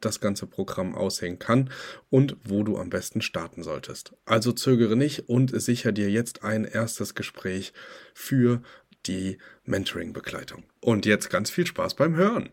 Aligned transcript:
das 0.00 0.20
ganze 0.20 0.46
Programm 0.46 0.94
aussehen 0.94 1.38
kann 1.38 1.70
und 2.10 2.36
wo 2.44 2.62
du 2.62 2.78
am 2.78 2.90
besten 2.90 3.20
starten 3.20 3.62
solltest. 3.62 4.12
Also 4.24 4.52
zögere 4.52 4.96
nicht 4.96 5.28
und 5.28 5.60
sicher 5.60 5.92
dir 5.92 6.10
jetzt 6.10 6.44
ein 6.44 6.64
erstes 6.64 7.14
Gespräch 7.14 7.72
für 8.14 8.62
die 9.06 9.38
Mentoring-Begleitung. 9.64 10.64
Und 10.80 11.06
jetzt 11.06 11.30
ganz 11.30 11.50
viel 11.50 11.66
Spaß 11.66 11.94
beim 11.94 12.16
Hören. 12.16 12.50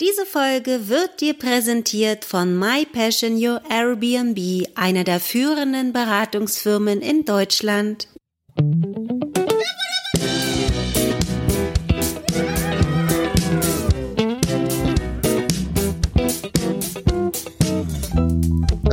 Diese 0.00 0.24
Folge 0.24 0.88
wird 0.88 1.20
dir 1.20 1.34
präsentiert 1.34 2.24
von 2.24 2.58
My 2.58 2.86
Passion 2.86 3.34
Your 3.36 3.60
Airbnb, 3.70 4.66
einer 4.74 5.04
der 5.04 5.20
führenden 5.20 5.92
Beratungsfirmen 5.92 7.02
in 7.02 7.24
Deutschland. 7.24 8.08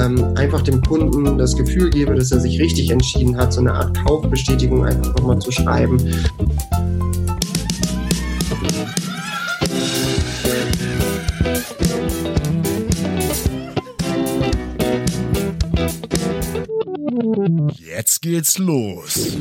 Ähm, 0.09 0.33
einfach 0.35 0.61
dem 0.61 0.81
Kunden 0.81 1.37
das 1.37 1.55
Gefühl 1.55 1.89
gebe, 1.89 2.15
dass 2.15 2.31
er 2.31 2.39
sich 2.39 2.59
richtig 2.59 2.89
entschieden 2.89 3.37
hat, 3.37 3.53
so 3.53 3.61
eine 3.61 3.73
Art 3.73 3.97
Kaufbestätigung 4.05 4.85
einfach 4.85 5.15
nochmal 5.15 5.39
zu 5.39 5.51
schreiben. 5.51 5.97
Jetzt 17.77 18.21
geht's 18.21 18.57
los. 18.57 19.37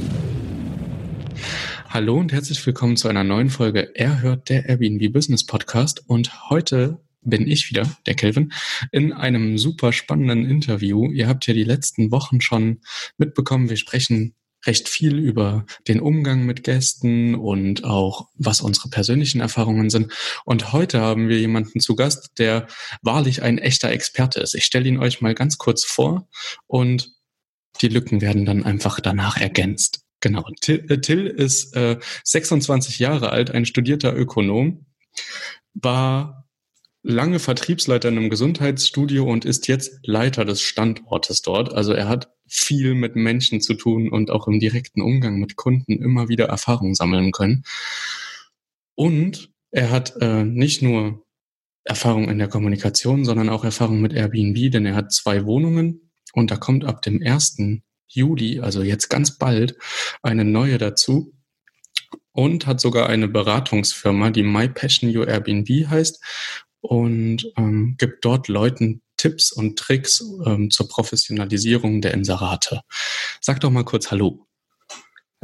Hallo 1.89 2.19
und 2.19 2.33
herzlich 2.33 2.65
willkommen 2.67 2.97
zu 2.97 3.09
einer 3.09 3.25
neuen 3.25 3.49
Folge 3.49 3.95
Er 3.95 4.21
hört 4.21 4.51
der 4.51 4.69
Airbnb 4.69 5.13
Business 5.13 5.45
Podcast 5.45 6.03
und 6.07 6.51
heute 6.51 6.99
bin 7.29 7.47
ich 7.47 7.71
wieder, 7.71 7.97
der 8.07 8.15
Kelvin, 8.15 8.53
in 8.93 9.13
einem 9.13 9.59
super 9.59 9.93
spannenden 9.93 10.45
Interview. 10.45 11.11
Ihr 11.11 11.29
habt 11.29 11.47
ja 11.47 11.55
die 11.55 11.65
letzten 11.65 12.11
Wochen 12.11 12.41
schon 12.41 12.81
mitbekommen, 13.17 13.69
wir 13.69 13.77
sprechen 13.77 14.35
recht 14.67 14.89
viel 14.89 15.19
über 15.19 15.65
den 15.87 16.01
Umgang 16.01 16.45
mit 16.45 16.65
Gästen 16.65 17.35
und 17.35 17.85
auch 17.85 18.29
was 18.35 18.61
unsere 18.61 18.89
persönlichen 18.89 19.41
Erfahrungen 19.41 19.89
sind. 19.89 20.13
Und 20.45 20.73
heute 20.73 21.01
haben 21.01 21.29
wir 21.29 21.39
jemanden 21.39 21.81
zu 21.81 21.95
Gast, 21.95 22.33
der 22.39 22.67
wahrlich 23.03 23.43
ein 23.43 23.59
echter 23.59 23.91
Experte 23.91 24.41
ist. 24.41 24.55
Ich 24.55 24.65
stelle 24.65 24.89
ihn 24.89 24.99
euch 24.99 25.21
mal 25.21 25.35
ganz 25.35 25.59
kurz 25.59 25.85
vor 25.85 26.29
und 26.67 27.13
die 27.81 27.89
Lücken 27.89 28.21
werden 28.21 28.45
dann 28.45 28.65
einfach 28.65 28.99
danach 29.01 29.37
ergänzt. 29.37 30.01
Genau. 30.21 30.45
Till, 30.61 30.85
äh, 30.89 31.01
Till 31.01 31.27
ist 31.27 31.77
äh, 31.77 31.99
26 32.25 32.99
Jahre 32.99 33.31
alt, 33.31 33.53
ein 33.53 33.65
studierter 33.65 34.17
Ökonom, 34.17 34.87
war 35.75 36.48
lange 37.03 37.39
Vertriebsleiter 37.39 38.09
in 38.09 38.19
einem 38.19 38.31
Gesundheitsstudio 38.31 39.25
und 39.25 39.45
ist 39.45 39.69
jetzt 39.69 40.01
Leiter 40.03 40.45
des 40.45 40.63
Standortes 40.63 41.43
dort. 41.43 41.73
Also 41.73 41.93
er 41.93 42.09
hat 42.09 42.33
viel 42.47 42.95
mit 42.95 43.15
Menschen 43.15 43.61
zu 43.61 43.75
tun 43.75 44.11
und 44.11 44.31
auch 44.31 44.49
im 44.49 44.59
direkten 44.59 45.01
Umgang 45.01 45.39
mit 45.39 45.57
Kunden 45.57 46.03
immer 46.03 46.29
wieder 46.29 46.47
Erfahrung 46.47 46.95
sammeln 46.95 47.33
können. 47.33 47.65
Und 48.95 49.51
er 49.71 49.91
hat 49.91 50.15
äh, 50.21 50.45
nicht 50.45 50.83
nur 50.83 51.25
Erfahrung 51.85 52.29
in 52.29 52.39
der 52.39 52.49
Kommunikation, 52.49 53.25
sondern 53.25 53.49
auch 53.49 53.65
Erfahrung 53.65 54.01
mit 54.01 54.13
Airbnb, 54.13 54.73
denn 54.73 54.87
er 54.87 54.95
hat 54.95 55.13
zwei 55.13 55.47
Wohnungen 55.47 56.11
und 56.33 56.51
da 56.51 56.57
kommt 56.57 56.85
ab 56.85 57.03
dem 57.03 57.23
1. 57.23 57.59
Juli, 58.09 58.61
also 58.61 58.83
jetzt 58.83 59.09
ganz 59.09 59.39
bald, 59.39 59.77
eine 60.23 60.45
neue 60.45 60.79
dazu 60.79 61.35
und 62.33 62.67
hat 62.67 62.81
sogar 62.81 63.09
eine 63.09 63.29
Beratungsfirma, 63.29 64.31
die 64.31 64.43
My 64.43 64.69
Passion 64.69 65.15
Your 65.15 65.29
Airbnb 65.29 65.69
heißt 65.89 66.23
und 66.81 67.53
ähm, 67.57 67.97
gibt 67.99 68.25
dort 68.25 68.49
Leuten 68.49 69.03
Tipps 69.17 69.53
und 69.53 69.79
Tricks 69.79 70.25
ähm, 70.47 70.71
zur 70.71 70.89
Professionalisierung 70.89 72.01
der 72.01 72.15
Inserate. 72.15 72.81
Sag 73.41 73.61
doch 73.61 73.71
mal 73.71 73.85
kurz 73.85 74.11
Hallo. 74.11 74.49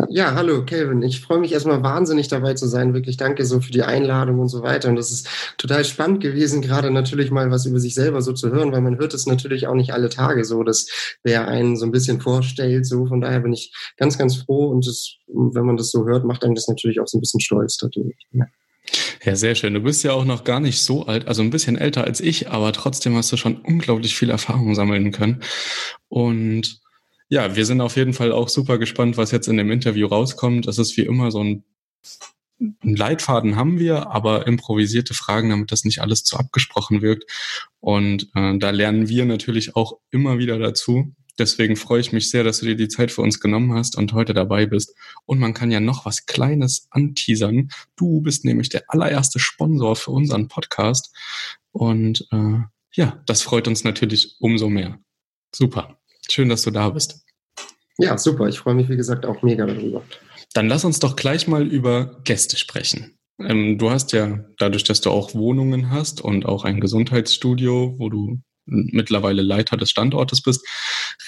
Ja, 0.08 0.34
hallo 0.34 0.64
Kevin. 0.64 1.02
Ich 1.02 1.20
freue 1.20 1.38
mich 1.38 1.52
erstmal 1.52 1.84
wahnsinnig 1.84 2.26
dabei 2.26 2.54
zu 2.54 2.66
sein. 2.66 2.94
Wirklich 2.94 3.16
danke 3.16 3.46
so 3.46 3.60
für 3.60 3.70
die 3.70 3.84
Einladung 3.84 4.40
und 4.40 4.48
so 4.48 4.64
weiter. 4.64 4.88
Und 4.88 4.96
das 4.96 5.12
ist 5.12 5.28
total 5.56 5.84
spannend 5.84 6.20
gewesen, 6.20 6.62
gerade 6.62 6.90
natürlich 6.90 7.30
mal 7.30 7.52
was 7.52 7.64
über 7.64 7.78
sich 7.78 7.94
selber 7.94 8.20
so 8.20 8.32
zu 8.32 8.50
hören, 8.50 8.72
weil 8.72 8.80
man 8.80 8.98
hört 8.98 9.14
es 9.14 9.26
natürlich 9.26 9.68
auch 9.68 9.74
nicht 9.74 9.92
alle 9.92 10.08
Tage 10.08 10.44
so, 10.44 10.64
dass 10.64 10.88
wer 11.22 11.46
einen 11.46 11.76
so 11.76 11.84
ein 11.86 11.92
bisschen 11.92 12.20
vorstellt. 12.20 12.86
So 12.86 13.06
von 13.06 13.20
daher 13.20 13.38
bin 13.38 13.52
ich 13.52 13.72
ganz, 13.96 14.18
ganz 14.18 14.34
froh 14.36 14.66
und 14.66 14.84
das, 14.84 15.14
wenn 15.28 15.64
man 15.64 15.76
das 15.76 15.92
so 15.92 16.04
hört, 16.06 16.24
macht 16.24 16.44
einem 16.44 16.56
das 16.56 16.66
natürlich 16.66 16.98
auch 16.98 17.06
so 17.06 17.18
ein 17.18 17.20
bisschen 17.20 17.40
stolz 17.40 17.80
natürlich. 17.80 18.16
Ja. 18.32 18.46
Ja, 19.24 19.36
sehr 19.36 19.54
schön. 19.54 19.72
Du 19.72 19.80
bist 19.80 20.04
ja 20.04 20.12
auch 20.12 20.26
noch 20.26 20.44
gar 20.44 20.60
nicht 20.60 20.80
so 20.80 21.06
alt, 21.06 21.28
also 21.28 21.42
ein 21.42 21.48
bisschen 21.50 21.78
älter 21.78 22.04
als 22.04 22.20
ich, 22.20 22.50
aber 22.50 22.72
trotzdem 22.72 23.16
hast 23.16 23.32
du 23.32 23.38
schon 23.38 23.56
unglaublich 23.56 24.14
viel 24.16 24.28
Erfahrung 24.28 24.74
sammeln 24.74 25.12
können. 25.12 25.42
Und 26.08 26.80
ja, 27.30 27.56
wir 27.56 27.64
sind 27.64 27.80
auf 27.80 27.96
jeden 27.96 28.12
Fall 28.12 28.32
auch 28.32 28.50
super 28.50 28.76
gespannt, 28.76 29.16
was 29.16 29.30
jetzt 29.30 29.48
in 29.48 29.56
dem 29.56 29.70
Interview 29.70 30.06
rauskommt. 30.08 30.66
Das 30.66 30.78
ist 30.78 30.96
wie 30.98 31.02
immer 31.02 31.30
so 31.30 31.42
ein, 31.42 31.64
Leitfaden 32.82 33.56
haben 33.56 33.78
wir, 33.78 34.10
aber 34.10 34.46
improvisierte 34.46 35.14
Fragen, 35.14 35.50
damit 35.50 35.72
das 35.72 35.84
nicht 35.84 36.00
alles 36.00 36.22
zu 36.24 36.36
abgesprochen 36.36 37.00
wirkt. 37.00 37.24
Und 37.80 38.28
äh, 38.34 38.58
da 38.58 38.70
lernen 38.70 39.08
wir 39.08 39.24
natürlich 39.24 39.74
auch 39.74 39.98
immer 40.10 40.38
wieder 40.38 40.58
dazu. 40.58 41.14
Deswegen 41.38 41.76
freue 41.76 42.00
ich 42.00 42.12
mich 42.12 42.30
sehr, 42.30 42.44
dass 42.44 42.60
du 42.60 42.66
dir 42.66 42.76
die 42.76 42.88
Zeit 42.88 43.10
für 43.10 43.22
uns 43.22 43.40
genommen 43.40 43.74
hast 43.74 43.96
und 43.96 44.12
heute 44.12 44.34
dabei 44.34 44.66
bist. 44.66 44.94
Und 45.26 45.40
man 45.40 45.54
kann 45.54 45.70
ja 45.70 45.80
noch 45.80 46.04
was 46.04 46.26
Kleines 46.26 46.86
anteasern. 46.90 47.70
Du 47.96 48.20
bist 48.20 48.44
nämlich 48.44 48.68
der 48.68 48.84
allererste 48.88 49.38
Sponsor 49.38 49.96
für 49.96 50.12
unseren 50.12 50.48
Podcast. 50.48 51.12
Und 51.72 52.26
äh, 52.30 52.60
ja, 52.94 53.22
das 53.26 53.42
freut 53.42 53.66
uns 53.66 53.82
natürlich 53.82 54.36
umso 54.38 54.68
mehr. 54.68 54.98
Super. 55.54 55.98
Schön, 56.30 56.48
dass 56.48 56.62
du 56.62 56.70
da 56.70 56.90
bist. 56.90 57.24
Ja, 57.98 58.16
super. 58.18 58.48
Ich 58.48 58.58
freue 58.58 58.74
mich, 58.74 58.88
wie 58.88 58.96
gesagt, 58.96 59.26
auch 59.26 59.42
mega 59.42 59.66
darüber. 59.66 60.02
Dann 60.52 60.68
lass 60.68 60.84
uns 60.84 61.00
doch 61.00 61.16
gleich 61.16 61.48
mal 61.48 61.66
über 61.66 62.20
Gäste 62.24 62.56
sprechen. 62.56 63.18
Ähm, 63.40 63.78
du 63.78 63.90
hast 63.90 64.12
ja, 64.12 64.44
dadurch, 64.58 64.84
dass 64.84 65.00
du 65.00 65.10
auch 65.10 65.34
Wohnungen 65.34 65.90
hast 65.90 66.20
und 66.20 66.46
auch 66.46 66.64
ein 66.64 66.80
Gesundheitsstudio, 66.80 67.96
wo 67.98 68.08
du 68.08 68.40
mittlerweile 68.66 69.42
Leiter 69.42 69.76
des 69.76 69.90
Standortes 69.90 70.42
bist, 70.42 70.66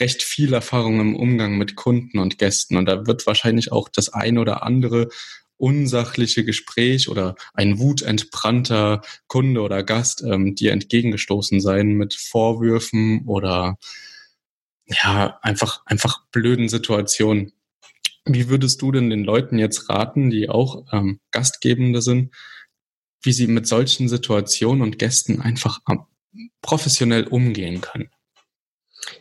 recht 0.01 0.23
viel 0.23 0.53
Erfahrung 0.53 1.01
im 1.01 1.17
Umgang 1.17 1.59
mit 1.59 1.77
Kunden 1.77 2.19
und 2.19 2.39
Gästen. 2.39 2.77
Und 2.77 2.87
da 2.87 3.07
wird 3.07 3.27
wahrscheinlich 3.27 3.73
auch 3.73 3.89
das 3.89 4.09
ein 4.09 4.39
oder 4.39 4.63
andere 4.63 5.09
unsachliche 5.59 6.45
Gespräch 6.45 7.09
oder 7.09 7.35
ein 7.55 7.79
wutentbrannter 7.79 9.01
Kunde 9.27 9.63
oder 9.63 9.83
Gast 9.83 10.23
ähm, 10.23 10.55
dir 10.55 10.73
entgegengestoßen 10.73 11.61
sein 11.61 11.95
mit 11.95 12.15
Vorwürfen 12.15 13.25
oder 13.27 13.79
ja, 14.87 15.39
einfach, 15.43 15.85
einfach 15.87 16.27
blöden 16.31 16.69
Situationen. 16.69 17.53
Wie 18.25 18.49
würdest 18.49 18.83
du 18.83 18.93
denn 18.93 19.11
den 19.11 19.25
Leuten 19.25 19.59
jetzt 19.59 19.89
raten, 19.89 20.31
die 20.31 20.49
auch 20.49 20.85
ähm, 20.93 21.21
Gastgebende 21.31 22.03
sind, 22.03 22.35
wie 23.23 23.33
sie 23.33 23.47
mit 23.47 23.67
solchen 23.67 24.09
Situationen 24.09 24.83
und 24.83 24.99
Gästen 24.99 25.41
einfach 25.41 25.81
professionell 26.63 27.27
umgehen 27.27 27.81
können? 27.81 28.11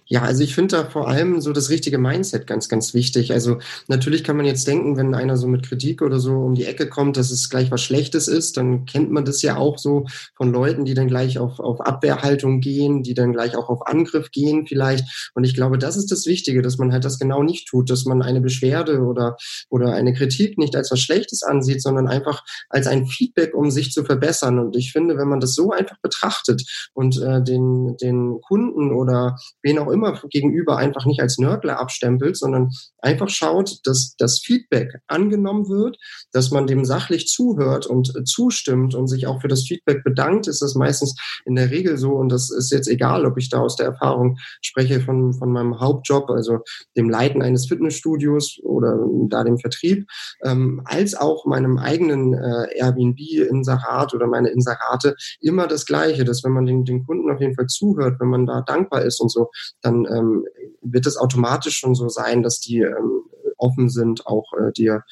Ja, 0.08 0.22
also 0.22 0.44
ich 0.44 0.54
finde 0.54 0.78
da 0.78 0.86
vor 0.86 1.08
allem 1.08 1.42
so 1.42 1.52
das 1.52 1.72
richtige 1.72 1.98
Mindset 1.98 2.46
ganz, 2.46 2.70
ganz 2.70 2.94
wichtig. 2.94 3.34
Also 3.34 3.58
natürlich 3.88 4.24
kann 4.24 4.38
man 4.38 4.46
jetzt 4.46 4.68
denken, 4.68 4.98
wenn 4.98 5.16
einer 5.16 5.36
so 5.36 5.48
mit 5.48 5.68
Kritik 5.68 6.04
oder 6.04 6.20
so 6.20 6.34
um 6.34 6.54
die 6.54 6.66
Ecke 6.66 6.88
kommt, 6.88 7.18
dass 7.18 7.32
es 7.32 7.50
gleich 7.50 7.72
was 7.72 7.82
Schlechtes 7.82 8.28
ist, 8.28 8.56
dann 8.58 8.86
kennt 8.86 9.12
man 9.12 9.26
das 9.26 9.42
ja 9.42 9.58
auch 9.58 9.80
so 9.80 10.06
von 10.36 10.52
Leuten, 10.52 10.86
die 10.86 10.94
dann 10.94 11.08
gleich 11.08 11.40
auf, 11.40 11.60
auf 11.60 11.82
Abwehrhaltung 11.82 12.62
gehen, 12.62 13.02
die 13.02 13.16
dann 13.16 13.34
gleich 13.34 13.58
auch 13.58 13.68
auf 13.68 13.88
Angriff 13.88 14.30
gehen 14.30 14.68
vielleicht. 14.68 15.32
Und 15.34 15.44
ich 15.44 15.56
glaube, 15.56 15.80
das 15.80 15.98
ist 15.98 16.12
das 16.12 16.28
Wichtige, 16.28 16.62
dass 16.62 16.78
man 16.78 16.92
halt 16.92 17.04
das 17.04 17.18
genau 17.18 17.42
nicht 17.42 17.68
tut, 17.68 17.90
dass 17.90 18.06
man 18.06 18.22
eine 18.22 18.42
Beschwerde 18.42 19.00
oder, 19.00 19.38
oder 19.72 19.94
eine 19.94 20.14
Kritik 20.14 20.60
nicht 20.60 20.76
als 20.76 20.92
was 20.92 21.00
Schlechtes 21.00 21.42
ansieht, 21.42 21.82
sondern 21.82 22.08
einfach 22.08 22.44
als 22.70 22.86
ein 22.86 23.08
Feedback, 23.08 23.56
um 23.56 23.72
sich 23.72 23.92
zu 23.92 24.04
verbessern. 24.04 24.60
Und 24.60 24.76
ich 24.76 24.92
finde, 24.92 25.18
wenn 25.18 25.28
man 25.28 25.40
das 25.40 25.56
so 25.56 25.72
einfach 25.72 25.98
betrachtet 26.04 26.62
und 26.94 27.20
äh, 27.20 27.42
den, 27.42 27.98
den 27.98 28.40
Kunden 28.42 28.92
oder 28.94 29.38
wen 29.64 29.80
auch 29.80 29.95
immer 29.95 29.95
gegenüber 30.30 30.78
einfach 30.78 31.06
nicht 31.06 31.22
als 31.22 31.38
Nörgler 31.38 31.80
abstempelt, 31.80 32.38
sondern 32.38 32.70
einfach 33.00 33.30
schaut, 33.30 33.80
dass 33.84 34.16
das 34.18 34.40
Feedback 34.40 35.00
angenommen 35.08 35.70
wird, 35.70 35.98
dass 36.32 36.52
man 36.52 36.68
dem 36.68 36.86
sachlich 36.86 37.28
zuhört 37.28 37.86
und 37.86 38.16
äh, 38.16 38.24
zustimmt 38.24 38.96
und 38.96 39.08
sich 39.08 39.28
auch 39.28 39.42
für 39.42 39.48
das 39.48 39.64
Feedback 39.64 40.04
bedankt, 40.04 40.48
ist 40.48 40.62
das 40.62 40.76
meistens 40.76 41.16
in 41.46 41.56
der 41.56 41.72
Regel 41.72 41.98
so. 41.98 42.14
Und 42.14 42.30
das 42.30 42.50
ist 42.50 42.72
jetzt 42.72 42.88
egal, 42.88 43.26
ob 43.26 43.38
ich 43.38 43.50
da 43.50 43.60
aus 43.60 43.76
der 43.76 43.86
Erfahrung 43.88 44.38
spreche 44.62 45.02
von, 45.02 45.34
von 45.34 45.52
meinem 45.52 45.80
Hauptjob, 45.80 46.30
also 46.30 46.60
dem 46.98 47.10
Leiten 47.10 47.42
eines 47.42 47.68
Fitnessstudios 47.68 48.60
oder 48.64 48.98
da 49.30 49.44
dem 49.44 49.58
Vertrieb, 49.58 50.08
ähm, 50.44 50.82
als 50.86 51.16
auch 51.16 51.46
meinem 51.46 51.78
eigenen 51.78 52.34
äh, 52.34 52.78
Airbnb-Inserat 52.78 54.14
oder 54.14 54.28
meine 54.28 54.50
Inserate 54.50 55.16
immer 55.40 55.68
das 55.68 55.86
Gleiche, 55.86 56.26
dass 56.26 56.44
wenn 56.44 56.52
man 56.52 56.66
den, 56.66 56.86
den 56.86 57.06
Kunden 57.06 57.30
auf 57.32 57.40
jeden 57.40 57.56
Fall 57.56 57.68
zuhört, 57.68 58.20
wenn 58.20 58.30
man 58.30 58.46
da 58.46 58.62
dankbar 58.62 59.04
ist 59.04 59.20
und 59.20 59.32
so, 59.32 59.50
dann 59.86 60.06
ähm, 60.06 60.46
wird 60.82 61.06
es 61.06 61.18
automatisch 61.18 61.78
schon 61.78 61.96
so 61.96 62.10
sein, 62.10 62.44
dass 62.44 62.60
die 62.60 62.80
ähm, 62.80 63.24
offen 63.58 63.90
sind, 63.90 64.26
auch 64.26 64.54
äh, 64.54 64.72
dir 64.72 65.04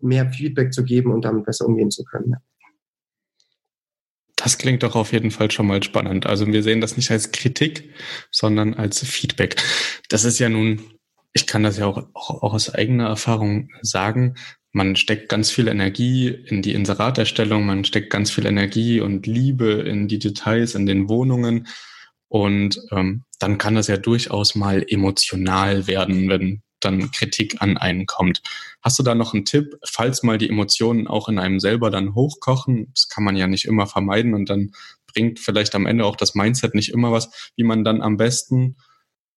mehr 0.00 0.30
Feedback 0.30 0.72
zu 0.72 0.84
geben 0.84 1.12
und 1.12 1.24
damit 1.24 1.46
besser 1.46 1.66
umgehen 1.66 1.90
zu 1.90 2.04
können. 2.04 2.32
Ja. 2.32 2.38
Das 4.36 4.58
klingt 4.58 4.82
doch 4.82 4.94
auf 4.94 5.12
jeden 5.12 5.30
Fall 5.30 5.50
schon 5.50 5.66
mal 5.66 5.82
spannend. 5.82 6.26
Also 6.26 6.46
wir 6.46 6.62
sehen 6.62 6.80
das 6.80 6.96
nicht 6.96 7.10
als 7.10 7.32
Kritik, 7.32 7.90
sondern 8.30 8.74
als 8.74 9.00
Feedback. 9.00 9.56
Das 10.10 10.24
ist 10.24 10.38
ja 10.38 10.48
nun, 10.48 10.82
ich 11.32 11.46
kann 11.46 11.62
das 11.62 11.78
ja 11.78 11.86
auch, 11.86 12.06
auch, 12.12 12.42
auch 12.42 12.54
aus 12.54 12.72
eigener 12.72 13.06
Erfahrung 13.06 13.70
sagen, 13.80 14.34
man 14.72 14.94
steckt 14.94 15.30
ganz 15.30 15.50
viel 15.50 15.68
Energie 15.68 16.28
in 16.28 16.60
die 16.60 16.74
Inseraterstellung, 16.74 17.64
man 17.64 17.86
steckt 17.86 18.10
ganz 18.10 18.30
viel 18.30 18.44
Energie 18.44 19.00
und 19.00 19.26
Liebe 19.26 19.72
in 19.72 20.06
die 20.06 20.18
Details, 20.18 20.74
in 20.74 20.84
den 20.84 21.08
Wohnungen. 21.08 21.66
Und 22.28 22.80
ähm, 22.90 23.24
dann 23.38 23.58
kann 23.58 23.74
das 23.74 23.86
ja 23.86 23.96
durchaus 23.96 24.54
mal 24.54 24.84
emotional 24.88 25.86
werden, 25.86 26.28
wenn 26.28 26.62
dann 26.80 27.10
Kritik 27.10 27.60
an 27.60 27.76
einen 27.76 28.06
kommt. 28.06 28.42
Hast 28.82 28.98
du 28.98 29.02
da 29.02 29.14
noch 29.14 29.34
einen 29.34 29.44
Tipp, 29.44 29.76
falls 29.84 30.22
mal 30.22 30.38
die 30.38 30.48
Emotionen 30.48 31.06
auch 31.06 31.28
in 31.28 31.38
einem 31.38 31.60
selber 31.60 31.90
dann 31.90 32.14
hochkochen? 32.14 32.90
Das 32.94 33.08
kann 33.08 33.24
man 33.24 33.36
ja 33.36 33.46
nicht 33.46 33.64
immer 33.64 33.86
vermeiden 33.86 34.34
und 34.34 34.50
dann 34.50 34.72
bringt 35.12 35.40
vielleicht 35.40 35.74
am 35.74 35.86
Ende 35.86 36.04
auch 36.04 36.16
das 36.16 36.34
Mindset 36.34 36.74
nicht 36.74 36.90
immer 36.90 37.12
was, 37.12 37.50
wie 37.56 37.64
man 37.64 37.84
dann 37.84 38.02
am 38.02 38.16
besten 38.16 38.76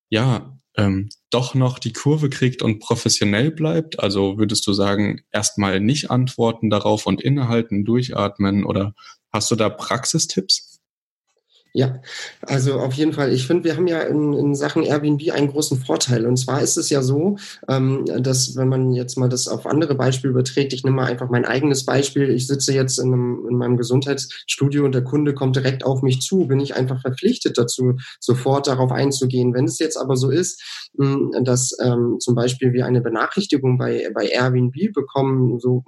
ja 0.09 0.59
ähm, 0.75 1.09
doch 1.29 1.55
noch 1.55 1.79
die 1.79 1.93
Kurve 1.93 2.29
kriegt 2.29 2.61
und 2.61 2.79
professionell 2.79 3.51
bleibt? 3.51 3.99
Also 3.99 4.37
würdest 4.37 4.65
du 4.67 4.73
sagen, 4.73 5.21
erstmal 5.31 5.79
nicht 5.79 6.11
antworten 6.11 6.69
darauf 6.69 7.05
und 7.05 7.21
innehalten, 7.21 7.85
durchatmen 7.85 8.63
oder 8.65 8.93
hast 9.31 9.51
du 9.51 9.55
da 9.55 9.69
Praxistipps? 9.69 10.68
Ja, 11.71 12.01
also 12.41 12.79
auf 12.79 12.93
jeden 12.93 13.13
Fall. 13.13 13.31
Ich 13.31 13.45
finde, 13.45 13.63
wir 13.63 13.77
haben 13.77 13.85
ja 13.85 14.01
in, 14.01 14.33
in, 14.33 14.55
Sachen 14.55 14.81
Airbnb 14.81 15.31
einen 15.31 15.49
großen 15.49 15.77
Vorteil. 15.77 16.25
Und 16.25 16.37
zwar 16.37 16.63
ist 16.63 16.77
es 16.77 16.89
ja 16.89 17.03
so, 17.03 17.37
ähm, 17.67 18.05
dass 18.05 18.55
wenn 18.55 18.69
man 18.69 18.91
jetzt 18.91 19.17
mal 19.19 19.29
das 19.29 19.47
auf 19.47 19.67
andere 19.67 19.93
Beispiele 19.93 20.31
überträgt, 20.31 20.73
ich 20.73 20.83
nehme 20.83 20.95
mal 20.95 21.05
einfach 21.05 21.29
mein 21.29 21.45
eigenes 21.45 21.85
Beispiel. 21.85 22.31
Ich 22.31 22.47
sitze 22.47 22.73
jetzt 22.73 22.97
in, 22.97 23.13
einem, 23.13 23.45
in 23.47 23.57
meinem 23.57 23.77
Gesundheitsstudio 23.77 24.83
und 24.83 24.95
der 24.95 25.03
Kunde 25.03 25.35
kommt 25.35 25.55
direkt 25.55 25.85
auf 25.85 26.01
mich 26.01 26.21
zu, 26.21 26.47
bin 26.47 26.59
ich 26.59 26.75
einfach 26.75 27.01
verpflichtet 27.01 27.59
dazu, 27.59 27.97
sofort 28.19 28.65
darauf 28.65 28.91
einzugehen. 28.91 29.53
Wenn 29.53 29.65
es 29.65 29.77
jetzt 29.77 29.97
aber 29.97 30.17
so 30.17 30.31
ist, 30.31 30.89
mh, 30.97 31.41
dass 31.41 31.77
ähm, 31.83 32.17
zum 32.19 32.33
Beispiel 32.33 32.73
wir 32.73 32.87
eine 32.87 33.01
Benachrichtigung 33.01 33.77
bei, 33.77 34.09
bei 34.15 34.25
Airbnb 34.25 34.91
bekommen, 34.91 35.59
so 35.59 35.83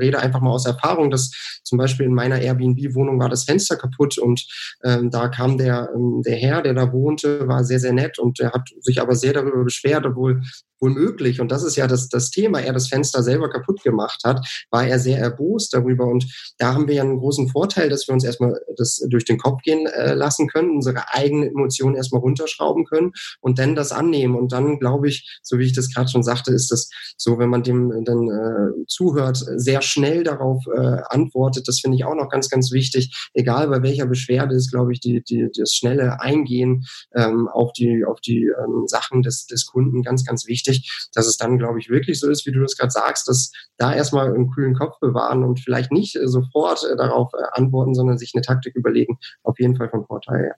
rede 0.00 0.18
einfach 0.18 0.40
mal 0.40 0.50
aus 0.50 0.66
Erfahrung, 0.66 1.10
dass 1.10 1.30
zum 1.64 1.78
Beispiel 1.78 2.06
in 2.06 2.14
meiner 2.14 2.40
Airbnb-Wohnung 2.40 3.18
war 3.18 3.28
das 3.28 3.44
Fenster 3.44 3.76
kaputt 3.76 4.18
und 4.18 4.46
ähm, 4.84 5.10
da 5.10 5.28
kam 5.28 5.58
der, 5.58 5.90
ähm, 5.94 6.22
der 6.24 6.36
Herr, 6.36 6.62
der 6.62 6.74
da 6.74 6.92
wohnte, 6.92 7.46
war 7.48 7.64
sehr, 7.64 7.80
sehr 7.80 7.92
nett 7.92 8.18
und 8.18 8.38
der 8.38 8.52
hat 8.52 8.68
sich 8.80 9.00
aber 9.00 9.14
sehr 9.14 9.32
darüber 9.32 9.64
beschwert, 9.64 10.06
obwohl 10.06 10.42
wohl 10.84 10.90
möglich, 10.90 11.40
und 11.40 11.50
das 11.50 11.64
ist 11.64 11.76
ja 11.76 11.86
das, 11.86 12.08
das 12.08 12.30
Thema, 12.30 12.60
er 12.60 12.72
das 12.72 12.88
Fenster 12.88 13.22
selber 13.22 13.48
kaputt 13.48 13.82
gemacht 13.82 14.20
hat, 14.24 14.46
war 14.70 14.86
er 14.86 14.98
sehr 14.98 15.18
erbost 15.18 15.72
darüber. 15.72 16.06
Und 16.06 16.26
da 16.58 16.74
haben 16.74 16.86
wir 16.88 16.96
ja 16.96 17.02
einen 17.02 17.18
großen 17.18 17.48
Vorteil, 17.48 17.88
dass 17.88 18.06
wir 18.06 18.12
uns 18.12 18.24
erstmal 18.24 18.60
das 18.76 19.02
durch 19.08 19.24
den 19.24 19.38
Kopf 19.38 19.62
gehen 19.62 19.86
äh, 19.86 20.14
lassen 20.14 20.48
können, 20.48 20.70
unsere 20.70 21.12
eigenen 21.14 21.48
Emotionen 21.48 21.96
erstmal 21.96 22.20
runterschrauben 22.20 22.84
können 22.84 23.12
und 23.40 23.58
dann 23.58 23.74
das 23.74 23.92
annehmen. 23.92 24.36
Und 24.36 24.52
dann 24.52 24.78
glaube 24.78 25.08
ich, 25.08 25.40
so 25.42 25.58
wie 25.58 25.64
ich 25.64 25.72
das 25.72 25.92
gerade 25.92 26.10
schon 26.10 26.22
sagte, 26.22 26.52
ist 26.52 26.70
das 26.70 26.90
so, 27.16 27.38
wenn 27.38 27.48
man 27.48 27.62
dem 27.62 28.04
dann 28.04 28.28
äh, 28.28 28.86
zuhört, 28.86 29.38
sehr 29.56 29.80
schnell 29.80 30.22
darauf 30.22 30.64
äh, 30.66 30.98
antwortet. 31.08 31.66
Das 31.66 31.80
finde 31.80 31.96
ich 31.96 32.04
auch 32.04 32.14
noch 32.14 32.28
ganz, 32.28 32.50
ganz 32.50 32.72
wichtig. 32.72 33.30
Egal 33.32 33.68
bei 33.68 33.82
welcher 33.82 34.06
Beschwerde 34.06 34.54
ist, 34.54 34.70
glaube 34.70 34.92
ich, 34.92 35.00
die, 35.00 35.22
die, 35.22 35.48
das 35.56 35.72
schnelle 35.72 36.20
Eingehen 36.20 36.84
ähm, 37.14 37.48
auf 37.48 37.72
die, 37.72 38.04
auf 38.04 38.20
die 38.20 38.44
ähm, 38.46 38.86
Sachen 38.86 39.22
des, 39.22 39.46
des 39.46 39.66
Kunden 39.66 40.02
ganz, 40.02 40.24
ganz 40.24 40.46
wichtig 40.46 40.73
wichtig, 40.74 41.08
dass 41.14 41.26
es 41.26 41.36
dann, 41.36 41.58
glaube 41.58 41.78
ich, 41.78 41.88
wirklich 41.88 42.20
so 42.20 42.30
ist, 42.30 42.46
wie 42.46 42.52
du 42.52 42.60
das 42.60 42.76
gerade 42.76 42.90
sagst, 42.90 43.28
dass 43.28 43.52
da 43.76 43.94
erstmal 43.94 44.32
einen 44.32 44.50
kühlen 44.50 44.74
Kopf 44.74 44.98
bewahren 45.00 45.44
und 45.44 45.60
vielleicht 45.60 45.92
nicht 45.92 46.16
äh, 46.16 46.28
sofort 46.28 46.84
äh, 46.84 46.96
darauf 46.96 47.32
äh, 47.34 47.42
antworten, 47.52 47.94
sondern 47.94 48.18
sich 48.18 48.32
eine 48.34 48.42
Taktik 48.42 48.74
überlegen, 48.74 49.18
auf 49.42 49.58
jeden 49.58 49.76
Fall 49.76 49.88
von 49.88 50.06
Vorteil. 50.06 50.48
Ja. 50.48 50.54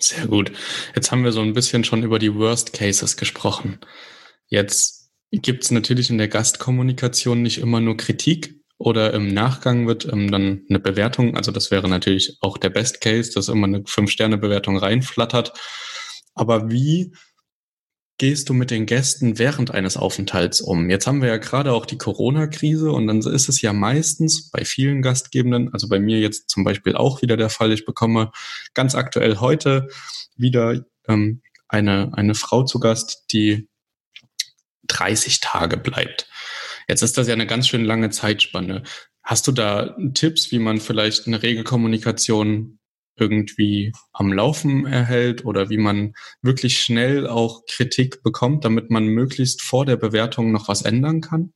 Sehr 0.00 0.26
gut. 0.28 0.52
Jetzt 0.94 1.10
haben 1.10 1.24
wir 1.24 1.32
so 1.32 1.40
ein 1.40 1.54
bisschen 1.54 1.82
schon 1.82 2.04
über 2.04 2.18
die 2.18 2.34
Worst 2.34 2.72
Cases 2.72 3.16
gesprochen. 3.16 3.80
Jetzt 4.46 5.10
gibt 5.32 5.64
es 5.64 5.70
natürlich 5.70 6.08
in 6.08 6.18
der 6.18 6.28
Gastkommunikation 6.28 7.42
nicht 7.42 7.58
immer 7.58 7.80
nur 7.80 7.96
Kritik 7.96 8.54
oder 8.78 9.12
im 9.12 9.34
Nachgang 9.34 9.88
wird 9.88 10.10
ähm, 10.10 10.30
dann 10.30 10.64
eine 10.68 10.78
Bewertung, 10.78 11.36
also 11.36 11.50
das 11.50 11.72
wäre 11.72 11.88
natürlich 11.88 12.38
auch 12.40 12.58
der 12.58 12.70
Best 12.70 13.00
Case, 13.00 13.32
dass 13.34 13.48
immer 13.48 13.66
eine 13.66 13.82
Fünf-Sterne-Bewertung 13.84 14.78
reinflattert. 14.78 15.52
Aber 16.34 16.70
wie 16.70 17.12
gehst 18.18 18.48
du 18.48 18.54
mit 18.54 18.70
den 18.70 18.84
Gästen 18.84 19.38
während 19.38 19.70
eines 19.70 19.96
Aufenthalts 19.96 20.60
um? 20.60 20.90
Jetzt 20.90 21.06
haben 21.06 21.22
wir 21.22 21.28
ja 21.28 21.36
gerade 21.36 21.72
auch 21.72 21.86
die 21.86 21.98
Corona-Krise 21.98 22.90
und 22.90 23.06
dann 23.06 23.20
ist 23.20 23.48
es 23.48 23.62
ja 23.62 23.72
meistens 23.72 24.50
bei 24.50 24.64
vielen 24.64 25.02
Gastgebenden, 25.02 25.72
also 25.72 25.88
bei 25.88 26.00
mir 26.00 26.18
jetzt 26.18 26.50
zum 26.50 26.64
Beispiel 26.64 26.96
auch 26.96 27.22
wieder 27.22 27.36
der 27.36 27.48
Fall, 27.48 27.72
ich 27.72 27.86
bekomme 27.86 28.32
ganz 28.74 28.96
aktuell 28.96 29.36
heute 29.36 29.88
wieder 30.36 30.84
ähm, 31.06 31.42
eine, 31.68 32.10
eine 32.14 32.34
Frau 32.34 32.64
zu 32.64 32.80
Gast, 32.80 33.24
die 33.32 33.68
30 34.88 35.40
Tage 35.40 35.76
bleibt. 35.76 36.28
Jetzt 36.88 37.02
ist 37.02 37.18
das 37.18 37.28
ja 37.28 37.34
eine 37.34 37.46
ganz 37.46 37.68
schön 37.68 37.84
lange 37.84 38.10
Zeitspanne. 38.10 38.82
Hast 39.22 39.46
du 39.46 39.52
da 39.52 39.94
Tipps, 40.14 40.50
wie 40.50 40.58
man 40.58 40.80
vielleicht 40.80 41.26
eine 41.26 41.42
Regelkommunikation 41.42 42.77
irgendwie 43.20 43.92
am 44.12 44.32
Laufen 44.32 44.86
erhält 44.86 45.44
oder 45.44 45.70
wie 45.70 45.78
man 45.78 46.14
wirklich 46.42 46.80
schnell 46.80 47.26
auch 47.26 47.62
Kritik 47.66 48.22
bekommt, 48.22 48.64
damit 48.64 48.90
man 48.90 49.06
möglichst 49.06 49.62
vor 49.62 49.84
der 49.86 49.96
Bewertung 49.96 50.52
noch 50.52 50.68
was 50.68 50.82
ändern 50.82 51.20
kann? 51.20 51.52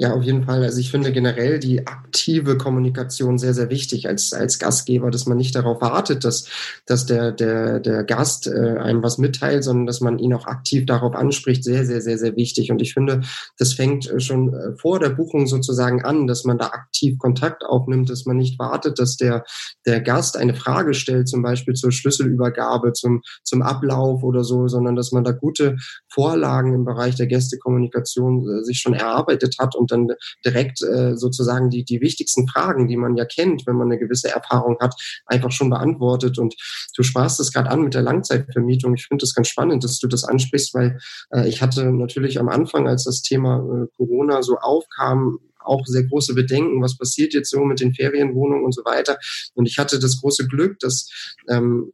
Ja, 0.00 0.14
auf 0.14 0.22
jeden 0.22 0.44
Fall. 0.44 0.62
Also 0.62 0.80
ich 0.80 0.90
finde 0.90 1.12
generell 1.12 1.58
die 1.58 1.86
aktive 1.86 2.56
Kommunikation 2.56 3.36
sehr, 3.36 3.52
sehr 3.52 3.68
wichtig 3.68 4.08
als, 4.08 4.32
als 4.32 4.58
Gastgeber, 4.58 5.10
dass 5.10 5.26
man 5.26 5.36
nicht 5.36 5.54
darauf 5.54 5.82
wartet, 5.82 6.24
dass, 6.24 6.46
dass 6.86 7.04
der, 7.04 7.32
der, 7.32 7.80
der 7.80 8.04
Gast 8.04 8.46
äh, 8.46 8.78
einem 8.78 9.02
was 9.02 9.18
mitteilt, 9.18 9.62
sondern 9.62 9.84
dass 9.84 10.00
man 10.00 10.18
ihn 10.18 10.32
auch 10.32 10.46
aktiv 10.46 10.86
darauf 10.86 11.14
anspricht. 11.14 11.64
Sehr, 11.64 11.84
sehr, 11.84 12.00
sehr, 12.00 12.16
sehr 12.16 12.34
wichtig. 12.34 12.70
Und 12.72 12.80
ich 12.80 12.94
finde, 12.94 13.20
das 13.58 13.74
fängt 13.74 14.10
äh, 14.10 14.20
schon 14.20 14.54
äh, 14.54 14.74
vor 14.74 15.00
der 15.00 15.10
Buchung 15.10 15.46
sozusagen 15.46 16.02
an, 16.02 16.26
dass 16.26 16.44
man 16.44 16.56
da 16.56 16.68
aktiv 16.68 17.18
Kontakt 17.18 17.62
aufnimmt, 17.62 18.08
dass 18.08 18.24
man 18.24 18.38
nicht 18.38 18.58
wartet, 18.58 18.98
dass 18.98 19.18
der, 19.18 19.44
der 19.84 20.00
Gast 20.00 20.38
eine 20.38 20.54
Frage 20.54 20.94
stellt, 20.94 21.28
zum 21.28 21.42
Beispiel 21.42 21.74
zur 21.74 21.92
Schlüsselübergabe, 21.92 22.94
zum, 22.94 23.20
zum 23.44 23.60
Ablauf 23.60 24.22
oder 24.22 24.44
so, 24.44 24.66
sondern 24.66 24.96
dass 24.96 25.12
man 25.12 25.24
da 25.24 25.32
gute 25.32 25.76
Vorlagen 26.08 26.72
im 26.72 26.86
Bereich 26.86 27.16
der 27.16 27.26
Gästekommunikation 27.26 28.48
äh, 28.48 28.64
sich 28.64 28.78
schon 28.78 28.94
erarbeitet 28.94 29.56
hat 29.58 29.76
und 29.76 29.89
dann 29.90 30.08
direkt 30.44 30.82
äh, 30.82 31.16
sozusagen 31.16 31.70
die, 31.70 31.84
die 31.84 32.00
wichtigsten 32.00 32.48
Fragen, 32.48 32.88
die 32.88 32.96
man 32.96 33.16
ja 33.16 33.24
kennt, 33.24 33.66
wenn 33.66 33.76
man 33.76 33.88
eine 33.88 33.98
gewisse 33.98 34.30
Erfahrung 34.30 34.76
hat, 34.80 34.94
einfach 35.26 35.50
schon 35.50 35.70
beantwortet. 35.70 36.38
Und 36.38 36.54
du 36.96 37.02
sprachst 37.02 37.40
es 37.40 37.52
gerade 37.52 37.70
an 37.70 37.82
mit 37.82 37.94
der 37.94 38.02
Langzeitvermietung. 38.02 38.94
Ich 38.94 39.06
finde 39.06 39.24
es 39.24 39.34
ganz 39.34 39.48
spannend, 39.48 39.84
dass 39.84 39.98
du 39.98 40.06
das 40.06 40.24
ansprichst, 40.24 40.74
weil 40.74 40.98
äh, 41.30 41.48
ich 41.48 41.62
hatte 41.62 41.90
natürlich 41.92 42.38
am 42.38 42.48
Anfang, 42.48 42.88
als 42.88 43.04
das 43.04 43.22
Thema 43.22 43.58
äh, 43.58 43.86
Corona 43.96 44.42
so 44.42 44.56
aufkam, 44.58 45.38
auch 45.64 45.84
sehr 45.86 46.04
große 46.04 46.34
Bedenken, 46.34 46.82
was 46.82 46.96
passiert 46.96 47.34
jetzt 47.34 47.50
so 47.50 47.64
mit 47.64 47.80
den 47.80 47.94
Ferienwohnungen 47.94 48.64
und 48.64 48.74
so 48.74 48.82
weiter. 48.84 49.18
Und 49.54 49.66
ich 49.66 49.78
hatte 49.78 49.98
das 49.98 50.20
große 50.20 50.46
Glück, 50.46 50.78
dass 50.80 51.08
ähm, 51.48 51.92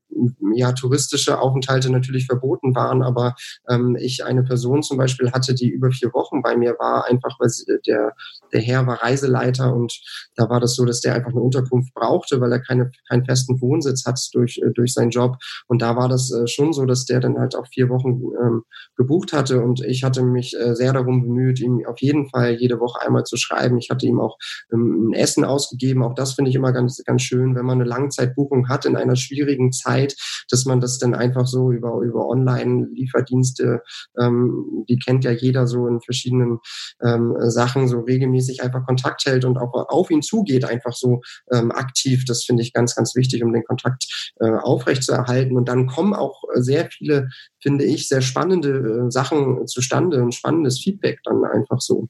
ja 0.55 0.73
touristische 0.73 1.39
Aufenthalte 1.39 1.91
natürlich 1.91 2.27
verboten 2.27 2.75
waren, 2.75 3.03
aber 3.03 3.35
ähm, 3.69 3.97
ich 3.99 4.25
eine 4.25 4.43
Person 4.43 4.83
zum 4.83 4.97
Beispiel 4.97 5.33
hatte, 5.33 5.55
die 5.55 5.69
über 5.69 5.91
vier 5.91 6.13
Wochen 6.13 6.43
bei 6.43 6.57
mir 6.57 6.77
war, 6.79 7.07
einfach 7.07 7.39
weil 7.39 7.51
der, 7.87 8.13
der 8.53 8.61
Herr 8.61 8.87
war 8.87 9.03
Reiseleiter 9.03 9.75
und 9.75 10.01
da 10.35 10.49
war 10.49 10.61
das 10.61 10.75
so, 10.75 10.85
dass 10.85 11.01
der 11.01 11.15
einfach 11.15 11.31
eine 11.31 11.41
Unterkunft 11.41 11.95
brauchte, 11.95 12.41
weil 12.41 12.53
er 12.53 12.61
keine, 12.61 12.91
keinen 13.09 13.25
festen 13.25 13.61
Wohnsitz 13.61 14.05
hat 14.07 14.21
durch, 14.33 14.59
äh, 14.59 14.71
durch 14.73 14.93
seinen 14.93 15.11
Job. 15.11 15.37
Und 15.67 15.83
da 15.83 15.97
war 15.97 16.09
das 16.09 16.33
äh, 16.33 16.47
schon 16.47 16.73
so, 16.73 16.85
dass 16.87 17.05
der 17.05 17.21
dann 17.21 17.39
halt 17.39 17.55
auch 17.55 17.67
vier 17.67 17.89
Wochen 17.89 18.21
ähm, 18.43 18.63
gebucht 18.97 19.33
hatte 19.33 19.63
und 19.63 19.85
ich 19.85 20.05
hatte 20.05 20.23
mich 20.23 20.57
äh, 20.57 20.75
sehr 20.75 20.93
darum 20.93 21.23
bemüht, 21.23 21.61
ihm 21.61 21.85
auf 21.87 22.01
jeden 22.01 22.29
Fall 22.29 22.55
jede 22.55 22.81
Woche 22.81 23.01
einmal 23.03 23.25
zu 23.25 23.37
schreiben, 23.37 23.56
schreiben. 23.57 23.79
Ich 23.79 23.91
hatte 23.91 24.07
ihm 24.07 24.21
auch 24.21 24.39
ähm, 24.73 25.11
ein 25.11 25.13
Essen 25.15 25.45
ausgegeben. 25.45 26.03
Auch 26.03 26.15
das 26.15 26.35
finde 26.35 26.51
ich 26.51 26.55
immer 26.55 26.73
ganz, 26.73 27.03
ganz 27.05 27.23
schön, 27.23 27.55
wenn 27.55 27.65
man 27.65 27.81
eine 27.81 27.89
Langzeitbuchung 27.89 28.69
hat 28.69 28.85
in 28.85 28.97
einer 28.97 29.17
schwierigen 29.17 29.73
Zeit, 29.73 30.15
dass 30.51 30.65
man 30.65 30.81
das 30.81 30.99
dann 30.99 31.15
einfach 31.15 31.47
so 31.47 31.73
über, 31.73 32.01
über 32.01 32.29
Online-Lieferdienste, 32.29 33.83
ähm, 34.19 34.85
die 34.89 34.99
kennt 34.99 35.25
ja 35.25 35.31
jeder 35.31 35.67
so 35.67 35.87
in 35.87 36.01
verschiedenen 36.01 36.59
ähm, 37.03 37.35
Sachen, 37.39 37.89
so 37.89 38.01
regelmäßig 38.01 38.63
einfach 38.63 38.85
Kontakt 38.87 39.25
hält 39.27 39.45
und 39.45 39.59
auch 39.59 39.73
auf 39.89 40.11
ihn 40.11 40.23
zugeht, 40.23 40.65
einfach 40.65 40.93
so 40.93 41.21
ähm, 41.53 41.71
aktiv. 41.73 42.25
Das 42.27 42.45
finde 42.45 42.63
ich 42.63 42.73
ganz, 42.73 42.95
ganz 42.95 43.15
wichtig, 43.15 43.43
um 43.43 43.53
den 43.53 43.65
Kontakt 43.65 44.33
äh, 44.41 44.51
aufrechtzuerhalten. 44.51 45.57
Und 45.57 45.69
dann 45.69 45.87
kommen 45.87 46.15
auch 46.15 46.43
sehr 46.55 46.89
viele, 46.91 47.29
finde 47.61 47.85
ich, 47.85 48.09
sehr 48.09 48.21
spannende 48.21 49.07
äh, 49.07 49.11
Sachen 49.11 49.67
zustande 49.67 50.23
und 50.23 50.35
spannendes 50.35 50.81
Feedback 50.81 51.21
dann 51.25 51.45
einfach 51.45 51.81
so. 51.81 52.09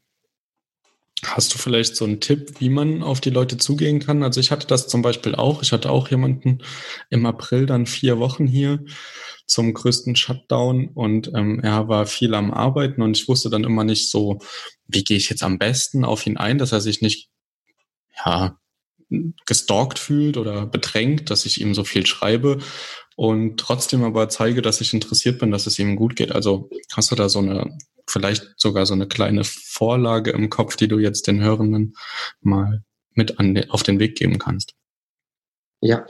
Hast 1.34 1.52
du 1.52 1.58
vielleicht 1.58 1.96
so 1.96 2.04
einen 2.04 2.20
Tipp, 2.20 2.60
wie 2.60 2.68
man 2.68 3.02
auf 3.02 3.20
die 3.20 3.30
Leute 3.30 3.56
zugehen 3.58 3.98
kann? 3.98 4.22
Also 4.22 4.40
ich 4.40 4.50
hatte 4.50 4.66
das 4.66 4.88
zum 4.88 5.02
Beispiel 5.02 5.34
auch. 5.34 5.62
Ich 5.62 5.72
hatte 5.72 5.90
auch 5.90 6.08
jemanden 6.08 6.62
im 7.10 7.26
April 7.26 7.66
dann 7.66 7.86
vier 7.86 8.18
Wochen 8.18 8.46
hier 8.46 8.84
zum 9.46 9.74
größten 9.74 10.16
Shutdown 10.16 10.88
und 10.88 11.30
ähm, 11.34 11.60
er 11.62 11.88
war 11.88 12.06
viel 12.06 12.34
am 12.34 12.52
Arbeiten 12.52 13.02
und 13.02 13.16
ich 13.16 13.28
wusste 13.28 13.50
dann 13.50 13.64
immer 13.64 13.84
nicht 13.84 14.10
so, 14.10 14.40
wie 14.86 15.04
gehe 15.04 15.16
ich 15.16 15.28
jetzt 15.28 15.42
am 15.42 15.58
besten 15.58 16.04
auf 16.04 16.26
ihn 16.26 16.36
ein, 16.36 16.58
dass 16.58 16.72
er 16.72 16.80
sich 16.80 17.00
nicht 17.00 17.28
ja 18.24 18.58
gestalkt 19.46 19.98
fühlt 19.98 20.36
oder 20.36 20.66
bedrängt, 20.66 21.30
dass 21.30 21.46
ich 21.46 21.60
ihm 21.60 21.74
so 21.74 21.84
viel 21.84 22.06
schreibe 22.06 22.58
und 23.14 23.58
trotzdem 23.58 24.02
aber 24.02 24.28
zeige, 24.28 24.62
dass 24.62 24.80
ich 24.80 24.92
interessiert 24.92 25.38
bin, 25.38 25.50
dass 25.50 25.66
es 25.66 25.78
ihm 25.78 25.96
gut 25.96 26.16
geht. 26.16 26.32
Also 26.32 26.70
hast 26.92 27.10
du 27.10 27.14
da 27.14 27.28
so 27.28 27.38
eine, 27.38 27.76
vielleicht 28.08 28.54
sogar 28.56 28.86
so 28.86 28.94
eine 28.94 29.08
kleine 29.08 29.44
Vorlage 29.44 30.30
im 30.30 30.50
Kopf, 30.50 30.76
die 30.76 30.88
du 30.88 30.98
jetzt 30.98 31.26
den 31.26 31.40
Hörenden 31.40 31.96
mal 32.40 32.84
mit 33.12 33.38
an 33.38 33.58
auf 33.70 33.82
den 33.82 33.98
Weg 33.98 34.16
geben 34.16 34.38
kannst? 34.38 34.74
Ja, 35.80 36.06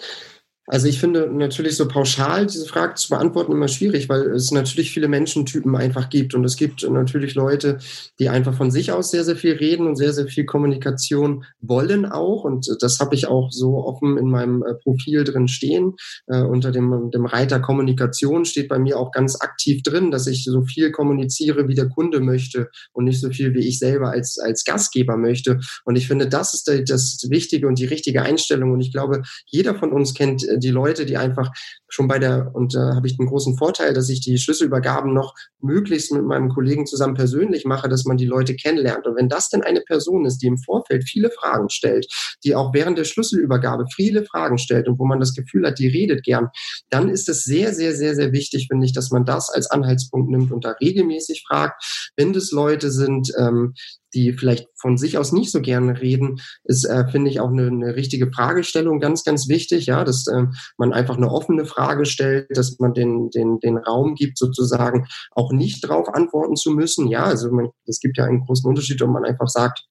also 0.66 0.88
ich 0.88 0.98
finde 0.98 1.30
natürlich 1.32 1.76
so 1.76 1.86
pauschal 1.86 2.46
diese 2.46 2.66
Frage 2.66 2.94
zu 2.94 3.08
beantworten 3.10 3.52
immer 3.52 3.68
schwierig, 3.68 4.08
weil 4.08 4.30
es 4.32 4.50
natürlich 4.50 4.90
viele 4.90 5.06
Menschentypen 5.06 5.76
einfach 5.76 6.10
gibt. 6.10 6.34
Und 6.34 6.44
es 6.44 6.56
gibt 6.56 6.88
natürlich 6.88 7.34
Leute, 7.34 7.78
die 8.18 8.28
einfach 8.28 8.54
von 8.54 8.70
sich 8.70 8.90
aus 8.90 9.10
sehr, 9.10 9.24
sehr 9.24 9.36
viel 9.36 9.54
reden 9.54 9.86
und 9.86 9.96
sehr, 9.96 10.12
sehr 10.12 10.26
viel 10.26 10.44
Kommunikation 10.44 11.44
wollen 11.60 12.04
auch. 12.04 12.44
Und 12.44 12.68
das 12.80 12.98
habe 12.98 13.14
ich 13.14 13.28
auch 13.28 13.50
so 13.52 13.84
offen 13.84 14.18
in 14.18 14.28
meinem 14.28 14.62
äh, 14.62 14.74
Profil 14.74 15.22
drin 15.22 15.46
stehen. 15.46 15.94
Äh, 16.26 16.42
unter 16.42 16.72
dem, 16.72 17.10
dem 17.12 17.26
Reiter 17.26 17.60
Kommunikation 17.60 18.44
steht 18.44 18.68
bei 18.68 18.78
mir 18.78 18.98
auch 18.98 19.12
ganz 19.12 19.40
aktiv 19.40 19.82
drin, 19.82 20.10
dass 20.10 20.26
ich 20.26 20.44
so 20.44 20.62
viel 20.64 20.90
kommuniziere, 20.90 21.68
wie 21.68 21.74
der 21.74 21.88
Kunde 21.88 22.20
möchte 22.20 22.70
und 22.92 23.04
nicht 23.04 23.20
so 23.20 23.30
viel, 23.30 23.54
wie 23.54 23.68
ich 23.68 23.78
selber 23.78 24.10
als, 24.10 24.38
als 24.38 24.64
Gastgeber 24.64 25.16
möchte. 25.16 25.60
Und 25.84 25.94
ich 25.94 26.08
finde, 26.08 26.28
das 26.28 26.54
ist 26.54 26.68
das 26.90 27.18
Wichtige 27.30 27.68
und 27.68 27.78
die 27.78 27.84
richtige 27.84 28.22
Einstellung. 28.22 28.72
Und 28.72 28.80
ich 28.80 28.92
glaube, 28.92 29.22
jeder 29.46 29.76
von 29.76 29.92
uns 29.92 30.14
kennt 30.14 30.46
äh, 30.48 30.55
die 30.58 30.70
Leute, 30.70 31.06
die 31.06 31.16
einfach 31.16 31.50
schon 31.88 32.08
bei 32.08 32.18
der, 32.18 32.50
und 32.54 32.74
da 32.74 32.94
habe 32.94 33.06
ich 33.06 33.16
den 33.16 33.26
großen 33.26 33.56
Vorteil, 33.56 33.94
dass 33.94 34.08
ich 34.08 34.20
die 34.20 34.38
Schlüsselübergaben 34.38 35.12
noch 35.12 35.34
möglichst 35.60 36.12
mit 36.12 36.24
meinem 36.24 36.48
Kollegen 36.48 36.86
zusammen 36.86 37.14
persönlich 37.14 37.64
mache, 37.64 37.88
dass 37.88 38.04
man 38.04 38.16
die 38.16 38.26
Leute 38.26 38.56
kennenlernt. 38.56 39.06
Und 39.06 39.16
wenn 39.16 39.28
das 39.28 39.48
denn 39.48 39.62
eine 39.62 39.80
Person 39.80 40.24
ist, 40.24 40.38
die 40.38 40.46
im 40.46 40.58
Vorfeld 40.58 41.04
viele 41.04 41.30
Fragen 41.30 41.70
stellt, 41.70 42.06
die 42.44 42.54
auch 42.54 42.74
während 42.74 42.98
der 42.98 43.04
Schlüsselübergabe 43.04 43.84
viele 43.94 44.24
Fragen 44.24 44.58
stellt 44.58 44.88
und 44.88 44.98
wo 44.98 45.06
man 45.06 45.20
das 45.20 45.34
Gefühl 45.34 45.66
hat, 45.66 45.78
die 45.78 45.88
redet 45.88 46.24
gern, 46.24 46.48
dann 46.90 47.08
ist 47.08 47.28
es 47.28 47.44
sehr, 47.44 47.72
sehr, 47.72 47.94
sehr, 47.94 48.14
sehr 48.14 48.32
wichtig, 48.32 48.66
finde 48.68 48.86
ich, 48.86 48.92
dass 48.92 49.10
man 49.10 49.24
das 49.24 49.50
als 49.50 49.70
Anhaltspunkt 49.70 50.30
nimmt 50.30 50.52
und 50.52 50.64
da 50.64 50.72
regelmäßig 50.72 51.44
fragt. 51.46 52.10
Wenn 52.16 52.32
das 52.32 52.50
Leute 52.50 52.90
sind, 52.90 53.32
ähm, 53.38 53.74
die 54.14 54.32
vielleicht 54.32 54.68
von 54.80 54.96
sich 54.96 55.18
aus 55.18 55.32
nicht 55.32 55.50
so 55.50 55.60
gerne 55.60 56.00
reden, 56.00 56.40
ist, 56.64 56.84
äh, 56.84 57.06
finde 57.08 57.30
ich, 57.30 57.40
auch 57.40 57.50
eine, 57.50 57.66
eine 57.66 57.96
richtige 57.96 58.30
Fragestellung 58.30 59.00
ganz, 59.00 59.24
ganz 59.24 59.48
wichtig, 59.48 59.86
ja, 59.86 60.04
dass 60.04 60.26
äh, 60.26 60.44
man 60.78 60.92
einfach 60.92 61.16
eine 61.16 61.30
offene 61.30 61.66
Frage 61.66 62.06
stellt, 62.06 62.56
dass 62.56 62.78
man 62.78 62.94
den, 62.94 63.30
den, 63.30 63.58
den 63.60 63.78
Raum 63.78 64.14
gibt, 64.14 64.38
sozusagen 64.38 65.06
auch 65.32 65.52
nicht 65.52 65.84
darauf 65.84 66.08
antworten 66.08 66.56
zu 66.56 66.70
müssen. 66.70 67.08
Ja, 67.08 67.24
also 67.24 67.50
man, 67.50 67.68
es 67.86 68.00
gibt 68.00 68.18
ja 68.18 68.24
einen 68.24 68.44
großen 68.44 68.68
Unterschied, 68.68 69.02
ob 69.02 69.10
man 69.10 69.24
einfach 69.24 69.48
sagt, 69.48 69.84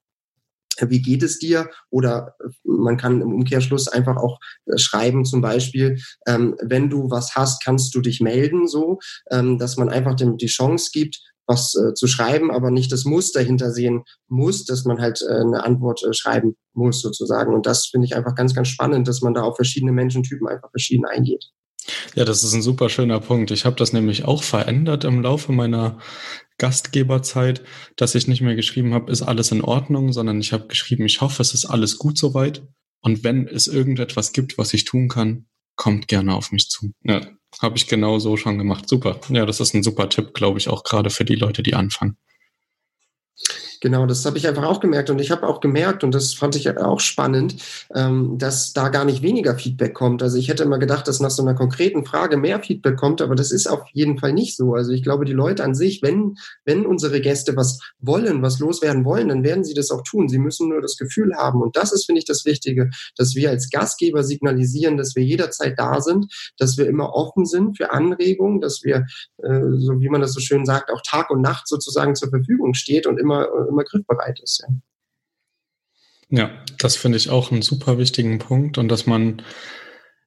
wie 0.82 1.02
geht 1.02 1.24
es 1.24 1.40
dir? 1.40 1.70
Oder 1.90 2.36
man 2.86 2.98
kann 2.98 3.22
im 3.22 3.34
Umkehrschluss 3.34 3.90
einfach 3.90 4.16
auch 4.16 4.40
äh, 4.66 4.78
schreiben, 4.78 5.26
zum 5.26 5.42
Beispiel, 5.42 5.98
ähm, 6.28 6.56
wenn 6.62 6.90
du 6.90 7.10
was 7.10 7.36
hast, 7.36 7.64
kannst 7.64 7.94
du 7.94 8.02
dich 8.02 8.22
melden, 8.22 8.68
so, 8.68 9.00
ähm, 9.32 9.58
dass 9.58 9.76
man 9.76 9.90
einfach 9.90 10.16
dem, 10.16 10.38
die 10.38 10.46
Chance 10.46 10.92
gibt, 10.94 11.20
was 11.48 11.76
äh, 11.76 11.94
zu 11.94 12.08
schreiben, 12.08 12.52
aber 12.52 12.72
nicht 12.72 12.92
das 12.92 13.06
Muss 13.06 13.32
dahinter 13.32 13.72
sehen 13.72 14.04
muss, 14.28 14.66
dass 14.66 14.86
man 14.86 15.00
halt 15.00 15.22
äh, 15.22 15.42
eine 15.42 15.64
Antwort 15.64 16.02
äh, 16.04 16.14
schreiben 16.14 16.56
muss 16.74 17.02
sozusagen. 17.02 17.54
Und 17.54 17.66
das 17.66 17.88
finde 17.88 18.06
ich 18.06 18.16
einfach 18.16 18.36
ganz, 18.36 18.54
ganz 18.54 18.68
spannend, 18.68 19.08
dass 19.08 19.22
man 19.22 19.34
da 19.34 19.44
auf 19.44 19.56
verschiedene 19.56 19.92
Menschentypen 19.92 20.48
einfach 20.48 20.70
verschieden 20.72 21.06
eingeht. 21.06 21.46
Ja, 22.16 22.26
das 22.26 22.44
ist 22.44 22.54
ein 22.54 22.62
super 22.62 22.90
schöner 22.90 23.20
Punkt. 23.20 23.52
Ich 23.52 23.66
habe 23.66 23.76
das 23.76 23.94
nämlich 23.94 24.26
auch 24.26 24.44
verändert 24.44 25.04
im 25.04 25.22
Laufe 25.22 25.52
meiner 25.52 26.00
Gastgeberzeit, 26.58 27.64
dass 27.96 28.16
ich 28.16 28.28
nicht 28.28 28.42
mehr 28.42 28.56
geschrieben 28.56 28.94
habe, 28.94 29.12
ist 29.12 29.22
alles 29.22 29.52
in 29.52 29.62
Ordnung, 29.62 30.14
sondern 30.14 30.40
ich 30.40 30.54
habe 30.54 30.68
geschrieben, 30.68 31.06
ich 31.06 31.22
hoffe, 31.22 31.42
es 31.42 31.54
ist 31.54 31.66
alles 31.66 31.98
gut 31.98 32.18
soweit. 32.18 32.64
Und 33.02 33.24
wenn 33.24 33.48
es 33.48 33.68
irgendetwas 33.68 34.32
gibt, 34.32 34.58
was 34.58 34.74
ich 34.74 34.86
tun 34.86 35.10
kann, 35.10 35.46
kommt 35.76 36.08
gerne 36.08 36.34
auf 36.34 36.52
mich 36.52 36.70
zu. 36.70 36.92
Ja, 37.04 37.22
habe 37.62 37.78
ich 37.78 37.88
genau 37.88 38.20
so 38.20 38.38
schon 38.38 38.58
gemacht. 38.58 38.88
Super. 38.88 39.20
Ja, 39.30 39.46
das 39.46 39.60
ist 39.60 39.74
ein 39.76 39.84
super 39.84 40.10
Tipp, 40.10 40.34
glaube 40.34 40.58
ich, 40.58 40.70
auch 40.70 40.84
gerade 40.84 41.10
für 41.10 41.26
die 41.26 41.36
Leute, 41.36 41.62
die 41.62 41.76
anfangen. 41.76 42.18
Genau, 43.86 44.08
das 44.08 44.26
habe 44.26 44.40
ich 44.40 44.48
einfach 44.48 44.64
auch 44.64 44.80
gemerkt 44.80 45.12
und 45.12 45.22
ich 45.22 45.30
habe 45.30 45.48
auch 45.48 45.60
gemerkt 45.60 46.04
und 46.04 46.16
das 46.16 46.34
fand 46.34 46.56
ich 46.56 46.76
auch 46.76 47.00
spannend, 47.00 47.58
ähm, 47.94 48.36
dass 48.40 48.74
da 48.74 48.90
gar 48.90 49.06
nicht 49.06 49.22
weniger 49.22 49.54
Feedback 49.54 49.94
kommt. 49.94 50.24
Also 50.24 50.40
ich 50.40 50.50
hätte 50.50 50.64
immer 50.64 50.80
gedacht, 50.80 51.08
dass 51.08 51.20
nach 51.20 51.30
so 51.30 51.44
einer 51.44 51.54
konkreten 51.54 52.04
Frage 52.04 52.36
mehr 52.36 52.60
Feedback 52.62 52.98
kommt, 52.98 53.22
aber 53.22 53.36
das 53.36 53.52
ist 53.52 53.68
auf 53.68 53.88
jeden 53.94 54.18
Fall 54.18 54.34
nicht 54.34 54.58
so. 54.58 54.74
Also 54.74 54.92
ich 54.92 55.04
glaube, 55.04 55.24
die 55.26 55.34
Leute 55.34 55.64
an 55.64 55.76
sich, 55.76 56.02
wenn 56.02 56.36
wenn 56.64 56.84
unsere 56.84 57.22
Gäste 57.22 57.56
was 57.56 57.80
wollen, 58.00 58.42
was 58.42 58.58
loswerden 58.58 59.06
wollen, 59.06 59.30
dann 59.30 59.44
werden 59.44 59.64
sie 59.64 59.76
das 59.76 59.92
auch 59.92 60.02
tun. 60.02 60.30
Sie 60.30 60.40
müssen 60.40 60.68
nur 60.68 60.82
das 60.82 60.98
Gefühl 60.98 61.36
haben 61.36 61.62
und 61.62 61.78
das 61.78 61.92
ist 61.92 62.08
finde 62.08 62.18
ich 62.18 62.26
das 62.26 62.44
Wichtige, 62.44 62.90
dass 63.18 63.36
wir 63.36 63.52
als 63.52 63.70
Gastgeber 63.70 64.24
signalisieren, 64.24 64.98
dass 64.98 65.16
wir 65.16 65.24
jederzeit 65.24 65.78
da 65.78 66.02
sind, 66.02 66.26
dass 66.58 66.76
wir 66.80 66.88
immer 66.88 67.14
offen 67.14 67.46
sind 67.46 67.78
für 67.78 67.92
Anregungen, 67.92 68.62
dass 68.62 68.82
wir 68.82 69.06
äh, 69.44 69.62
so 69.78 70.00
wie 70.00 70.10
man 70.10 70.22
das 70.22 70.34
so 70.34 70.40
schön 70.40 70.66
sagt, 70.66 70.90
auch 70.90 71.02
Tag 71.06 71.30
und 71.30 71.42
Nacht 71.42 71.68
sozusagen 71.68 72.16
zur 72.16 72.30
Verfügung 72.32 72.74
steht 72.74 73.06
und 73.06 73.20
immer 73.20 73.48
immer 73.76 73.84
griffbereit 73.84 74.40
ist. 74.40 74.64
Ja. 74.68 74.76
Ja, 76.30 76.50
das 76.80 76.96
finde 76.96 77.18
ich 77.18 77.30
auch 77.30 77.52
einen 77.52 77.62
super 77.62 77.98
wichtigen 77.98 78.40
Punkt 78.40 78.78
und 78.78 78.88
dass 78.90 79.06
man, 79.06 79.44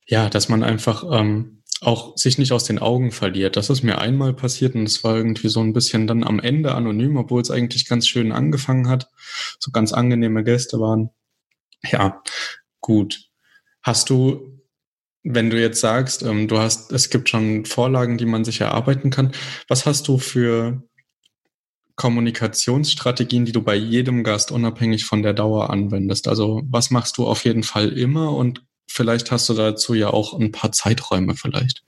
ja, 0.07 0.31
dass 0.31 0.49
man 0.49 0.63
einfach 0.63 1.05
ähm, 1.11 1.63
auch 1.81 2.17
sich 2.17 2.39
nicht 2.39 2.53
aus 2.53 2.65
den 2.65 2.79
Augen 2.79 3.11
verliert. 3.11 3.57
Das 3.57 3.71
ist 3.71 3.83
mir 3.83 3.99
einmal 3.99 4.35
passiert 4.35 4.75
und 4.75 4.85
es 4.85 5.03
war 5.05 5.17
irgendwie 5.17 5.49
so 5.49 5.61
ein 5.61 5.73
bisschen 5.73 6.07
dann 6.07 6.25
am 6.25 6.41
Ende 6.41 6.75
anonym, 6.75 7.17
obwohl 7.17 7.41
es 7.41 7.51
eigentlich 7.51 7.89
ganz 7.89 8.07
schön 8.07 8.33
angefangen 8.33 8.89
hat. 8.89 9.09
So 9.59 9.71
ganz 9.71 9.93
angenehme 9.93 10.45
Gäste 10.45 10.79
waren. 10.81 11.11
Ja, 11.85 12.23
gut. 12.81 13.29
Hast 13.83 14.11
du, 14.11 14.61
wenn 15.23 15.51
du 15.51 15.61
jetzt 15.61 15.81
sagst, 15.81 16.23
ähm, 16.23 16.49
du 16.49 16.59
hast, 16.59 16.93
es 16.93 17.11
gibt 17.11 17.29
schon 17.29 17.65
Vorlagen, 17.65 18.19
die 18.19 18.27
man 18.27 18.45
sich 18.45 18.61
erarbeiten 18.61 19.11
kann, 19.11 19.33
was 19.69 19.87
hast 19.87 20.09
du 20.09 20.19
für 20.19 20.88
Kommunikationsstrategien, 21.99 23.45
die 23.45 23.53
du 23.53 23.61
bei 23.61 23.75
jedem 23.75 24.25
Gast 24.25 24.51
unabhängig 24.51 25.05
von 25.05 25.23
der 25.23 25.35
Dauer 25.35 25.69
anwendest? 25.69 26.29
Also 26.29 26.63
was 26.71 26.91
machst 26.91 27.19
du 27.19 27.27
auf 27.27 27.45
jeden 27.45 27.63
Fall 27.63 27.91
immer 27.91 28.35
und 28.35 28.63
vielleicht 28.91 29.31
hast 29.31 29.49
du 29.49 29.55
dazu 29.55 29.95
ja 29.95 30.11
auch 30.11 30.39
ein 30.39 30.53
paar 30.53 30.73
Zeiträume 30.73 31.35
vielleicht. 31.35 31.85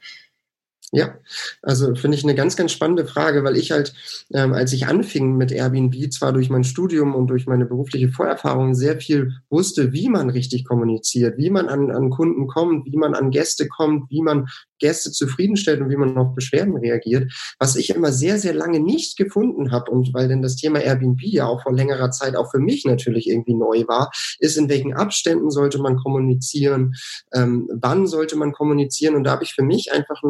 Ja, 0.93 1.15
also 1.63 1.95
finde 1.95 2.17
ich 2.17 2.25
eine 2.25 2.35
ganz, 2.35 2.57
ganz 2.57 2.73
spannende 2.73 3.07
Frage, 3.07 3.45
weil 3.45 3.57
ich 3.57 3.71
halt, 3.71 3.95
ähm, 4.35 4.53
als 4.53 4.73
ich 4.73 4.89
anfing 4.89 5.37
mit 5.37 5.53
Airbnb, 5.53 6.13
zwar 6.13 6.33
durch 6.33 6.51
mein 6.51 6.65
Studium 6.65 7.15
und 7.15 7.29
durch 7.29 7.47
meine 7.47 7.65
berufliche 7.65 8.09
Vorerfahrung 8.09 8.75
sehr 8.75 9.01
viel 9.01 9.35
wusste, 9.51 9.93
wie 9.93 10.09
man 10.09 10.31
richtig 10.31 10.65
kommuniziert, 10.65 11.39
wie 11.39 11.51
man 11.51 11.69
an, 11.69 11.93
an 11.93 12.11
Kunden 12.11 12.49
kommt, 12.49 12.87
wie 12.87 12.97
man 12.97 13.15
an 13.15 13.31
Gäste 13.31 13.69
kommt, 13.69 14.11
wie 14.11 14.21
man 14.21 14.49
Gäste 14.81 15.13
zufriedenstellt 15.13 15.81
und 15.81 15.91
wie 15.91 15.97
man 15.97 16.17
auf 16.17 16.35
Beschwerden 16.35 16.77
reagiert. 16.77 17.33
Was 17.59 17.77
ich 17.77 17.91
immer 17.91 18.13
sehr, 18.13 18.39
sehr 18.39 18.55
lange 18.55 18.81
nicht 18.81 19.17
gefunden 19.17 19.71
habe 19.71 19.91
und 19.91 20.13
weil 20.13 20.29
denn 20.29 20.43
das 20.43 20.57
Thema 20.57 20.81
Airbnb 20.81 21.21
ja 21.23 21.47
auch 21.47 21.63
vor 21.63 21.73
längerer 21.73 22.11
Zeit 22.11 22.35
auch 22.37 22.51
für 22.51 22.59
mich 22.59 22.85
natürlich 22.85 23.29
irgendwie 23.29 23.55
neu 23.55 23.87
war, 23.87 24.11
ist, 24.39 24.57
in 24.57 24.69
welchen 24.69 24.95
Abständen 24.95 25.51
sollte 25.51 25.79
man 25.79 25.97
kommunizieren, 25.97 26.95
ähm, 27.33 27.69
wann 27.81 28.07
sollte 28.07 28.37
man 28.37 28.53
kommunizieren 28.53 29.15
und 29.15 29.25
da 29.25 29.33
habe 29.33 29.45
ich 29.45 29.55
für 29.55 29.63
mich 29.63 29.93
einfach 29.93 30.21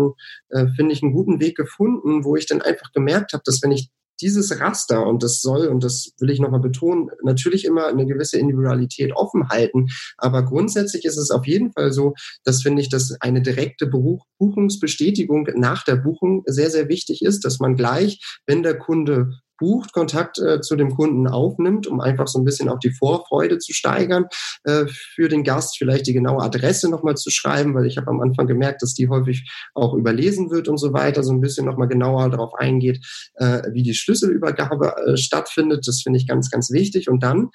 äh, 0.51 0.67
finde 0.77 0.93
ich, 0.93 1.03
einen 1.03 1.13
guten 1.13 1.41
Weg 1.41 1.57
gefunden, 1.57 2.25
wo 2.25 2.37
ich 2.37 2.47
dann 2.47 2.63
einfach 2.63 2.93
gemerkt 2.93 3.33
habe, 3.33 3.43
dass 3.45 3.63
wenn 3.63 3.73
ich 3.73 3.91
dieses 4.21 4.61
Raster, 4.61 5.07
und 5.07 5.23
das 5.23 5.41
soll, 5.41 5.67
und 5.69 5.85
das 5.85 6.13
will 6.19 6.31
ich 6.31 6.41
nochmal 6.41 6.61
betonen, 6.61 7.09
natürlich 7.23 7.65
immer 7.65 7.87
eine 7.87 8.07
gewisse 8.07 8.39
Individualität 8.39 9.13
offen 9.15 9.49
halten. 9.49 9.87
Aber 10.17 10.45
grundsätzlich 10.45 11.05
ist 11.05 11.17
es 11.17 11.31
auf 11.31 11.47
jeden 11.47 11.73
Fall 11.73 11.93
so, 11.93 12.15
dass 12.45 12.63
finde 12.63 12.83
ich, 12.83 12.89
dass 12.89 13.17
eine 13.21 13.43
direkte 13.43 13.87
Buchungsbestätigung 13.87 15.49
nach 15.55 15.85
der 15.85 15.97
Buchung 15.97 16.43
sehr, 16.47 16.71
sehr 16.71 16.89
wichtig 16.89 17.23
ist, 17.23 17.45
dass 17.45 17.59
man 17.59 17.77
gleich, 17.77 18.21
wenn 18.47 18.63
der 18.63 18.79
Kunde 18.79 19.31
bucht, 19.61 19.93
Kontakt 19.93 20.39
äh, 20.39 20.61
zu 20.61 20.75
dem 20.75 20.97
Kunden 20.97 21.29
aufnimmt, 21.29 21.87
um 21.87 22.01
einfach 22.01 22.27
so 22.27 22.41
ein 22.41 22.45
bisschen 22.45 22.69
auch 22.69 22.81
die 22.81 22.93
Vorfreude 22.93 23.59
zu 23.59 23.73
steigern 23.73 24.25
äh, 24.65 24.87
für 24.89 25.29
den 25.29 25.45
Gast, 25.45 25.79
vielleicht 25.79 26.07
die 26.07 26.15
genaue 26.15 26.43
Adresse 26.43 26.91
nochmal 26.91 27.17
zu 27.17 27.31
schreiben, 27.31 27.75
weil 27.75 27.87
ich 27.87 27.97
habe 27.97 28.09
am 28.09 28.21
Anfang 28.21 28.47
gemerkt, 28.47 28.83
dass 28.83 28.95
die 28.95 29.09
häufig 29.09 29.49
auch 29.75 29.95
überlesen 29.95 30.51
wird 30.51 30.67
und 30.67 30.79
so 30.79 30.93
weiter, 30.93 31.23
so 31.23 31.33
ein 31.33 31.41
bisschen 31.41 31.67
nochmal 31.67 31.89
genauer 31.89 32.31
darauf 32.31 32.55
eingeht, 32.55 33.05
äh, 33.35 33.63
wie 33.73 33.83
die 33.83 33.95
Schlüsselübergabe 33.95 34.97
äh, 35.07 35.17
stattfindet. 35.17 35.87
Das 35.87 36.03
finde 36.03 36.19
ich 36.19 36.27
ganz, 36.27 36.51
ganz 36.51 36.71
wichtig. 36.71 37.09
Und 37.09 37.23
dann, 37.23 37.51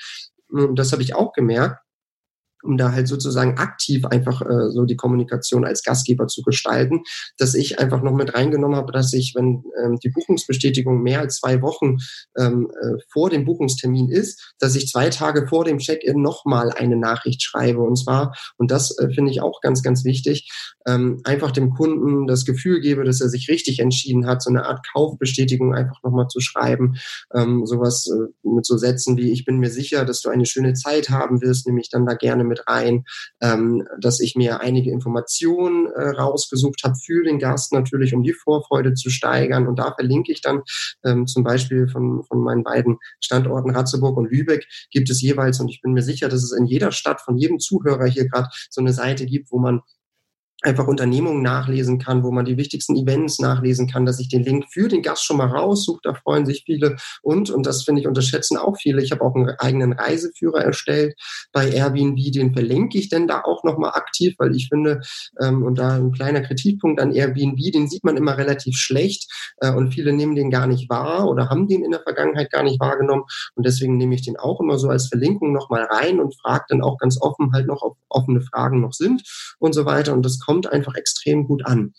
das 0.75 0.91
habe 0.91 1.01
ich 1.01 1.15
auch 1.15 1.33
gemerkt, 1.33 1.84
um 2.65 2.77
da 2.77 2.91
halt 2.91 3.07
sozusagen 3.07 3.57
aktiv 3.57 4.05
einfach 4.05 4.41
äh, 4.41 4.69
so 4.71 4.85
die 4.85 4.95
Kommunikation 4.95 5.65
als 5.65 5.83
Gastgeber 5.83 6.27
zu 6.27 6.41
gestalten, 6.41 7.03
dass 7.37 7.53
ich 7.53 7.79
einfach 7.79 8.01
noch 8.01 8.13
mit 8.13 8.33
reingenommen 8.33 8.75
habe, 8.75 8.91
dass 8.91 9.13
ich, 9.13 9.33
wenn 9.35 9.63
ähm, 9.83 9.97
die 10.03 10.09
Buchungsbestätigung 10.09 11.01
mehr 11.01 11.19
als 11.19 11.37
zwei 11.37 11.61
Wochen 11.61 11.97
ähm, 12.37 12.69
äh, 12.81 12.97
vor 13.11 13.29
dem 13.29 13.45
Buchungstermin 13.45 14.09
ist, 14.09 14.53
dass 14.59 14.75
ich 14.75 14.87
zwei 14.87 15.09
Tage 15.09 15.47
vor 15.47 15.65
dem 15.65 15.77
Check-in 15.77 16.21
nochmal 16.21 16.71
eine 16.71 16.97
Nachricht 16.97 17.43
schreibe. 17.43 17.81
Und 17.81 17.97
zwar, 17.97 18.35
und 18.57 18.71
das 18.71 18.97
äh, 18.97 19.09
finde 19.13 19.31
ich 19.31 19.41
auch 19.41 19.61
ganz, 19.61 19.83
ganz 19.83 20.03
wichtig, 20.03 20.49
ähm, 20.87 21.21
einfach 21.23 21.51
dem 21.51 21.71
Kunden 21.71 22.27
das 22.27 22.45
Gefühl 22.45 22.81
gebe, 22.81 23.03
dass 23.03 23.21
er 23.21 23.29
sich 23.29 23.49
richtig 23.49 23.79
entschieden 23.79 24.27
hat, 24.27 24.41
so 24.41 24.49
eine 24.49 24.65
Art 24.65 24.85
Kaufbestätigung 24.93 25.73
einfach 25.73 26.01
nochmal 26.03 26.27
zu 26.27 26.39
schreiben. 26.39 26.95
Ähm, 27.33 27.65
sowas 27.65 28.07
äh, 28.07 28.31
mit 28.47 28.65
so 28.65 28.77
Sätzen 28.77 29.17
wie, 29.17 29.31
ich 29.31 29.45
bin 29.45 29.57
mir 29.57 29.69
sicher, 29.69 30.05
dass 30.05 30.21
du 30.21 30.29
eine 30.29 30.45
schöne 30.45 30.73
Zeit 30.73 31.09
haben 31.09 31.41
wirst, 31.41 31.67
nehme 31.67 31.81
ich 31.81 31.89
dann 31.89 32.05
da 32.05 32.13
gerne 32.13 32.43
mit 32.43 32.54
rein, 32.67 33.05
ähm, 33.41 33.87
dass 33.99 34.19
ich 34.19 34.35
mir 34.35 34.61
einige 34.61 34.91
Informationen 34.91 35.87
äh, 35.87 36.09
rausgesucht 36.09 36.83
habe 36.83 36.95
für 36.95 37.23
den 37.23 37.39
Gast 37.39 37.73
natürlich, 37.73 38.13
um 38.13 38.23
die 38.23 38.33
Vorfreude 38.33 38.93
zu 38.93 39.09
steigern. 39.09 39.67
Und 39.67 39.79
da 39.79 39.93
verlinke 39.93 40.31
ich 40.31 40.41
dann 40.41 40.63
ähm, 41.03 41.27
zum 41.27 41.43
Beispiel 41.43 41.87
von, 41.87 42.23
von 42.23 42.41
meinen 42.41 42.63
beiden 42.63 42.97
Standorten 43.19 43.71
Ratzeburg 43.71 44.17
und 44.17 44.31
Lübeck 44.31 44.67
gibt 44.91 45.09
es 45.09 45.21
jeweils, 45.21 45.59
und 45.59 45.69
ich 45.69 45.81
bin 45.81 45.93
mir 45.93 46.03
sicher, 46.03 46.29
dass 46.29 46.43
es 46.43 46.51
in 46.51 46.65
jeder 46.65 46.91
Stadt 46.91 47.21
von 47.21 47.37
jedem 47.37 47.59
Zuhörer 47.59 48.05
hier 48.05 48.27
gerade 48.27 48.49
so 48.69 48.81
eine 48.81 48.93
Seite 48.93 49.25
gibt, 49.25 49.51
wo 49.51 49.59
man 49.59 49.81
einfach 50.61 50.87
Unternehmungen 50.87 51.41
nachlesen 51.41 51.99
kann, 51.99 52.23
wo 52.23 52.31
man 52.31 52.45
die 52.45 52.57
wichtigsten 52.57 52.95
Events 52.95 53.39
nachlesen 53.39 53.87
kann, 53.87 54.05
dass 54.05 54.19
ich 54.19 54.29
den 54.29 54.43
Link 54.43 54.65
für 54.71 54.87
den 54.87 55.01
Gast 55.01 55.23
schon 55.23 55.37
mal 55.37 55.47
raussuche, 55.47 55.99
da 56.03 56.13
freuen 56.13 56.45
sich 56.45 56.63
viele. 56.65 56.95
Und, 57.21 57.49
und 57.49 57.65
das 57.65 57.83
finde 57.83 58.01
ich 58.01 58.07
unterschätzen 58.07 58.57
auch 58.57 58.77
viele, 58.77 59.01
ich 59.01 59.11
habe 59.11 59.21
auch 59.21 59.35
einen 59.35 59.49
eigenen 59.59 59.93
Reiseführer 59.93 60.63
erstellt 60.63 61.15
bei 61.51 61.69
Airbnb, 61.69 62.17
den 62.31 62.53
verlinke 62.53 62.97
ich 62.97 63.09
denn 63.09 63.27
da 63.27 63.41
auch 63.41 63.63
nochmal 63.63 63.91
aktiv, 63.91 64.35
weil 64.37 64.55
ich 64.55 64.69
finde, 64.69 65.01
ähm, 65.41 65.63
und 65.63 65.77
da 65.77 65.95
ein 65.95 66.11
kleiner 66.11 66.41
Kritikpunkt 66.41 67.01
an 67.01 67.11
Airbnb, 67.11 67.59
den 67.73 67.87
sieht 67.87 68.03
man 68.03 68.17
immer 68.17 68.37
relativ 68.37 68.77
schlecht 68.77 69.31
äh, 69.57 69.71
und 69.71 69.93
viele 69.93 70.13
nehmen 70.13 70.35
den 70.35 70.49
gar 70.49 70.67
nicht 70.67 70.89
wahr 70.89 71.27
oder 71.27 71.49
haben 71.49 71.67
den 71.67 71.83
in 71.83 71.91
der 71.91 72.01
Vergangenheit 72.01 72.51
gar 72.51 72.63
nicht 72.63 72.79
wahrgenommen. 72.79 73.23
Und 73.55 73.65
deswegen 73.65 73.97
nehme 73.97 74.15
ich 74.15 74.23
den 74.23 74.37
auch 74.37 74.59
immer 74.61 74.79
so 74.79 74.89
als 74.89 75.07
Verlinkung 75.07 75.51
nochmal 75.51 75.83
rein 75.83 76.19
und 76.19 76.35
frage 76.39 76.65
dann 76.69 76.81
auch 76.81 76.97
ganz 76.97 77.21
offen 77.21 77.51
halt 77.53 77.67
noch, 77.67 77.81
ob 77.81 77.97
offene 78.09 78.41
Fragen 78.41 78.81
noch 78.81 78.93
sind 78.93 79.23
und 79.59 79.73
so 79.73 79.85
weiter. 79.85 80.13
Und 80.13 80.25
das 80.25 80.39
kommt 80.45 80.71
einfach 80.71 80.95
extrem 80.95 81.45
gut 81.45 81.65
an. 81.65 81.93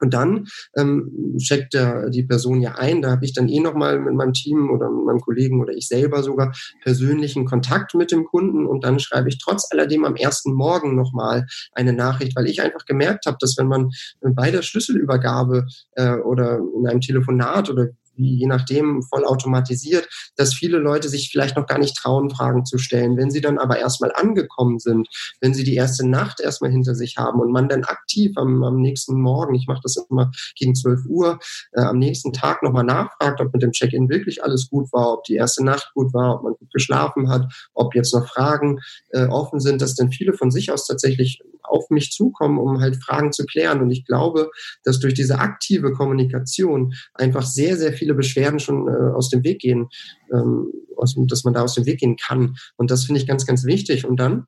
Und 0.00 0.14
dann 0.14 0.46
ähm, 0.76 1.36
checkt 1.38 1.74
der, 1.74 2.08
die 2.10 2.22
Person 2.22 2.60
ja 2.60 2.76
ein. 2.76 3.02
Da 3.02 3.10
habe 3.10 3.24
ich 3.24 3.32
dann 3.32 3.48
eh 3.48 3.60
nochmal 3.60 3.98
mit 3.98 4.14
meinem 4.14 4.32
Team 4.32 4.70
oder 4.70 4.90
mit 4.90 5.04
meinem 5.04 5.20
Kollegen 5.20 5.60
oder 5.60 5.72
ich 5.72 5.88
selber 5.88 6.22
sogar 6.22 6.54
persönlichen 6.82 7.44
Kontakt 7.46 7.94
mit 7.94 8.12
dem 8.12 8.24
Kunden. 8.24 8.66
Und 8.66 8.84
dann 8.84 9.00
schreibe 9.00 9.28
ich 9.28 9.38
trotz 9.38 9.66
alledem 9.70 10.04
am 10.04 10.14
ersten 10.14 10.52
Morgen 10.52 10.94
nochmal 10.94 11.46
eine 11.72 11.92
Nachricht, 11.92 12.36
weil 12.36 12.46
ich 12.46 12.62
einfach 12.62 12.84
gemerkt 12.84 13.26
habe, 13.26 13.38
dass 13.40 13.56
wenn 13.58 13.66
man 13.66 13.90
bei 14.20 14.50
der 14.50 14.62
Schlüsselübergabe 14.62 15.66
äh, 15.92 16.14
oder 16.16 16.60
in 16.76 16.86
einem 16.86 17.00
Telefonat 17.00 17.68
oder 17.70 17.88
je 18.18 18.46
nachdem 18.46 19.02
voll 19.02 19.24
automatisiert, 19.24 20.08
dass 20.36 20.54
viele 20.54 20.78
Leute 20.78 21.08
sich 21.08 21.30
vielleicht 21.30 21.56
noch 21.56 21.66
gar 21.66 21.78
nicht 21.78 21.96
trauen, 21.96 22.30
Fragen 22.30 22.64
zu 22.64 22.78
stellen. 22.78 23.16
Wenn 23.16 23.30
sie 23.30 23.40
dann 23.40 23.58
aber 23.58 23.78
erstmal 23.78 24.12
angekommen 24.14 24.78
sind, 24.78 25.08
wenn 25.40 25.54
sie 25.54 25.64
die 25.64 25.74
erste 25.74 26.08
Nacht 26.08 26.40
erstmal 26.40 26.70
hinter 26.70 26.94
sich 26.94 27.16
haben 27.16 27.40
und 27.40 27.52
man 27.52 27.68
dann 27.68 27.84
aktiv 27.84 28.32
am, 28.36 28.62
am 28.62 28.80
nächsten 28.80 29.20
Morgen, 29.20 29.54
ich 29.54 29.66
mache 29.66 29.80
das 29.82 29.96
immer 30.10 30.30
gegen 30.56 30.74
12 30.74 31.06
Uhr, 31.06 31.38
äh, 31.72 31.82
am 31.82 31.98
nächsten 31.98 32.32
Tag 32.32 32.62
nochmal 32.62 32.84
nachfragt, 32.84 33.40
ob 33.40 33.52
mit 33.52 33.62
dem 33.62 33.72
Check-in 33.72 34.08
wirklich 34.08 34.42
alles 34.42 34.68
gut 34.68 34.92
war, 34.92 35.12
ob 35.12 35.24
die 35.24 35.36
erste 35.36 35.64
Nacht 35.64 35.92
gut 35.94 36.12
war, 36.12 36.36
ob 36.36 36.42
man 36.42 36.54
gut 36.54 36.72
geschlafen 36.72 37.28
hat, 37.28 37.52
ob 37.74 37.94
jetzt 37.94 38.14
noch 38.14 38.28
Fragen 38.28 38.78
äh, 39.10 39.26
offen 39.26 39.60
sind, 39.60 39.82
dass 39.82 39.94
dann 39.94 40.12
viele 40.12 40.32
von 40.32 40.50
sich 40.50 40.72
aus 40.72 40.86
tatsächlich 40.86 41.40
auf 41.68 41.90
mich 41.90 42.10
zukommen, 42.10 42.58
um 42.58 42.80
halt 42.80 42.96
Fragen 43.02 43.32
zu 43.32 43.44
klären. 43.44 43.80
Und 43.80 43.90
ich 43.90 44.04
glaube, 44.04 44.50
dass 44.84 44.98
durch 44.98 45.14
diese 45.14 45.38
aktive 45.38 45.92
Kommunikation 45.92 46.94
einfach 47.14 47.44
sehr, 47.44 47.76
sehr 47.76 47.92
viele 47.92 48.07
Beschwerden 48.14 48.60
schon 48.60 48.88
äh, 48.88 49.14
aus 49.14 49.30
dem 49.30 49.44
Weg 49.44 49.60
gehen, 49.60 49.88
ähm, 50.32 50.72
aus, 50.96 51.14
dass 51.16 51.44
man 51.44 51.54
da 51.54 51.62
aus 51.62 51.74
dem 51.74 51.86
Weg 51.86 52.00
gehen 52.00 52.16
kann. 52.16 52.56
Und 52.76 52.90
das 52.90 53.04
finde 53.04 53.20
ich 53.20 53.26
ganz, 53.26 53.46
ganz 53.46 53.64
wichtig. 53.64 54.06
Und 54.06 54.18
dann 54.18 54.46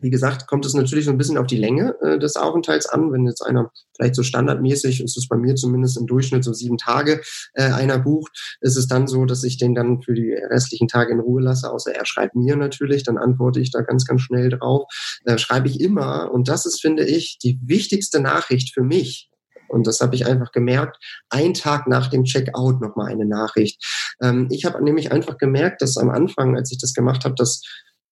wie 0.00 0.10
gesagt, 0.10 0.46
kommt 0.46 0.64
es 0.64 0.74
natürlich 0.74 1.06
so 1.06 1.10
ein 1.10 1.18
bisschen 1.18 1.38
auf 1.38 1.46
die 1.46 1.56
Länge 1.56 1.96
äh, 2.00 2.18
des 2.18 2.36
Aufenthalts 2.36 2.86
an. 2.86 3.12
Wenn 3.12 3.26
jetzt 3.26 3.42
einer 3.42 3.70
vielleicht 3.96 4.14
so 4.14 4.22
standardmäßig, 4.22 5.02
ist 5.02 5.16
es 5.16 5.28
bei 5.28 5.36
mir 5.36 5.56
zumindest 5.56 5.98
im 5.98 6.06
Durchschnitt 6.06 6.44
so 6.44 6.52
sieben 6.52 6.78
Tage 6.78 7.20
äh, 7.54 7.64
einer 7.64 7.98
bucht, 7.98 8.58
ist 8.60 8.76
es 8.76 8.86
dann 8.86 9.06
so, 9.06 9.24
dass 9.24 9.42
ich 9.44 9.58
den 9.58 9.74
dann 9.74 10.02
für 10.02 10.14
die 10.14 10.32
restlichen 10.32 10.88
Tage 10.88 11.12
in 11.12 11.20
Ruhe 11.20 11.42
lasse, 11.42 11.70
außer 11.72 11.94
er 11.94 12.06
schreibt 12.06 12.36
mir 12.36 12.56
natürlich, 12.56 13.02
dann 13.02 13.18
antworte 13.18 13.60
ich 13.60 13.70
da 13.70 13.80
ganz, 13.80 14.04
ganz 14.04 14.22
schnell 14.22 14.50
drauf. 14.50 14.84
Äh, 15.24 15.38
schreibe 15.38 15.68
ich 15.68 15.80
immer, 15.80 16.30
und 16.32 16.48
das 16.48 16.66
ist, 16.66 16.80
finde 16.80 17.04
ich, 17.04 17.38
die 17.42 17.58
wichtigste 17.64 18.20
Nachricht 18.20 18.72
für 18.72 18.82
mich, 18.82 19.30
und 19.68 19.86
das 19.86 20.00
habe 20.00 20.14
ich 20.14 20.26
einfach 20.26 20.52
gemerkt, 20.52 20.98
ein 21.30 21.54
Tag 21.54 21.86
nach 21.86 22.08
dem 22.08 22.24
Checkout 22.24 22.80
nochmal 22.80 23.12
eine 23.12 23.26
Nachricht. 23.26 23.82
Ähm, 24.22 24.48
ich 24.50 24.64
habe 24.64 24.82
nämlich 24.82 25.12
einfach 25.12 25.38
gemerkt, 25.38 25.82
dass 25.82 25.96
am 25.96 26.10
Anfang, 26.10 26.56
als 26.56 26.72
ich 26.72 26.78
das 26.78 26.94
gemacht 26.94 27.24
habe, 27.24 27.34
dass 27.34 27.62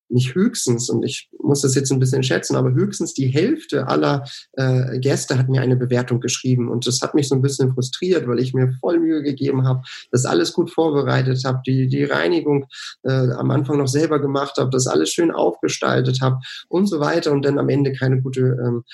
nicht 0.09 0.35
höchstens, 0.35 0.88
und 0.88 1.03
ich 1.03 1.29
muss 1.40 1.62
das 1.62 1.75
jetzt 1.75 1.90
ein 1.90 1.99
bisschen 1.99 2.23
schätzen, 2.23 2.57
aber 2.57 2.73
höchstens 2.73 3.14
die 3.14 3.27
Hälfte 3.27 3.88
aller 3.88 4.25
äh, 4.53 4.99
Gäste 4.99 5.38
hat 5.38 5.49
mir 5.49 5.61
eine 5.61 5.77
Bewertung 5.77 6.21
geschrieben. 6.21 6.69
Und 6.69 6.87
das 6.87 7.01
hat 7.01 7.14
mich 7.14 7.29
so 7.29 7.35
ein 7.35 7.42
bisschen 7.42 7.73
frustriert, 7.73 8.29
weil 8.29 8.38
ich 8.38 8.55
mir 8.55 8.73
voll 8.81 9.01
Mühe 9.01 9.23
gegeben 9.23 9.66
habe, 9.66 9.83
das 10.12 10.25
alles 10.25 10.53
gut 10.53 10.71
vorbereitet 10.71 11.42
habe, 11.45 11.61
die, 11.66 11.88
die 11.88 12.05
Reinigung 12.05 12.66
äh, 13.03 13.31
am 13.33 13.51
Anfang 13.51 13.79
noch 13.79 13.88
selber 13.88 14.21
gemacht 14.21 14.57
habe, 14.59 14.71
das 14.71 14.87
alles 14.87 15.11
schön 15.11 15.31
aufgestaltet 15.31 16.21
habe 16.21 16.38
und 16.69 16.87
so 16.87 17.01
weiter 17.01 17.33
und 17.33 17.45
dann 17.45 17.59
am 17.59 17.69
Ende 17.69 17.92
keine 17.92 18.23
gute 18.23 18.40
ähm, 18.40 18.85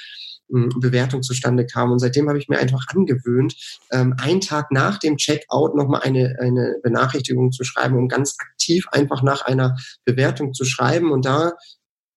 Bewertung 0.52 1.22
zustande 1.22 1.66
kam. 1.66 1.92
Und 1.92 1.98
seitdem 1.98 2.28
habe 2.28 2.38
ich 2.38 2.48
mir 2.48 2.58
einfach 2.58 2.86
angewöhnt, 2.88 3.54
ähm, 3.90 4.14
einen 4.18 4.40
Tag 4.40 4.70
nach 4.70 4.98
dem 4.98 5.16
Checkout 5.16 5.74
nochmal 5.74 6.02
eine, 6.02 6.36
eine 6.40 6.76
Benachrichtigung 6.82 7.52
zu 7.52 7.64
schreiben, 7.64 7.96
um 7.96 8.08
ganz 8.08 8.36
aktiv 8.38 8.86
einfach 8.92 9.22
nach 9.22 9.42
einer 9.42 9.76
Bewertung 10.04 10.52
zu 10.52 10.64
schreiben. 10.64 11.10
Und 11.10 11.24
da 11.24 11.52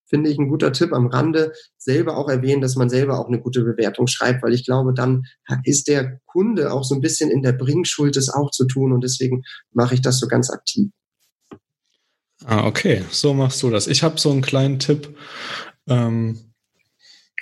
finde 0.08 0.30
ich 0.30 0.38
ein 0.38 0.50
guter 0.50 0.72
Tipp 0.72 0.94
am 0.94 1.08
Rande, 1.08 1.54
selber 1.78 2.18
auch 2.18 2.30
erwähnen, 2.30 2.62
dass 2.62 2.76
man 2.76 2.90
selber 2.90 3.20
auch 3.20 3.28
eine 3.28 3.40
gute 3.40 3.64
Bewertung 3.64 4.08
schreibt, 4.08 4.44
weil 4.44 4.54
ich 4.54 4.66
glaube, 4.66 4.94
dann 4.94 5.24
ist 5.64 5.88
der 5.88 6.20
Kunde 6.26 6.72
auch 6.72 6.84
so 6.84 6.96
ein 6.96 7.02
bisschen 7.02 7.32
in 7.32 7.42
der 7.42 7.54
Bringschuld, 7.54 8.16
das 8.16 8.30
auch 8.30 8.52
zu 8.52 8.66
tun. 8.66 8.92
Und 8.92 9.04
deswegen 9.04 9.44
mache 9.72 9.96
ich 9.96 10.02
das 10.02 10.20
so 10.20 10.28
ganz 10.28 10.50
aktiv. 10.50 10.90
Ah, 12.44 12.68
okay, 12.68 13.04
so 13.10 13.34
machst 13.34 13.64
du 13.64 13.70
das. 13.70 13.88
Ich 13.88 14.04
habe 14.04 14.20
so 14.20 14.30
einen 14.30 14.42
kleinen 14.42 14.78
Tipp. 14.78 15.18
Ähm, 15.88 16.55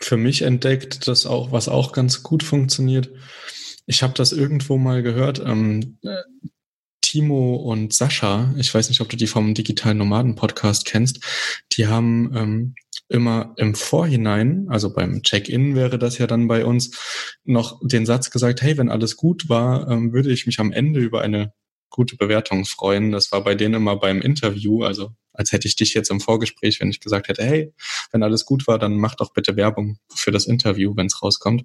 für 0.04 0.18
mich 0.18 0.42
entdeckt, 0.42 1.08
das 1.08 1.26
auch, 1.26 1.52
was 1.52 1.68
auch 1.70 1.92
ganz 1.92 2.24
gut 2.24 2.44
funktioniert. 2.44 3.12
Ich 3.86 4.04
habe 4.04 4.14
das 4.14 4.32
irgendwo 4.32 4.78
mal 4.78 5.04
gehört. 5.04 5.42
Ähm, 5.46 5.98
Timo 7.02 7.56
und 7.56 7.94
Sascha, 7.94 8.54
ich 8.58 8.74
weiß 8.74 8.90
nicht, 8.90 9.02
ob 9.02 9.10
du 9.10 9.18
die 9.18 9.28
vom 9.28 9.54
Digitalen 9.54 10.00
Nomaden 10.00 10.36
Podcast 10.36 10.86
kennst, 10.86 11.24
die 11.78 11.86
haben 11.88 12.32
ähm, 12.36 12.76
immer 13.08 13.54
im 13.58 13.76
Vorhinein, 13.76 14.66
also 14.70 14.94
beim 14.94 15.22
Check-in 15.22 15.76
wäre 15.76 16.00
das 16.00 16.18
ja 16.18 16.26
dann 16.26 16.48
bei 16.48 16.66
uns, 16.66 17.38
noch 17.44 17.80
den 17.84 18.08
Satz 18.08 18.32
gesagt, 18.32 18.62
hey, 18.62 18.78
wenn 18.78 18.90
alles 18.90 19.16
gut 19.16 19.48
war, 19.48 19.90
ähm, 19.92 20.12
würde 20.12 20.32
ich 20.32 20.48
mich 20.48 20.60
am 20.60 20.72
Ende 20.72 21.02
über 21.02 21.22
eine 21.22 21.54
gute 21.94 22.18
Bewertung 22.18 22.66
freuen. 22.66 23.12
Das 23.12 23.32
war 23.32 23.44
bei 23.44 23.56
denen 23.56 23.76
immer 23.76 23.96
beim 23.96 24.20
Interview, 24.22 24.84
also 24.84 25.12
als 25.32 25.52
hätte 25.52 25.68
ich 25.68 25.76
dich 25.76 25.94
jetzt 25.94 26.12
im 26.12 26.20
Vorgespräch, 26.20 26.80
wenn 26.80 26.90
ich 26.90 27.00
gesagt 27.00 27.28
hätte, 27.28 27.44
hey, 27.44 27.74
wenn 28.12 28.24
alles 28.24 28.46
gut 28.46 28.68
war, 28.68 28.78
dann 28.78 28.98
mach 28.98 29.16
doch 29.16 29.34
bitte 29.34 29.56
Werbung 29.56 29.98
für 30.14 30.32
das 30.32 30.46
Interview, 30.46 30.96
wenn 30.96 31.08
es 31.08 31.22
rauskommt. 31.22 31.64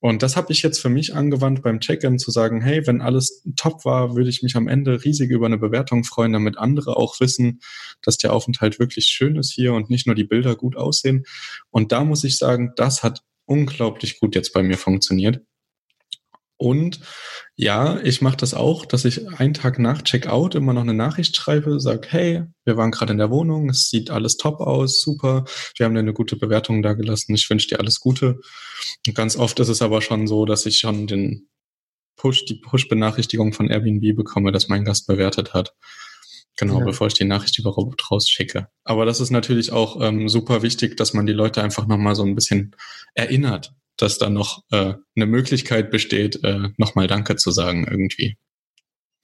Und 0.00 0.22
das 0.22 0.36
habe 0.36 0.52
ich 0.52 0.62
jetzt 0.62 0.80
für 0.80 0.88
mich 0.88 1.14
angewandt 1.14 1.62
beim 1.62 1.80
Check-in 1.80 2.18
zu 2.18 2.30
sagen, 2.30 2.60
hey, 2.60 2.86
wenn 2.86 3.00
alles 3.00 3.42
top 3.56 3.84
war, 3.84 4.16
würde 4.16 4.30
ich 4.30 4.42
mich 4.42 4.56
am 4.56 4.68
Ende 4.68 5.04
riesig 5.04 5.30
über 5.30 5.46
eine 5.46 5.58
Bewertung 5.58 6.04
freuen, 6.04 6.32
damit 6.32 6.58
andere 6.58 6.96
auch 6.96 7.20
wissen, 7.20 7.60
dass 8.02 8.18
der 8.18 8.32
Aufenthalt 8.32 8.78
wirklich 8.78 9.06
schön 9.06 9.36
ist 9.36 9.52
hier 9.52 9.72
und 9.72 9.90
nicht 9.90 10.06
nur 10.06 10.14
die 10.14 10.24
Bilder 10.24 10.56
gut 10.56 10.76
aussehen. 10.76 11.24
Und 11.70 11.92
da 11.92 12.04
muss 12.04 12.24
ich 12.24 12.36
sagen, 12.36 12.72
das 12.76 13.02
hat 13.02 13.22
unglaublich 13.46 14.20
gut 14.20 14.34
jetzt 14.34 14.52
bei 14.52 14.62
mir 14.62 14.78
funktioniert. 14.78 15.42
Und 16.60 17.00
ja, 17.56 17.98
ich 18.02 18.20
mache 18.20 18.36
das 18.36 18.52
auch, 18.52 18.84
dass 18.84 19.06
ich 19.06 19.26
einen 19.38 19.54
Tag 19.54 19.78
nach 19.78 20.02
Checkout 20.02 20.54
immer 20.54 20.74
noch 20.74 20.82
eine 20.82 20.92
Nachricht 20.92 21.34
schreibe, 21.34 21.80
sage, 21.80 22.06
hey, 22.10 22.42
wir 22.66 22.76
waren 22.76 22.90
gerade 22.90 23.12
in 23.12 23.18
der 23.18 23.30
Wohnung, 23.30 23.70
es 23.70 23.88
sieht 23.88 24.10
alles 24.10 24.36
top 24.36 24.60
aus, 24.60 25.00
super, 25.00 25.46
wir 25.78 25.86
haben 25.86 25.94
dir 25.94 26.00
eine 26.00 26.12
gute 26.12 26.36
Bewertung 26.36 26.82
da 26.82 26.92
gelassen, 26.92 27.34
ich 27.34 27.48
wünsche 27.48 27.68
dir 27.68 27.80
alles 27.80 27.98
Gute. 27.98 28.40
Und 29.06 29.14
ganz 29.14 29.38
oft 29.38 29.58
ist 29.58 29.68
es 29.70 29.80
aber 29.80 30.02
schon 30.02 30.26
so, 30.26 30.44
dass 30.44 30.66
ich 30.66 30.78
schon 30.78 31.06
den 31.06 31.48
Push, 32.16 32.44
die 32.44 32.56
Push-Benachrichtigung 32.56 33.54
von 33.54 33.70
Airbnb 33.70 34.14
bekomme, 34.14 34.52
dass 34.52 34.68
mein 34.68 34.84
Gast 34.84 35.06
bewertet 35.06 35.54
hat. 35.54 35.72
Genau, 36.58 36.80
ja. 36.80 36.84
bevor 36.84 37.06
ich 37.06 37.14
die 37.14 37.24
Nachricht 37.24 37.58
überhaupt 37.58 38.10
rausschicke. 38.10 38.68
Aber 38.84 39.06
das 39.06 39.20
ist 39.20 39.30
natürlich 39.30 39.72
auch 39.72 39.98
ähm, 40.02 40.28
super 40.28 40.60
wichtig, 40.60 40.98
dass 40.98 41.14
man 41.14 41.24
die 41.24 41.32
Leute 41.32 41.62
einfach 41.62 41.86
nochmal 41.86 42.14
so 42.14 42.22
ein 42.22 42.34
bisschen 42.34 42.76
erinnert, 43.14 43.72
dass 44.02 44.18
da 44.18 44.30
noch 44.30 44.62
äh, 44.70 44.94
eine 45.16 45.26
Möglichkeit 45.26 45.90
besteht, 45.90 46.42
äh, 46.44 46.68
nochmal 46.76 47.06
Danke 47.06 47.36
zu 47.36 47.50
sagen 47.50 47.86
irgendwie. 47.88 48.36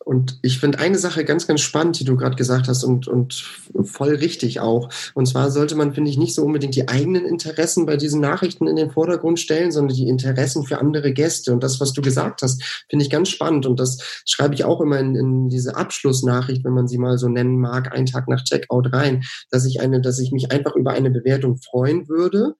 Und 0.07 0.39
ich 0.43 0.61
finde 0.61 0.79
eine 0.79 0.99
Sache 0.99 1.25
ganz, 1.25 1.49
ganz 1.49 1.63
spannend, 1.63 1.99
die 1.99 2.05
du 2.05 2.17
gerade 2.17 2.37
gesagt 2.37 2.69
hast 2.69 2.85
und, 2.85 3.09
und 3.09 3.45
voll 3.83 4.15
richtig 4.15 4.61
auch. 4.61 4.89
Und 5.15 5.27
zwar 5.27 5.51
sollte 5.51 5.75
man, 5.75 5.95
finde 5.95 6.13
ich, 6.13 6.17
nicht 6.17 6.33
so 6.33 6.45
unbedingt 6.45 6.77
die 6.77 6.87
eigenen 6.87 7.27
Interessen 7.27 7.87
bei 7.87 7.97
diesen 7.97 8.21
Nachrichten 8.21 8.69
in 8.69 8.77
den 8.77 8.93
Vordergrund 8.93 9.41
stellen, 9.41 9.73
sondern 9.73 9.97
die 9.97 10.09
Interessen 10.09 10.65
für 10.65 10.79
andere 10.79 11.13
Gäste. 11.13 11.53
Und 11.53 11.61
das, 11.65 11.81
was 11.81 11.93
du 11.93 12.03
gesagt 12.03 12.43
hast, 12.43 12.63
finde 12.89 13.05
ich 13.05 13.11
ganz 13.11 13.31
spannend. 13.31 13.67
Und 13.67 13.81
das 13.81 14.23
schreibe 14.25 14.55
ich 14.55 14.63
auch 14.63 14.81
immer 14.81 15.01
in, 15.01 15.17
in 15.17 15.49
diese 15.49 15.75
Abschlussnachricht, 15.75 16.63
wenn 16.63 16.75
man 16.75 16.87
sie 16.87 16.99
mal 16.99 17.19
so 17.19 17.29
nennen 17.29 17.59
mag, 17.59 17.93
einen 17.93 18.07
Tag 18.07 18.29
nach 18.29 18.45
Checkout 18.45 18.93
rein, 18.93 19.25
dass 19.51 19.65
ich 19.65 19.81
eine, 19.81 20.01
dass 20.01 20.21
ich 20.21 20.31
mich 20.31 20.53
einfach 20.53 20.77
über 20.77 20.93
eine 20.93 21.11
Bewertung 21.11 21.57
freuen 21.57 22.09
würde 22.09 22.55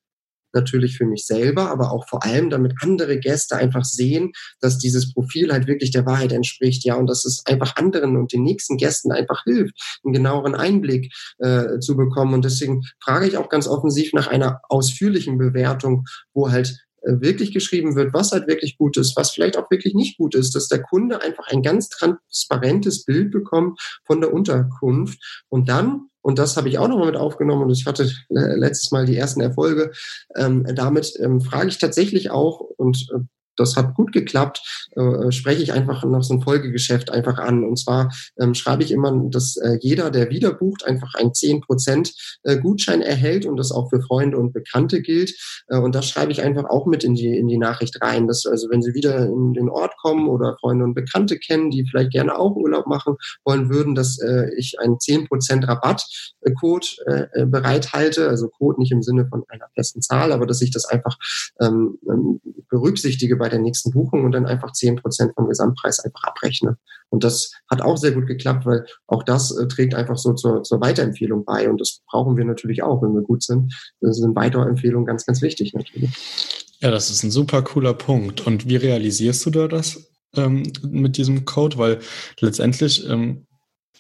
natürlich 0.57 0.97
für 0.97 1.07
mich 1.07 1.25
selber, 1.25 1.71
aber 1.71 1.93
auch 1.93 2.09
vor 2.09 2.25
allem, 2.25 2.51
damit 2.51 2.75
andere 2.81 3.21
Gäste 3.21 3.57
einfach 3.57 3.85
sehen, 3.85 4.33
dass 4.61 4.79
dieses 4.79 5.13
Profil 5.15 5.53
halt 5.53 5.69
wirklich 5.69 5.93
der 5.93 6.07
Wahrheit 6.07 6.33
entspricht, 6.33 6.85
ja, 6.85 6.97
und 6.97 7.07
dass 7.07 7.25
es 7.25 7.47
einfach 7.47 7.77
anderen 7.77 8.17
und 8.17 8.33
den 8.33 8.43
nächsten 8.43 8.77
Gästen 8.77 9.13
einfach 9.13 9.45
hilft, 9.45 9.75
einen 10.05 10.15
genaueren 10.15 10.57
Einblick 10.57 11.13
äh, 11.39 11.79
zu 11.79 11.97
bekommen. 11.97 12.35
Und 12.35 12.45
deswegen 12.45 12.83
frage 13.01 13.29
ich 13.29 13.37
auch 13.37 13.49
ganz 13.49 13.69
offensiv 13.69 14.13
nach 14.13 14.27
einer 14.27 14.61
ausführlichen 14.69 15.39
Bewertung, 15.39 16.05
wo 16.35 16.51
halt 16.51 16.87
äh, 17.03 17.21
wirklich 17.21 17.53
geschrieben 17.53 17.95
wird, 17.95 18.13
was 18.13 18.33
halt 18.33 18.49
wirklich 18.49 18.79
gut 18.79 18.97
ist, 18.97 19.17
was 19.17 19.31
vielleicht 19.31 19.57
auch 19.57 19.71
wirklich 19.71 19.95
nicht 19.95 20.19
gut 20.19 20.35
ist, 20.35 20.55
dass 20.55 20.69
der 20.69 20.83
Kunde 20.83 21.23
einfach 21.23 21.47
ein 21.49 21.63
ganz 21.63 21.89
transparentes 21.89 23.05
Bild 23.05 23.31
bekommt 23.31 23.81
von 24.05 24.21
der 24.21 24.33
Unterkunft 24.33 25.19
und 25.49 25.69
dann 25.69 26.09
und 26.27 26.41
das 26.41 26.57
habe 26.57 26.69
ich 26.69 26.77
auch 26.81 26.89
nochmal 26.89 27.07
mit 27.07 27.17
aufgenommen 27.17 27.63
und 27.63 27.71
ich 27.71 27.87
hatte 27.87 28.03
äh, 28.31 28.57
letztes 28.57 28.91
Mal 28.91 29.07
die 29.07 29.17
ersten 29.17 29.41
Erfolge. 29.41 29.93
Ähm, 30.35 30.67
damit 30.75 31.13
ähm, 31.21 31.41
frage 31.41 31.69
ich 31.69 31.79
tatsächlich 31.79 32.33
auch 32.33 32.59
und 32.59 33.07
äh, 33.15 33.21
das 33.57 33.77
hat 33.77 33.95
gut 33.95 34.13
geklappt, 34.13 34.89
äh, 34.97 35.31
spreche 35.33 35.63
ich 35.63 35.73
einfach 35.73 36.05
noch 36.05 36.23
so 36.23 36.35
ein 36.35 36.43
Folgegeschäft 36.43 37.11
einfach 37.11 37.39
an. 37.39 37.65
Und 37.65 37.79
zwar 37.79 38.13
ähm, 38.39 38.55
schreibe 38.55 38.83
ich 38.83 38.93
immer, 38.93 39.13
dass 39.31 39.57
äh, 39.57 39.79
jeder, 39.81 40.11
der 40.11 40.31
wieder 40.31 40.53
bucht, 40.53 40.85
einfach 40.87 41.15
einen 41.15 41.31
10% 41.31 42.13
äh, 42.45 42.59
Gutschein 42.59 43.03
erhält 43.03 43.47
und 43.47 43.57
das 43.57 43.73
auch 43.73 43.91
für 43.91 44.01
Freunde 44.01 44.39
und 44.39 44.53
Bekannte 44.53 45.03
gilt. 45.03 45.35
Äh, 45.69 45.79
und 45.79 45.95
das 45.95 46.09
schreibe 46.09 46.33
ich 46.33 46.43
einfach 46.43 46.65
auch 46.65 46.87
mit 46.87 47.05
in 47.05 47.15
die, 47.15 47.37
in 47.37 47.49
die 47.49 47.59
Nachricht 47.59 48.01
rein. 48.03 48.27
Dass, 48.27 48.47
also 48.47 48.69
wenn 48.71 48.83
sie 48.83 48.95
wieder 48.95 49.27
in 49.27 49.55
den 49.55 49.69
Ort 49.69 49.97
kommen 49.97 50.29
oder 50.29 50.57
Freunde 50.61 50.85
und 50.85 50.95
Bekannte 50.95 51.39
kennen, 51.39 51.71
die 51.71 51.87
vielleicht 51.89 52.13
gerne 52.13 52.39
auch 52.39 52.55
Urlaub 52.57 52.87
machen 52.87 53.17
wollen 53.45 53.71
würden, 53.71 53.95
dass 53.95 54.19
äh, 54.19 54.51
ich 54.57 54.79
einen 54.79 54.97
10% 54.97 55.67
Rabattcode 55.67 56.97
äh, 57.07 57.27
äh, 57.33 57.47
bereithalte. 57.47 58.29
Also 58.29 58.49
Code 58.49 58.81
nicht 58.81 58.93
im 58.93 59.03
Sinne 59.03 59.27
von 59.27 59.45
einer 59.49 59.67
festen 59.75 60.03
Zahl, 60.03 60.33
aber 60.33 60.47
dass 60.47 60.63
ich 60.63 60.71
das 60.71 60.85
einfach 60.85 61.17
ähm, 61.61 61.99
ähm 62.09 62.41
berücksichtige 62.69 63.37
bei 63.37 63.46
bei 63.47 63.51
der 63.51 63.61
nächsten 63.61 63.93
Buchung 63.93 64.25
und 64.25 64.33
dann 64.33 64.45
einfach 64.45 64.73
zehn 64.73 64.97
Prozent 64.97 65.33
vom 65.37 65.49
Gesamtpreis 65.49 66.01
einfach 66.01 66.25
abrechne. 66.25 66.79
Und 67.11 67.23
das 67.23 67.53
hat 67.71 67.81
auch 67.81 67.97
sehr 67.97 68.11
gut 68.11 68.27
geklappt, 68.27 68.67
weil 68.67 68.85
auch 69.07 69.23
das 69.23 69.57
äh, 69.57 69.69
trägt 69.69 69.95
einfach 69.95 70.17
so 70.17 70.33
zur, 70.33 70.65
zur 70.65 70.81
Weiterempfehlung 70.81 71.45
bei. 71.45 71.71
Und 71.71 71.81
das 71.81 72.01
brauchen 72.11 72.37
wir 72.37 72.45
natürlich 72.45 72.83
auch, 72.83 73.03
wenn 73.03 73.15
wir 73.15 73.23
gut 73.23 73.45
sind. 73.45 73.73
Das 74.01 74.17
sind 74.17 74.35
Weiterempfehlungen 74.35 75.07
ganz, 75.07 75.25
ganz 75.27 75.43
wichtig 75.43 75.75
natürlich. 75.75 76.11
Ja, 76.81 76.91
das 76.91 77.09
ist 77.09 77.23
ein 77.23 77.31
super 77.31 77.63
cooler 77.63 77.95
Punkt. 77.95 78.45
Und 78.45 78.69
wie 78.69 78.77
realisierst 78.77 79.47
du 79.47 79.51
da 79.51 79.69
das 79.69 80.11
ähm, 80.35 80.65
mit 80.83 81.17
diesem 81.17 81.45
Code? 81.45 81.79
Weil 81.79 82.01
letztendlich 82.41 83.09
ähm, 83.09 83.47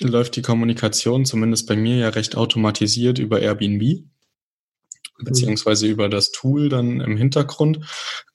läuft 0.01 0.35
die 0.35 0.43
Kommunikation 0.43 1.25
zumindest 1.25 1.69
bei 1.69 1.77
mir 1.77 1.99
ja 1.99 2.09
recht 2.09 2.37
automatisiert 2.37 3.21
über 3.21 3.41
Airbnb 3.41 4.03
beziehungsweise 5.23 5.87
über 5.87 6.09
das 6.09 6.31
Tool 6.31 6.69
dann 6.69 7.01
im 7.01 7.17
Hintergrund. 7.17 7.81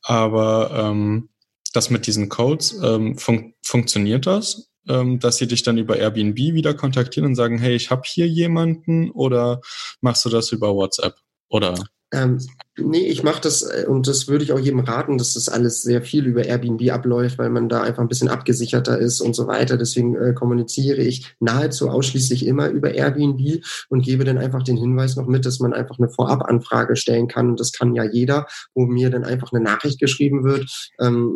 Aber 0.02 0.72
ähm, 0.74 1.30
das 1.74 1.90
mit 1.90 2.08
diesen 2.08 2.30
Codes, 2.30 2.78
ähm, 2.84 3.18
fun 3.18 3.54
funktioniert 3.64 4.26
das? 4.26 4.70
Ähm, 4.88 5.20
dass 5.20 5.38
sie 5.38 5.48
dich 5.48 5.62
dann 5.62 5.78
über 5.78 5.98
Airbnb 5.98 6.38
wieder 6.38 6.74
kontaktieren 6.74 7.28
und 7.28 7.36
sagen, 7.36 7.60
hey, 7.60 7.76
ich 7.76 7.92
habe 7.92 8.02
hier 8.06 8.28
jemanden 8.28 9.12
oder 9.12 9.62
machst 10.02 10.26
du 10.26 10.30
das 10.30 10.52
über 10.52 10.74
WhatsApp? 10.74 11.16
Oder 11.50 11.76
ähm, 12.14 12.40
nee, 12.78 13.08
ich 13.08 13.24
mache 13.24 13.42
das 13.42 13.64
äh, 13.64 13.86
und 13.88 14.08
das 14.08 14.28
würde 14.28 14.44
ich 14.44 14.52
auch 14.52 14.60
jedem 14.60 14.80
raten, 14.80 15.18
dass 15.18 15.36
das 15.36 15.50
alles 15.50 15.82
sehr 15.82 16.02
viel 16.02 16.26
über 16.26 16.44
Airbnb 16.44 16.92
abläuft, 16.92 17.38
weil 17.38 17.50
man 17.50 17.70
da 17.70 17.82
einfach 17.82 18.02
ein 18.02 18.10
bisschen 18.10 18.28
abgesicherter 18.28 18.98
ist 18.98 19.22
und 19.22 19.36
so 19.36 19.48
weiter. 19.48 19.78
Deswegen 19.78 20.16
äh, 20.16 20.34
kommuniziere 20.34 21.02
ich 21.02 21.34
nahezu 21.40 21.90
ausschließlich 21.90 22.46
immer 22.46 22.70
über 22.70 22.94
Airbnb 22.94 23.64
und 23.90 24.04
gebe 24.04 24.26
dann 24.26 24.38
einfach 24.38 24.64
den 24.64 24.78
Hinweis 24.78 25.16
noch 25.16 25.28
mit, 25.28 25.46
dass 25.46 25.60
man 25.60 25.74
einfach 25.74 26.00
eine 26.00 26.10
Vorabanfrage 26.10 26.96
stellen 26.96 27.28
kann. 27.28 27.52
Und 27.52 27.60
das 27.60 27.72
kann 27.72 27.96
ja 27.96 28.04
jeder, 28.04 28.46
wo 28.74 28.86
mir 28.86 29.10
dann 29.10 29.24
einfach 29.24 29.54
eine 29.54 29.64
Nachricht 29.64 30.00
geschrieben 30.00 30.44
wird. 30.44 30.70
Ähm, 31.00 31.32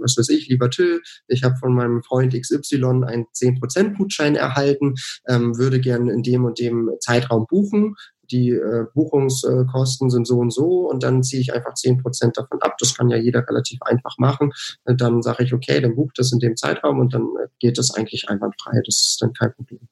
was 0.00 0.16
weiß 0.16 0.28
ich, 0.30 0.48
lieber 0.48 0.70
Till, 0.70 1.00
ich 1.26 1.42
habe 1.42 1.56
von 1.56 1.74
meinem 1.74 2.02
Freund 2.02 2.32
XY 2.32 3.04
einen 3.04 3.26
10% 3.34 3.96
Gutschein 3.96 4.36
erhalten, 4.36 4.94
ähm, 5.26 5.58
würde 5.58 5.80
gerne 5.80 6.12
in 6.12 6.22
dem 6.22 6.44
und 6.44 6.58
dem 6.58 6.90
Zeitraum 7.00 7.46
buchen 7.48 7.96
die 8.30 8.50
äh, 8.50 8.84
Buchungskosten 8.94 10.10
sind 10.10 10.26
so 10.26 10.38
und 10.38 10.52
so 10.52 10.88
und 10.88 11.02
dann 11.02 11.22
ziehe 11.22 11.40
ich 11.40 11.52
einfach 11.52 11.74
zehn 11.74 11.98
Prozent 11.98 12.36
davon 12.36 12.60
ab. 12.60 12.76
Das 12.78 12.96
kann 12.96 13.10
ja 13.10 13.16
jeder 13.16 13.46
relativ 13.48 13.80
einfach 13.82 14.16
machen. 14.18 14.52
Und 14.84 15.00
dann 15.00 15.22
sage 15.22 15.44
ich, 15.44 15.52
okay, 15.52 15.80
dann 15.80 15.96
bucht 15.96 16.18
das 16.18 16.32
in 16.32 16.38
dem 16.38 16.56
Zeitraum 16.56 16.98
und 16.98 17.14
dann 17.14 17.22
äh, 17.42 17.48
geht 17.58 17.78
das 17.78 17.94
eigentlich 17.94 18.28
einwandfrei. 18.28 18.80
Das 18.84 18.96
ist 18.96 19.18
dann 19.22 19.32
kein 19.32 19.52
Problem. 19.54 19.88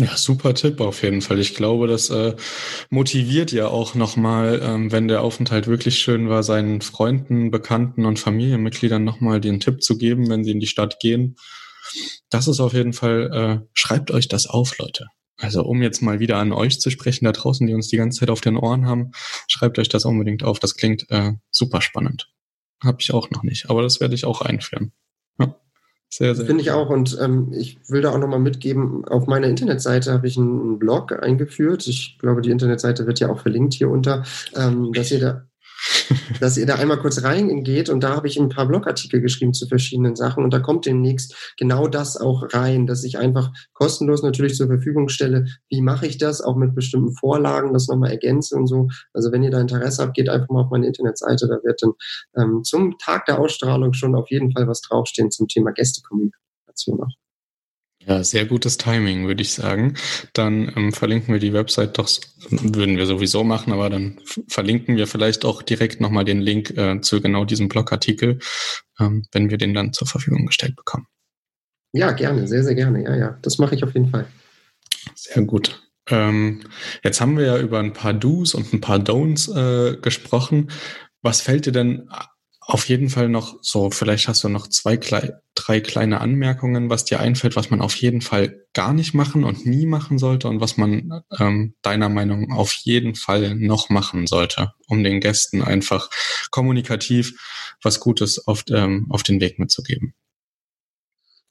Ja, 0.00 0.16
super 0.16 0.54
Tipp 0.54 0.80
auf 0.80 1.02
jeden 1.02 1.22
Fall. 1.22 1.40
Ich 1.40 1.56
glaube, 1.56 1.88
das 1.88 2.08
äh, 2.10 2.36
motiviert 2.88 3.50
ja 3.50 3.66
auch 3.66 3.96
nochmal, 3.96 4.60
ähm, 4.62 4.92
wenn 4.92 5.08
der 5.08 5.22
Aufenthalt 5.22 5.66
wirklich 5.66 5.98
schön 5.98 6.28
war, 6.28 6.44
seinen 6.44 6.82
Freunden, 6.82 7.50
Bekannten 7.50 8.04
und 8.04 8.20
Familienmitgliedern 8.20 9.02
nochmal 9.02 9.40
den 9.40 9.58
Tipp 9.58 9.82
zu 9.82 9.98
geben, 9.98 10.30
wenn 10.30 10.44
sie 10.44 10.52
in 10.52 10.60
die 10.60 10.68
Stadt 10.68 11.00
gehen. 11.00 11.34
Das 12.30 12.46
ist 12.46 12.60
auf 12.60 12.74
jeden 12.74 12.92
Fall, 12.92 13.30
äh, 13.32 13.66
schreibt 13.72 14.12
euch 14.12 14.28
das 14.28 14.46
auf, 14.46 14.78
Leute. 14.78 15.06
Also 15.40 15.62
um 15.62 15.82
jetzt 15.82 16.02
mal 16.02 16.18
wieder 16.18 16.36
an 16.36 16.52
euch 16.52 16.80
zu 16.80 16.90
sprechen, 16.90 17.24
da 17.24 17.32
draußen, 17.32 17.66
die 17.66 17.74
uns 17.74 17.88
die 17.88 17.96
ganze 17.96 18.20
Zeit 18.20 18.30
auf 18.30 18.40
den 18.40 18.56
Ohren 18.56 18.86
haben, 18.86 19.12
schreibt 19.46 19.78
euch 19.78 19.88
das 19.88 20.04
unbedingt 20.04 20.42
auf. 20.42 20.58
Das 20.58 20.74
klingt 20.74 21.08
äh, 21.10 21.34
super 21.50 21.80
spannend. 21.80 22.28
Habe 22.82 22.98
ich 23.00 23.14
auch 23.14 23.30
noch 23.30 23.42
nicht, 23.42 23.70
aber 23.70 23.82
das 23.82 24.00
werde 24.00 24.14
ich 24.14 24.24
auch 24.24 24.42
einführen. 24.42 24.92
Ja. 25.38 25.54
Sehr, 26.10 26.34
sehr. 26.34 26.46
Finde 26.46 26.62
ich 26.62 26.70
auch. 26.70 26.90
Und 26.90 27.16
ähm, 27.20 27.52
ich 27.52 27.78
will 27.88 28.02
da 28.02 28.10
auch 28.10 28.18
nochmal 28.18 28.40
mitgeben, 28.40 29.04
auf 29.04 29.26
meiner 29.26 29.46
Internetseite 29.46 30.12
habe 30.12 30.26
ich 30.26 30.36
einen 30.36 30.78
Blog 30.78 31.12
eingeführt. 31.12 31.86
Ich 31.86 32.18
glaube, 32.18 32.40
die 32.40 32.50
Internetseite 32.50 33.06
wird 33.06 33.20
ja 33.20 33.28
auch 33.28 33.40
verlinkt 33.40 33.74
hier 33.74 33.90
unter, 33.90 34.24
ähm, 34.56 34.92
dass 34.92 35.10
ihr 35.12 35.20
da 35.20 35.47
dass 36.40 36.56
ihr 36.56 36.66
da 36.66 36.76
einmal 36.76 36.98
kurz 36.98 37.22
reingeht 37.22 37.88
und 37.88 38.02
da 38.02 38.14
habe 38.14 38.28
ich 38.28 38.38
ein 38.38 38.48
paar 38.48 38.66
Blogartikel 38.66 39.20
geschrieben 39.20 39.52
zu 39.52 39.66
verschiedenen 39.66 40.16
Sachen 40.16 40.44
und 40.44 40.52
da 40.52 40.60
kommt 40.60 40.86
demnächst 40.86 41.54
genau 41.56 41.88
das 41.88 42.16
auch 42.16 42.52
rein, 42.52 42.86
dass 42.86 43.04
ich 43.04 43.18
einfach 43.18 43.52
kostenlos 43.72 44.22
natürlich 44.22 44.54
zur 44.54 44.68
Verfügung 44.68 45.08
stelle, 45.08 45.46
wie 45.68 45.80
mache 45.80 46.06
ich 46.06 46.18
das, 46.18 46.40
auch 46.40 46.56
mit 46.56 46.74
bestimmten 46.74 47.12
Vorlagen, 47.12 47.72
das 47.72 47.88
nochmal 47.88 48.10
ergänze 48.10 48.56
und 48.56 48.66
so. 48.66 48.88
Also 49.12 49.32
wenn 49.32 49.42
ihr 49.42 49.50
da 49.50 49.60
Interesse 49.60 50.02
habt, 50.02 50.14
geht 50.14 50.28
einfach 50.28 50.48
mal 50.48 50.62
auf 50.62 50.70
meine 50.70 50.86
Internetseite, 50.86 51.48
da 51.48 51.58
wird 51.62 51.82
dann 51.82 51.92
ähm, 52.36 52.64
zum 52.64 52.96
Tag 52.98 53.26
der 53.26 53.38
Ausstrahlung 53.38 53.92
schon 53.92 54.14
auf 54.14 54.30
jeden 54.30 54.52
Fall 54.52 54.66
was 54.66 54.80
draufstehen 54.82 55.30
zum 55.30 55.48
Thema 55.48 55.72
Gästekommunikation 55.72 57.02
auch. 57.02 57.27
Ja, 58.08 58.24
sehr 58.24 58.46
gutes 58.46 58.78
Timing, 58.78 59.26
würde 59.26 59.42
ich 59.42 59.52
sagen. 59.52 59.94
Dann 60.32 60.72
ähm, 60.74 60.92
verlinken 60.94 61.34
wir 61.34 61.40
die 61.40 61.52
Website 61.52 61.98
doch, 61.98 62.08
würden 62.48 62.96
wir 62.96 63.04
sowieso 63.04 63.44
machen, 63.44 63.70
aber 63.70 63.90
dann 63.90 64.18
verlinken 64.48 64.96
wir 64.96 65.06
vielleicht 65.06 65.44
auch 65.44 65.60
direkt 65.60 66.00
nochmal 66.00 66.24
den 66.24 66.40
Link 66.40 66.70
äh, 66.78 67.02
zu 67.02 67.20
genau 67.20 67.44
diesem 67.44 67.68
Blogartikel, 67.68 68.38
ähm, 68.98 69.26
wenn 69.32 69.50
wir 69.50 69.58
den 69.58 69.74
dann 69.74 69.92
zur 69.92 70.06
Verfügung 70.06 70.46
gestellt 70.46 70.74
bekommen. 70.74 71.06
Ja, 71.92 72.12
gerne, 72.12 72.48
sehr, 72.48 72.64
sehr 72.64 72.74
gerne. 72.74 73.04
Ja, 73.04 73.14
ja, 73.14 73.38
das 73.42 73.58
mache 73.58 73.74
ich 73.74 73.84
auf 73.84 73.92
jeden 73.92 74.08
Fall. 74.08 74.26
Sehr 75.14 75.42
gut. 75.42 75.82
Ähm, 76.08 76.62
jetzt 77.04 77.20
haben 77.20 77.36
wir 77.36 77.44
ja 77.44 77.58
über 77.58 77.78
ein 77.78 77.92
paar 77.92 78.14
Do's 78.14 78.54
und 78.54 78.72
ein 78.72 78.80
paar 78.80 78.98
Don'ts 78.98 79.54
äh, 79.54 79.98
gesprochen. 79.98 80.70
Was 81.20 81.42
fällt 81.42 81.66
dir 81.66 81.72
denn 81.72 82.08
auf 82.68 82.86
jeden 82.86 83.08
Fall 83.08 83.30
noch 83.30 83.56
so, 83.62 83.90
vielleicht 83.90 84.28
hast 84.28 84.44
du 84.44 84.50
noch 84.50 84.66
zwei, 84.68 84.98
drei 84.98 85.80
kleine 85.80 86.20
Anmerkungen, 86.20 86.90
was 86.90 87.06
dir 87.06 87.18
einfällt, 87.18 87.56
was 87.56 87.70
man 87.70 87.80
auf 87.80 87.96
jeden 87.96 88.20
Fall 88.20 88.62
gar 88.74 88.92
nicht 88.92 89.14
machen 89.14 89.42
und 89.42 89.64
nie 89.64 89.86
machen 89.86 90.18
sollte 90.18 90.48
und 90.48 90.60
was 90.60 90.76
man 90.76 91.22
ähm, 91.38 91.74
deiner 91.80 92.10
Meinung 92.10 92.52
auf 92.52 92.74
jeden 92.82 93.14
Fall 93.14 93.54
noch 93.54 93.88
machen 93.88 94.26
sollte, 94.26 94.72
um 94.86 95.02
den 95.02 95.20
Gästen 95.20 95.62
einfach 95.62 96.10
kommunikativ 96.50 97.32
was 97.82 98.00
Gutes 98.00 98.46
auf, 98.46 98.64
ähm, 98.70 99.06
auf 99.08 99.22
den 99.22 99.40
Weg 99.40 99.58
mitzugeben. 99.58 100.12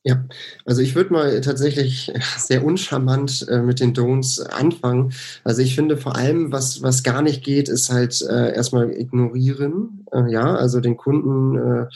Ja, 0.07 0.23
also 0.63 0.81
ich 0.81 0.95
würde 0.95 1.11
mal 1.11 1.41
tatsächlich 1.41 2.13
sehr 2.37 2.63
uncharmant 2.63 3.45
äh, 3.49 3.61
mit 3.61 3.81
den 3.81 3.93
Don'ts 3.93 4.41
anfangen. 4.41 5.11
Also 5.43 5.61
ich 5.61 5.75
finde 5.75 5.97
vor 5.97 6.15
allem, 6.15 6.53
was, 6.53 6.81
was 6.81 7.03
gar 7.03 7.21
nicht 7.21 7.43
geht, 7.43 7.67
ist 7.67 7.89
halt 7.91 8.21
äh, 8.21 8.53
erstmal 8.55 8.89
ignorieren. 8.97 10.05
Äh, 10.13 10.31
ja, 10.31 10.55
also 10.55 10.79
den 10.79 10.95
Kunden 10.95 11.57
äh, 11.57 11.87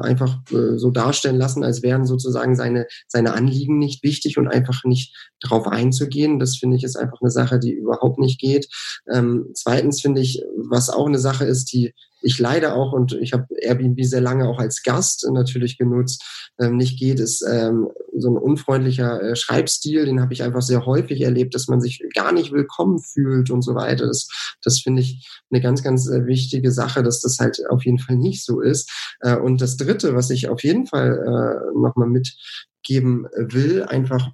einfach 0.00 0.38
äh, 0.52 0.78
so 0.78 0.92
darstellen 0.92 1.38
lassen, 1.38 1.64
als 1.64 1.82
wären 1.82 2.06
sozusagen 2.06 2.54
seine, 2.54 2.86
seine 3.08 3.34
Anliegen 3.34 3.78
nicht 3.80 4.04
wichtig 4.04 4.38
und 4.38 4.46
einfach 4.46 4.84
nicht 4.84 5.16
darauf 5.40 5.66
einzugehen. 5.66 6.38
Das 6.38 6.56
finde 6.56 6.76
ich 6.76 6.84
ist 6.84 6.94
einfach 6.94 7.20
eine 7.20 7.32
Sache, 7.32 7.58
die 7.58 7.72
überhaupt 7.72 8.20
nicht 8.20 8.38
geht. 8.38 8.68
Ähm, 9.12 9.46
zweitens 9.54 10.00
finde 10.00 10.20
ich, 10.20 10.40
was 10.56 10.88
auch 10.88 11.08
eine 11.08 11.18
Sache 11.18 11.46
ist, 11.46 11.72
die 11.72 11.94
ich 12.22 12.38
leider 12.38 12.74
auch, 12.74 12.92
und 12.92 13.12
ich 13.12 13.32
habe 13.32 13.46
Airbnb 13.60 14.02
sehr 14.04 14.20
lange 14.20 14.48
auch 14.48 14.58
als 14.58 14.82
Gast 14.82 15.26
natürlich 15.32 15.78
genutzt, 15.78 16.50
ähm, 16.60 16.76
nicht 16.76 16.98
geht, 16.98 17.20
ist 17.20 17.44
ähm, 17.48 17.88
so 18.16 18.30
ein 18.30 18.36
unfreundlicher 18.36 19.22
äh, 19.22 19.36
Schreibstil, 19.36 20.04
den 20.04 20.20
habe 20.20 20.32
ich 20.32 20.42
einfach 20.42 20.62
sehr 20.62 20.86
häufig 20.86 21.20
erlebt, 21.20 21.54
dass 21.54 21.68
man 21.68 21.80
sich 21.80 22.02
gar 22.14 22.32
nicht 22.32 22.52
willkommen 22.52 22.98
fühlt 22.98 23.50
und 23.50 23.62
so 23.62 23.74
weiter. 23.74 24.06
Das, 24.06 24.28
das 24.62 24.80
finde 24.80 25.02
ich 25.02 25.28
eine 25.50 25.60
ganz, 25.60 25.82
ganz 25.82 26.08
äh, 26.08 26.26
wichtige 26.26 26.72
Sache, 26.72 27.02
dass 27.02 27.20
das 27.20 27.38
halt 27.38 27.60
auf 27.70 27.84
jeden 27.84 27.98
Fall 27.98 28.16
nicht 28.16 28.44
so 28.44 28.60
ist. 28.60 28.90
Äh, 29.20 29.36
und 29.36 29.60
das 29.60 29.76
Dritte, 29.76 30.14
was 30.14 30.30
ich 30.30 30.48
auf 30.48 30.62
jeden 30.62 30.86
Fall 30.86 31.12
äh, 31.12 31.78
nochmal 31.78 32.08
mitgeben 32.08 33.26
will, 33.36 33.82
einfach 33.84 34.30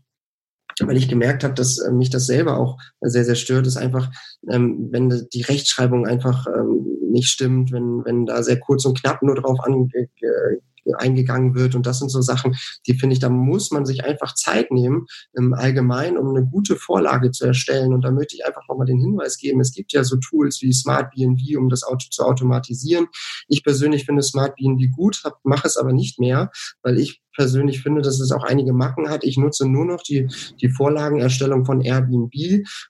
weil 0.80 0.96
ich 0.96 1.08
gemerkt 1.08 1.42
habe, 1.42 1.54
dass 1.54 1.78
äh, 1.78 1.90
mich 1.90 2.10
das 2.10 2.26
selber 2.26 2.58
auch 2.58 2.78
sehr, 3.00 3.24
sehr 3.24 3.34
stört, 3.34 3.66
ist 3.66 3.76
einfach, 3.76 4.10
ähm, 4.50 4.88
wenn 4.90 5.26
die 5.32 5.42
Rechtschreibung 5.42 6.06
einfach 6.06 6.46
ähm, 6.46 6.86
nicht 7.16 7.28
stimmt, 7.28 7.72
wenn, 7.72 8.04
wenn 8.04 8.26
da 8.26 8.42
sehr 8.42 8.60
kurz 8.60 8.84
und 8.84 9.00
knapp 9.00 9.22
nur 9.22 9.34
drauf 9.34 9.58
an, 9.64 9.88
äh, 9.94 10.56
eingegangen 10.94 11.54
wird. 11.54 11.74
Und 11.74 11.86
das 11.86 11.98
sind 11.98 12.10
so 12.10 12.20
Sachen, 12.20 12.56
die 12.86 12.94
finde 12.94 13.14
ich, 13.14 13.20
da 13.20 13.28
muss 13.28 13.70
man 13.70 13.84
sich 13.86 14.04
einfach 14.04 14.34
Zeit 14.34 14.70
nehmen 14.70 15.06
im 15.34 15.54
Allgemeinen, 15.54 16.16
um 16.16 16.34
eine 16.34 16.46
gute 16.46 16.76
Vorlage 16.76 17.30
zu 17.30 17.46
erstellen. 17.46 17.92
Und 17.92 18.02
da 18.02 18.10
möchte 18.10 18.36
ich 18.36 18.46
einfach 18.46 18.62
nochmal 18.68 18.86
den 18.86 19.00
Hinweis 19.00 19.38
geben, 19.38 19.60
es 19.60 19.72
gibt 19.72 19.92
ja 19.92 20.04
so 20.04 20.16
Tools 20.16 20.60
wie 20.62 20.72
Smart 20.72 21.12
BNB, 21.14 21.56
um 21.56 21.68
das 21.68 21.82
Auto 21.82 22.06
zu 22.10 22.22
automatisieren. 22.24 23.06
Ich 23.48 23.64
persönlich 23.64 24.04
finde 24.04 24.22
Smart 24.22 24.56
BNB 24.56 24.92
gut, 24.94 25.22
mache 25.42 25.66
es 25.66 25.76
aber 25.76 25.92
nicht 25.92 26.18
mehr, 26.18 26.50
weil 26.82 26.98
ich 26.98 27.22
persönlich 27.36 27.82
finde, 27.82 28.02
dass 28.02 28.20
es 28.20 28.32
auch 28.32 28.44
einige 28.44 28.72
Macken 28.72 29.08
hat. 29.08 29.24
Ich 29.24 29.36
nutze 29.36 29.68
nur 29.68 29.84
noch 29.84 30.02
die, 30.02 30.28
die 30.60 30.68
Vorlagenerstellung 30.68 31.64
von 31.64 31.80
Airbnb 31.80 32.34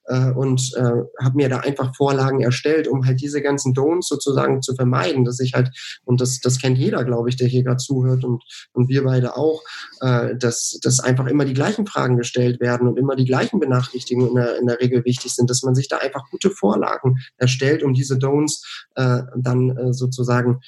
äh, 0.04 0.30
und 0.32 0.72
äh, 0.76 1.02
habe 1.22 1.36
mir 1.36 1.48
da 1.48 1.58
einfach 1.58 1.94
Vorlagen 1.94 2.40
erstellt, 2.40 2.88
um 2.88 3.04
halt 3.04 3.20
diese 3.20 3.42
ganzen 3.42 3.74
Don'ts 3.74 4.08
sozusagen 4.08 4.62
zu 4.62 4.74
vermeiden, 4.74 5.24
dass 5.24 5.40
ich 5.40 5.54
halt, 5.54 5.70
und 6.04 6.20
das, 6.20 6.40
das 6.40 6.58
kennt 6.58 6.78
jeder, 6.78 7.04
glaube 7.04 7.28
ich, 7.28 7.36
der 7.36 7.48
hier 7.48 7.62
gerade 7.62 7.76
zuhört 7.76 8.24
und, 8.24 8.42
und 8.72 8.88
wir 8.88 9.04
beide 9.04 9.36
auch, 9.36 9.62
äh, 10.00 10.36
dass, 10.36 10.78
dass 10.82 11.00
einfach 11.00 11.26
immer 11.26 11.44
die 11.44 11.54
gleichen 11.54 11.86
Fragen 11.86 12.16
gestellt 12.16 12.60
werden 12.60 12.88
und 12.88 12.98
immer 12.98 13.16
die 13.16 13.24
gleichen 13.24 13.60
Benachrichtigungen 13.60 14.30
in 14.30 14.34
der, 14.36 14.58
in 14.58 14.66
der 14.66 14.80
Regel 14.80 15.04
wichtig 15.04 15.34
sind, 15.34 15.50
dass 15.50 15.62
man 15.62 15.74
sich 15.74 15.88
da 15.88 15.98
einfach 15.98 16.30
gute 16.30 16.50
Vorlagen 16.50 17.16
erstellt, 17.36 17.82
um 17.82 17.92
diese 17.92 18.14
Don'ts 18.14 18.64
äh, 18.94 19.22
dann 19.36 19.76
äh, 19.76 19.92
sozusagen 19.92 20.60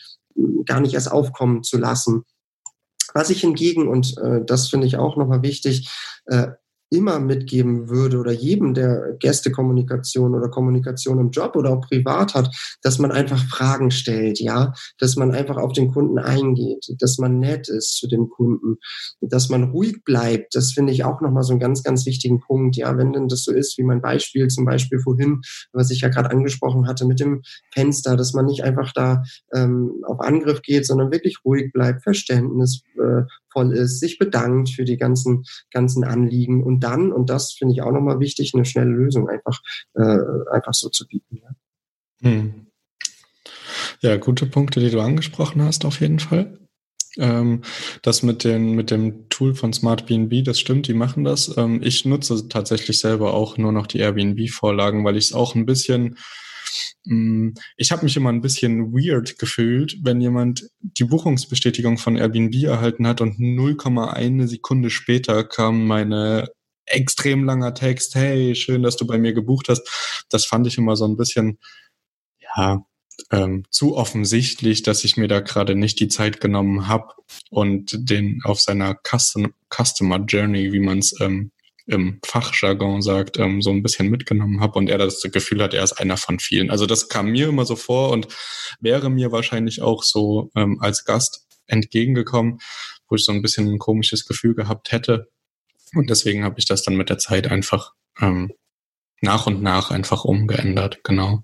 gar 0.64 0.80
nicht 0.80 0.94
erst 0.94 1.10
aufkommen 1.10 1.62
zu 1.62 1.78
lassen. 1.78 2.24
Was 3.14 3.30
ich 3.30 3.40
hingegen, 3.40 3.88
und 3.88 4.16
äh, 4.18 4.44
das 4.44 4.68
finde 4.68 4.86
ich 4.86 4.96
auch 4.96 5.16
nochmal 5.16 5.42
wichtig, 5.42 5.88
äh, 6.26 6.48
immer 6.90 7.18
mitgeben 7.18 7.88
würde 7.88 8.18
oder 8.18 8.32
jedem, 8.32 8.74
der 8.74 9.16
Gästekommunikation 9.18 10.34
oder 10.34 10.48
Kommunikation 10.48 11.18
im 11.18 11.30
Job 11.30 11.56
oder 11.56 11.70
auch 11.70 11.80
privat 11.82 12.34
hat, 12.34 12.54
dass 12.82 12.98
man 12.98 13.12
einfach 13.12 13.44
Fragen 13.48 13.90
stellt, 13.90 14.40
ja, 14.40 14.72
dass 14.98 15.16
man 15.16 15.32
einfach 15.32 15.56
auf 15.56 15.72
den 15.72 15.92
Kunden 15.92 16.18
eingeht, 16.18 16.86
dass 16.98 17.18
man 17.18 17.38
nett 17.38 17.68
ist 17.68 17.96
zu 17.96 18.08
dem 18.08 18.28
Kunden, 18.28 18.76
dass 19.20 19.48
man 19.48 19.64
ruhig 19.64 20.02
bleibt. 20.04 20.54
Das 20.54 20.72
finde 20.72 20.92
ich 20.92 21.04
auch 21.04 21.20
nochmal 21.20 21.42
so 21.42 21.52
einen 21.52 21.60
ganz, 21.60 21.82
ganz 21.82 22.06
wichtigen 22.06 22.40
Punkt. 22.40 22.76
Ja, 22.76 22.96
wenn 22.96 23.12
denn 23.12 23.28
das 23.28 23.44
so 23.44 23.52
ist, 23.52 23.76
wie 23.78 23.84
mein 23.84 24.00
Beispiel 24.00 24.48
zum 24.48 24.64
Beispiel 24.64 24.98
vorhin, 25.00 25.40
was 25.72 25.90
ich 25.90 26.00
ja 26.00 26.08
gerade 26.08 26.30
angesprochen 26.30 26.86
hatte 26.86 27.06
mit 27.06 27.20
dem 27.20 27.42
Fenster, 27.72 28.16
dass 28.16 28.32
man 28.32 28.46
nicht 28.46 28.64
einfach 28.64 28.92
da 28.92 29.22
ähm, 29.54 30.02
auf 30.06 30.20
Angriff 30.20 30.62
geht, 30.62 30.86
sondern 30.86 31.12
wirklich 31.12 31.38
ruhig 31.44 31.72
bleibt, 31.72 32.02
Verständnis 32.02 32.82
äh, 32.96 33.22
voll 33.58 33.72
ist, 33.72 33.98
sich 33.98 34.18
bedankt 34.18 34.70
für 34.70 34.84
die 34.84 34.96
ganzen, 34.96 35.44
ganzen 35.72 36.04
Anliegen 36.04 36.62
und 36.62 36.80
dann, 36.80 37.12
und 37.12 37.28
das 37.28 37.52
finde 37.52 37.74
ich 37.74 37.82
auch 37.82 37.90
nochmal 37.90 38.20
wichtig, 38.20 38.52
eine 38.54 38.64
schnelle 38.64 38.90
Lösung 38.90 39.28
einfach, 39.28 39.60
äh, 39.94 40.18
einfach 40.52 40.74
so 40.74 40.88
zu 40.88 41.06
bieten. 41.08 41.40
Ja. 41.42 41.50
Hm. 42.22 42.66
ja, 44.00 44.16
gute 44.16 44.46
Punkte, 44.46 44.80
die 44.80 44.90
du 44.90 45.00
angesprochen 45.00 45.62
hast, 45.62 45.84
auf 45.84 46.00
jeden 46.00 46.20
Fall. 46.20 46.58
Ähm, 47.16 47.62
das 48.02 48.22
mit, 48.22 48.44
den, 48.44 48.72
mit 48.72 48.92
dem 48.92 49.28
Tool 49.28 49.56
von 49.56 49.72
SmartBnB, 49.72 50.44
das 50.44 50.60
stimmt, 50.60 50.86
die 50.86 50.94
machen 50.94 51.24
das. 51.24 51.56
Ähm, 51.56 51.80
ich 51.82 52.04
nutze 52.04 52.48
tatsächlich 52.48 53.00
selber 53.00 53.34
auch 53.34 53.56
nur 53.56 53.72
noch 53.72 53.88
die 53.88 53.98
Airbnb-Vorlagen, 53.98 55.04
weil 55.04 55.16
ich 55.16 55.26
es 55.26 55.32
auch 55.32 55.56
ein 55.56 55.66
bisschen 55.66 56.16
ich 57.76 57.90
habe 57.90 58.04
mich 58.04 58.16
immer 58.16 58.30
ein 58.30 58.42
bisschen 58.42 58.92
weird 58.92 59.38
gefühlt, 59.38 59.96
wenn 60.02 60.20
jemand 60.20 60.68
die 60.80 61.04
Buchungsbestätigung 61.04 61.96
von 61.96 62.16
Airbnb 62.16 62.54
erhalten 62.64 63.06
hat 63.06 63.20
und 63.20 63.38
0,1 63.38 64.46
Sekunde 64.46 64.90
später 64.90 65.44
kam 65.44 65.86
meine 65.86 66.50
extrem 66.84 67.44
langer 67.44 67.74
Text, 67.74 68.14
hey, 68.14 68.54
schön, 68.54 68.82
dass 68.82 68.96
du 68.96 69.06
bei 69.06 69.18
mir 69.18 69.32
gebucht 69.32 69.68
hast. 69.68 70.26
Das 70.30 70.44
fand 70.44 70.66
ich 70.66 70.78
immer 70.78 70.96
so 70.96 71.06
ein 71.06 71.16
bisschen, 71.16 71.58
ja, 72.56 72.84
ähm, 73.30 73.64
zu 73.70 73.96
offensichtlich, 73.96 74.82
dass 74.82 75.04
ich 75.04 75.16
mir 75.16 75.28
da 75.28 75.40
gerade 75.40 75.74
nicht 75.74 76.00
die 76.00 76.08
Zeit 76.08 76.40
genommen 76.40 76.88
habe 76.88 77.12
und 77.50 77.96
den 77.98 78.40
auf 78.44 78.60
seiner 78.60 78.96
Custom 79.02 79.52
Customer 79.74 80.18
Journey, 80.18 80.72
wie 80.72 80.80
man 80.80 80.98
es 80.98 81.14
ähm, 81.20 81.50
im 81.88 82.20
Fachjargon 82.24 83.02
sagt, 83.02 83.38
ähm, 83.38 83.62
so 83.62 83.70
ein 83.70 83.82
bisschen 83.82 84.10
mitgenommen 84.10 84.60
habe 84.60 84.78
und 84.78 84.90
er 84.90 84.98
das 84.98 85.22
Gefühl 85.22 85.62
hat, 85.62 85.74
er 85.74 85.82
ist 85.82 85.94
einer 85.94 86.16
von 86.16 86.38
vielen. 86.38 86.70
Also 86.70 86.86
das 86.86 87.08
kam 87.08 87.30
mir 87.30 87.48
immer 87.48 87.64
so 87.64 87.76
vor 87.76 88.10
und 88.10 88.28
wäre 88.80 89.10
mir 89.10 89.32
wahrscheinlich 89.32 89.80
auch 89.80 90.02
so 90.02 90.50
ähm, 90.54 90.78
als 90.80 91.04
Gast 91.04 91.46
entgegengekommen, 91.66 92.58
wo 93.08 93.16
ich 93.16 93.24
so 93.24 93.32
ein 93.32 93.42
bisschen 93.42 93.68
ein 93.68 93.78
komisches 93.78 94.26
Gefühl 94.26 94.54
gehabt 94.54 94.92
hätte. 94.92 95.28
Und 95.94 96.10
deswegen 96.10 96.44
habe 96.44 96.56
ich 96.58 96.66
das 96.66 96.82
dann 96.82 96.96
mit 96.96 97.08
der 97.08 97.18
Zeit 97.18 97.46
einfach 97.46 97.92
ähm, 98.20 98.52
nach 99.22 99.46
und 99.46 99.62
nach 99.62 99.90
einfach 99.90 100.24
umgeändert, 100.24 101.02
genau. 101.04 101.42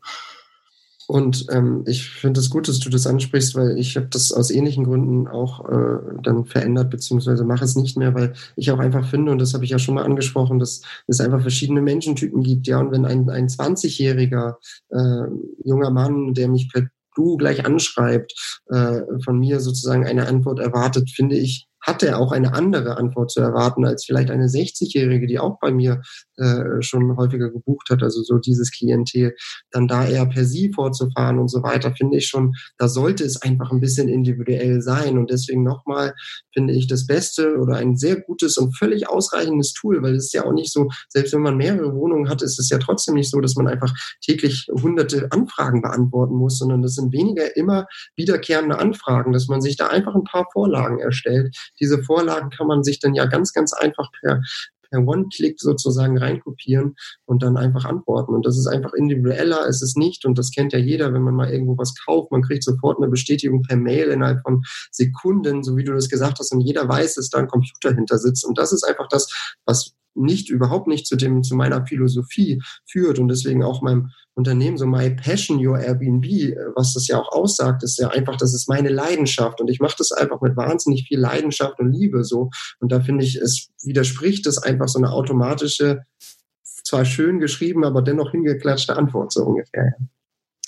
Und 1.07 1.47
ähm, 1.51 1.85
ich 1.87 2.09
finde 2.09 2.41
es 2.41 2.51
gut, 2.51 2.69
dass 2.69 2.79
du 2.79 2.89
das 2.89 3.07
ansprichst, 3.07 3.55
weil 3.55 3.79
ich 3.79 3.97
habe 3.97 4.07
das 4.07 4.33
aus 4.33 4.51
ähnlichen 4.51 4.85
Gründen 4.85 5.29
auch 5.29 5.69
äh, 5.69 5.99
dann 6.23 6.47
verändert, 6.47 6.91
beziehungsweise 6.91 7.45
mache 7.45 7.65
es 7.65 7.77
nicht 7.77 7.97
mehr, 7.97 8.15
weil 8.15 8.33
ich 8.57 8.71
auch 8.71 8.79
einfach 8.79 9.09
finde, 9.09 9.33
und 9.33 9.39
das 9.39 9.55
habe 9.55 9.65
ich 9.65 9.71
ja 9.71 9.79
schon 9.79 9.95
mal 9.95 10.05
angesprochen, 10.05 10.59
dass 10.59 10.83
es 11.07 11.21
einfach 11.21 11.43
verschiedene 11.43 11.83
Menschentypen 11.83 12.43
gibt. 12.43 12.67
Ja, 12.67 12.79
und 12.79 12.91
wenn 12.91 13.05
ein, 13.05 13.29
ein 13.29 13.49
20-jähriger 13.49 14.57
äh, 14.91 15.29
junger 15.65 15.91
Mann, 15.91 16.35
der 16.35 16.49
mich 16.49 16.71
per 16.73 16.89
Du 17.17 17.37
gleich 17.37 17.65
anschreibt, 17.65 18.61
äh, 18.67 19.03
von 19.23 19.39
mir 19.39 19.61
sozusagen 19.61 20.05
eine 20.05 20.27
Antwort 20.27 20.59
erwartet, 20.59 21.11
finde 21.11 21.37
ich, 21.37 21.69
hat 21.85 22.03
er 22.03 22.19
auch 22.19 22.33
eine 22.33 22.55
andere 22.55 22.97
Antwort 22.97 23.31
zu 23.31 23.41
erwarten 23.41 23.85
als 23.85 24.05
vielleicht 24.05 24.31
eine 24.31 24.47
60-Jährige, 24.47 25.27
die 25.27 25.39
auch 25.39 25.59
bei 25.61 25.71
mir 25.71 26.01
äh, 26.37 26.81
schon 26.81 27.17
häufiger 27.17 27.51
gebucht 27.51 27.91
hat, 27.91 28.03
also 28.03 28.23
so 28.23 28.39
dieses 28.39 28.73
Klientel, 28.73 29.37
dann 29.71 29.87
da 29.87 30.07
eher 30.07 30.27
per 30.27 30.45
sie 30.45 30.73
vorzufahren 30.73 31.39
und 31.39 31.49
so 31.49 31.63
weiter, 31.63 31.95
finde 31.95 32.17
ich 32.17 32.27
schon, 32.27 32.55
da 32.79 32.89
sollte 32.89 33.25
es 33.25 33.41
einfach 33.43 33.71
ein 33.71 33.81
bisschen 33.81 34.09
individuell 34.09 34.81
sein. 34.81 35.19
Und 35.19 35.31
deswegen 35.31 35.63
nochmal 35.63 36.15
finde 36.53 36.73
ich 36.73 36.87
das 36.87 37.07
Beste 37.07 37.57
oder 37.59 37.77
ein 37.77 37.97
sehr 37.97 38.21
gutes 38.21 38.57
und 38.57 38.77
völlig 38.77 39.09
ausreichendes 39.09 39.75
Tool, 39.75 40.03
weil 40.03 40.15
es 40.15 40.27
ist 40.27 40.35
ja 40.35 40.45
auch 40.45 40.53
nicht 40.53 40.73
so, 40.73 40.89
selbst 41.09 41.33
wenn 41.35 41.43
man 41.43 41.57
mehrere 41.57 41.95
Wohnungen 41.95 42.29
hat, 42.29 42.43
ist 42.43 42.59
es 42.59 42.71
ja 42.71 42.79
trotzdem 42.79 43.15
nicht 43.15 43.31
so, 43.31 43.41
dass 43.41 43.57
man 43.57 43.69
einfach 43.69 43.93
täglich 44.23 44.67
hunderte 44.71 45.31
Anfragen 45.31 45.83
beantworten 45.83 46.35
muss, 46.35 46.59
sondern 46.59 46.83
das 46.83 46.95
sind 46.95 47.13
weniger 47.13 47.57
immer 47.57 47.87
wiederkehrende 48.17 48.79
Anfragen, 48.79 49.33
dass 49.33 49.49
man 49.49 49.61
sich 49.61 49.77
da 49.77 49.89
einfach 49.89 50.15
ein 50.15 50.25
paar 50.25 50.47
Vorlagen 50.53 50.99
erstellt, 50.99 51.55
diese 51.81 52.03
Vorlagen 52.03 52.51
kann 52.51 52.67
man 52.67 52.83
sich 52.83 53.01
dann 53.01 53.15
ja 53.15 53.27
ganz, 53.27 53.53
ganz 53.53 53.73
einfach 53.73 54.11
per, 54.21 54.41
per 54.91 55.07
One-Click 55.07 55.61
sozusagen 55.61 56.19
reinkopieren 56.19 56.95
und 57.27 57.43
dann 57.43 57.57
einfach 57.57 57.85
antworten. 57.85 58.35
Und 58.35 58.47
das 58.47 58.57
ist 58.57 58.67
einfach 58.67 58.93
individueller, 58.93 59.67
ist 59.67 59.83
es 59.83 59.97
nicht. 59.97 60.25
Und 60.25 60.39
das 60.39 60.51
kennt 60.51 60.73
ja 60.73 60.79
jeder, 60.79 61.13
wenn 61.13 61.23
man 61.23 61.35
mal 61.35 61.51
irgendwo 61.51 61.77
was 61.77 61.95
kauft. 62.05 62.31
Man 62.31 62.43
kriegt 62.43 62.65
sofort 62.65 62.99
eine 62.99 63.09
Bestätigung 63.09 63.63
per 63.63 63.77
Mail 63.77 64.09
innerhalb 64.09 64.43
von 64.43 64.63
Sekunden, 64.91 65.63
so 65.63 65.77
wie 65.77 65.85
du 65.85 65.93
das 65.93 66.09
gesagt 66.09 66.39
hast. 66.39 66.53
Und 66.53 66.61
jeder 66.61 66.89
weiß, 66.89 67.15
dass 67.15 67.29
da 67.29 67.39
ein 67.39 67.49
Computer 67.49 67.95
hinter 67.95 68.19
sitzt. 68.19 68.45
Und 68.45 68.59
das 68.59 68.73
ist 68.73 68.85
einfach 68.85 69.09
das, 69.09 69.29
was 69.67 69.95
nicht, 70.15 70.51
überhaupt 70.51 70.87
nicht 70.87 71.07
zu 71.07 71.17
dem, 71.17 71.43
zu 71.43 71.55
meiner 71.55 71.87
Philosophie 71.87 72.63
führt 72.87 73.19
und 73.19 73.29
deswegen 73.29 73.63
auch 73.63 73.83
meinem 73.83 74.11
Unternehmen 74.35 74.77
so 74.77 74.87
My 74.87 75.11
Passion, 75.11 75.65
Your 75.65 75.79
Airbnb, 75.79 76.25
äh, 76.25 76.57
was 76.75 76.95
das 76.95 77.07
ja 77.07 77.19
auch 77.19 77.33
aussagt, 77.33 77.83
ist 77.83 77.99
ja 77.99 78.09
einfach, 78.09 78.37
das 78.37 78.55
ist 78.55 78.69
meine 78.69 78.89
Leidenschaft 78.89 79.61
und 79.61 79.69
ich 79.69 79.81
mache 79.81 79.97
das 79.99 80.13
einfach 80.13 80.41
mit 80.41 80.57
wahnsinnig 80.57 81.07
viel 81.07 81.19
Leidenschaft 81.19 81.79
und 81.81 81.93
Liebe 81.93 82.25
so 82.25 82.51
und 82.81 82.93
da 82.93 83.01
finde 83.01 83.25
ich, 83.25 83.37
es 83.37 83.69
widerspricht 83.83 84.47
es 84.47 84.59
einfach 84.59 84.89
so 84.89 84.99
eine 84.99 85.13
automatische, 85.13 86.03
zwar 86.63 87.05
schön 87.05 87.39
geschrieben, 87.39 87.85
aber 87.85 88.03
dennoch 88.03 88.33
hingeklatschte 88.33 88.97
Antwort 88.97 89.33
so 89.33 89.45
ungefähr. 89.45 89.95
Ja, 89.99 90.07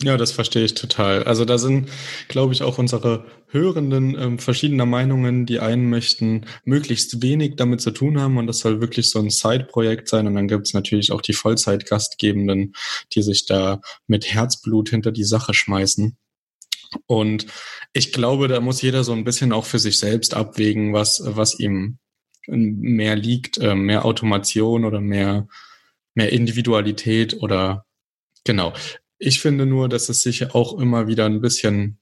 das 0.01 0.31
verstehe 0.31 0.65
ich 0.65 0.75
total. 0.75 1.25
Also 1.25 1.47
da 1.47 1.57
sind, 1.57 1.89
glaube 2.29 2.53
ich, 2.53 2.63
auch 2.63 2.77
unsere 2.77 3.25
Hörenden 3.49 4.15
ähm, 4.19 4.39
verschiedener 4.39 4.85
Meinungen. 4.85 5.47
Die 5.47 5.59
einen 5.59 5.89
möchten 5.89 6.45
möglichst 6.65 7.23
wenig 7.23 7.57
damit 7.57 7.81
zu 7.81 7.93
tun 7.93 8.21
haben 8.21 8.37
und 8.37 8.47
das 8.47 8.59
soll 8.59 8.83
wirklich 8.83 9.09
so 9.09 9.21
ein 9.21 9.31
Side-Projekt 9.31 10.09
sein. 10.09 10.27
Und 10.27 10.35
dann 10.35 10.49
gibt 10.49 10.67
es 10.67 10.75
natürlich 10.75 11.13
auch 11.13 11.23
die 11.23 11.33
Vollzeit-Gastgebenden, 11.33 12.75
die 13.15 13.23
sich 13.23 13.47
da 13.47 13.81
mit 14.07 14.27
Herzblut 14.27 14.91
hinter 14.91 15.13
die 15.13 15.25
Sache 15.25 15.55
schmeißen. 15.55 16.19
Und 17.07 17.47
ich 17.95 18.13
glaube, 18.13 18.49
da 18.49 18.61
muss 18.61 18.83
jeder 18.83 19.03
so 19.03 19.13
ein 19.13 19.25
bisschen 19.25 19.53
auch 19.53 19.65
für 19.65 19.79
sich 19.79 19.99
selbst 19.99 20.35
abwägen, 20.35 20.93
was, 20.93 21.23
was 21.25 21.59
ihm 21.59 21.99
mehr 22.47 23.17
liegt, 23.17 23.57
äh, 23.59 23.75
mehr 23.75 24.05
Automation 24.05 24.85
oder 24.85 25.01
mehr, 25.01 25.49
mehr 26.15 26.33
Individualität 26.33 27.41
oder 27.43 27.87
genau. 28.45 28.75
Ich 29.19 29.41
finde 29.41 29.67
nur, 29.67 29.89
dass 29.89 30.09
es 30.09 30.23
sich 30.23 30.55
auch 30.55 30.79
immer 30.79 31.07
wieder 31.07 31.27
ein 31.27 31.41
bisschen 31.41 31.99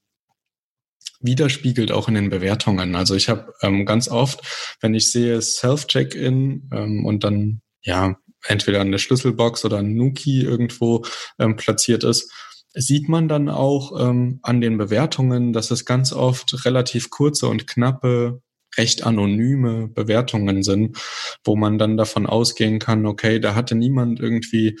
widerspiegelt, 1.21 1.91
auch 1.91 2.07
in 2.07 2.15
den 2.15 2.29
Bewertungen. 2.29 2.95
Also 2.95 3.15
ich 3.15 3.29
habe 3.29 3.53
ähm, 3.61 3.85
ganz 3.85 4.07
oft, 4.07 4.77
wenn 4.81 4.93
ich 4.93 5.11
sehe 5.11 5.41
Self-Check-In 5.41 6.69
ähm, 6.73 7.05
und 7.05 7.23
dann 7.23 7.61
ja 7.81 8.17
entweder 8.47 8.81
eine 8.81 8.99
Schlüsselbox 8.99 9.65
oder 9.65 9.77
ein 9.77 9.95
Nuki 9.95 10.41
irgendwo 10.41 11.03
ähm, 11.39 11.55
platziert 11.55 12.03
ist, 12.03 12.31
sieht 12.73 13.09
man 13.09 13.27
dann 13.27 13.49
auch 13.49 13.99
ähm, 13.99 14.39
an 14.43 14.61
den 14.61 14.77
Bewertungen, 14.77 15.53
dass 15.53 15.71
es 15.71 15.85
ganz 15.85 16.11
oft 16.11 16.65
relativ 16.65 17.09
kurze 17.09 17.47
und 17.47 17.67
knappe 17.67 18.41
recht 18.77 19.03
anonyme 19.03 19.87
Bewertungen 19.87 20.61
sind, 20.61 20.97
wo 21.43 21.55
man 21.55 21.77
dann 21.77 21.95
davon 21.95 22.25
ausgehen 22.25 22.79
kann, 22.79 23.05
okay, 23.05 23.39
da 23.39 23.55
hatte 23.55 23.73
niemand 23.73 24.19
irgendwie 24.19 24.77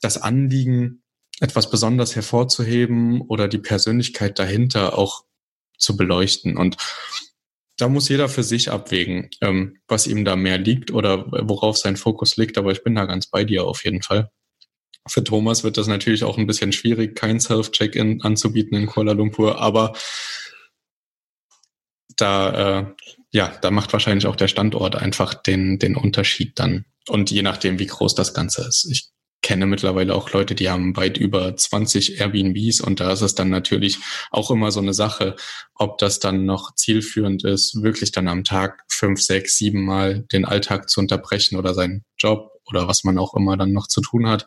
das 0.00 0.22
Anliegen, 0.22 1.02
etwas 1.40 1.70
besonders 1.70 2.14
hervorzuheben 2.16 3.22
oder 3.22 3.48
die 3.48 3.58
Persönlichkeit 3.58 4.38
dahinter 4.38 4.96
auch 4.98 5.24
zu 5.78 5.96
beleuchten. 5.96 6.56
Und 6.56 6.76
da 7.76 7.88
muss 7.88 8.08
jeder 8.08 8.28
für 8.28 8.44
sich 8.44 8.70
abwägen, 8.70 9.30
ähm, 9.40 9.78
was 9.88 10.06
ihm 10.06 10.24
da 10.24 10.36
mehr 10.36 10.58
liegt 10.58 10.92
oder 10.92 11.26
worauf 11.48 11.76
sein 11.76 11.96
Fokus 11.96 12.36
liegt. 12.36 12.56
Aber 12.56 12.70
ich 12.70 12.84
bin 12.84 12.94
da 12.94 13.04
ganz 13.04 13.26
bei 13.26 13.44
dir 13.44 13.64
auf 13.64 13.84
jeden 13.84 14.02
Fall. 14.02 14.30
Für 15.06 15.22
Thomas 15.22 15.64
wird 15.64 15.76
das 15.76 15.86
natürlich 15.86 16.24
auch 16.24 16.38
ein 16.38 16.46
bisschen 16.46 16.72
schwierig, 16.72 17.14
kein 17.14 17.40
Self-Check-In 17.40 18.22
anzubieten 18.22 18.78
in 18.78 18.86
Kuala 18.86 19.12
Lumpur, 19.12 19.60
aber 19.60 19.92
da, 22.16 22.80
äh, 22.80 22.86
ja, 23.32 23.48
da 23.60 23.70
macht 23.70 23.92
wahrscheinlich 23.92 24.26
auch 24.26 24.36
der 24.36 24.48
Standort 24.48 24.96
einfach 24.96 25.34
den, 25.34 25.78
den 25.78 25.96
Unterschied 25.96 26.58
dann. 26.58 26.86
Und 27.08 27.30
je 27.30 27.42
nachdem, 27.42 27.78
wie 27.78 27.86
groß 27.86 28.14
das 28.14 28.32
Ganze 28.32 28.62
ist. 28.66 28.88
Ich 28.90 29.10
kenne 29.44 29.66
mittlerweile 29.66 30.14
auch 30.14 30.32
Leute, 30.32 30.54
die 30.54 30.70
haben 30.70 30.96
weit 30.96 31.18
über 31.18 31.54
20 31.54 32.18
Airbnbs 32.18 32.80
und 32.80 32.98
da 32.98 33.12
ist 33.12 33.20
es 33.20 33.34
dann 33.34 33.50
natürlich 33.50 33.98
auch 34.30 34.50
immer 34.50 34.72
so 34.72 34.80
eine 34.80 34.94
Sache, 34.94 35.36
ob 35.74 35.98
das 35.98 36.18
dann 36.18 36.46
noch 36.46 36.74
zielführend 36.74 37.44
ist, 37.44 37.82
wirklich 37.82 38.10
dann 38.10 38.26
am 38.26 38.42
Tag 38.42 38.82
fünf, 38.88 39.20
sechs, 39.20 39.58
sieben 39.58 39.84
Mal 39.84 40.24
den 40.32 40.46
Alltag 40.46 40.88
zu 40.88 40.98
unterbrechen 40.98 41.56
oder 41.56 41.74
seinen 41.74 42.04
Job 42.16 42.52
oder 42.64 42.88
was 42.88 43.04
man 43.04 43.18
auch 43.18 43.34
immer 43.34 43.58
dann 43.58 43.72
noch 43.72 43.86
zu 43.86 44.00
tun 44.00 44.26
hat, 44.26 44.46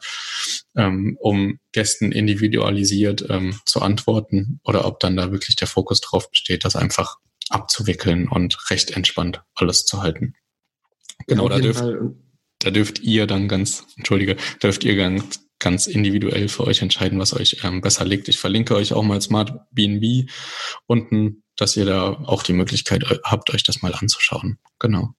ähm, 0.75 1.15
um 1.21 1.59
Gästen 1.73 2.11
individualisiert 2.11 3.23
ähm, 3.29 3.55
zu 3.65 3.83
antworten 3.83 4.59
oder 4.63 4.85
ob 4.85 4.99
dann 4.99 5.15
da 5.15 5.31
wirklich 5.31 5.55
der 5.55 5.67
Fokus 5.67 6.01
drauf 6.01 6.31
besteht, 6.31 6.65
das 6.65 6.75
einfach 6.75 7.17
abzuwickeln 7.51 8.27
und 8.27 8.57
recht 8.71 8.89
entspannt 8.89 9.43
alles 9.53 9.85
zu 9.85 10.01
halten. 10.01 10.33
Genau, 11.27 11.47
da 11.49 11.59
dürft, 11.59 11.83
da 12.59 12.71
dürft 12.71 12.99
ihr 12.99 13.27
dann 13.27 13.47
ganz, 13.47 13.85
entschuldige, 13.97 14.37
dürft 14.61 14.83
ihr 14.83 14.95
ganz, 14.95 15.47
ganz 15.59 15.87
individuell 15.87 16.49
für 16.49 16.65
euch 16.65 16.81
entscheiden, 16.81 17.19
was 17.19 17.33
euch 17.33 17.63
ähm, 17.63 17.81
besser 17.81 18.05
liegt. 18.05 18.27
Ich 18.27 18.37
verlinke 18.37 18.75
euch 18.75 18.93
auch 18.93 19.03
mal 19.03 19.21
Smart 19.21 19.53
BNB 19.71 20.29
unten, 20.85 21.43
dass 21.55 21.75
ihr 21.75 21.85
da 21.85 22.11
auch 22.11 22.43
die 22.43 22.53
Möglichkeit 22.53 23.03
habt, 23.23 23.53
euch 23.53 23.63
das 23.63 23.81
mal 23.81 23.93
anzuschauen. 23.93 24.59
Genau. 24.79 25.13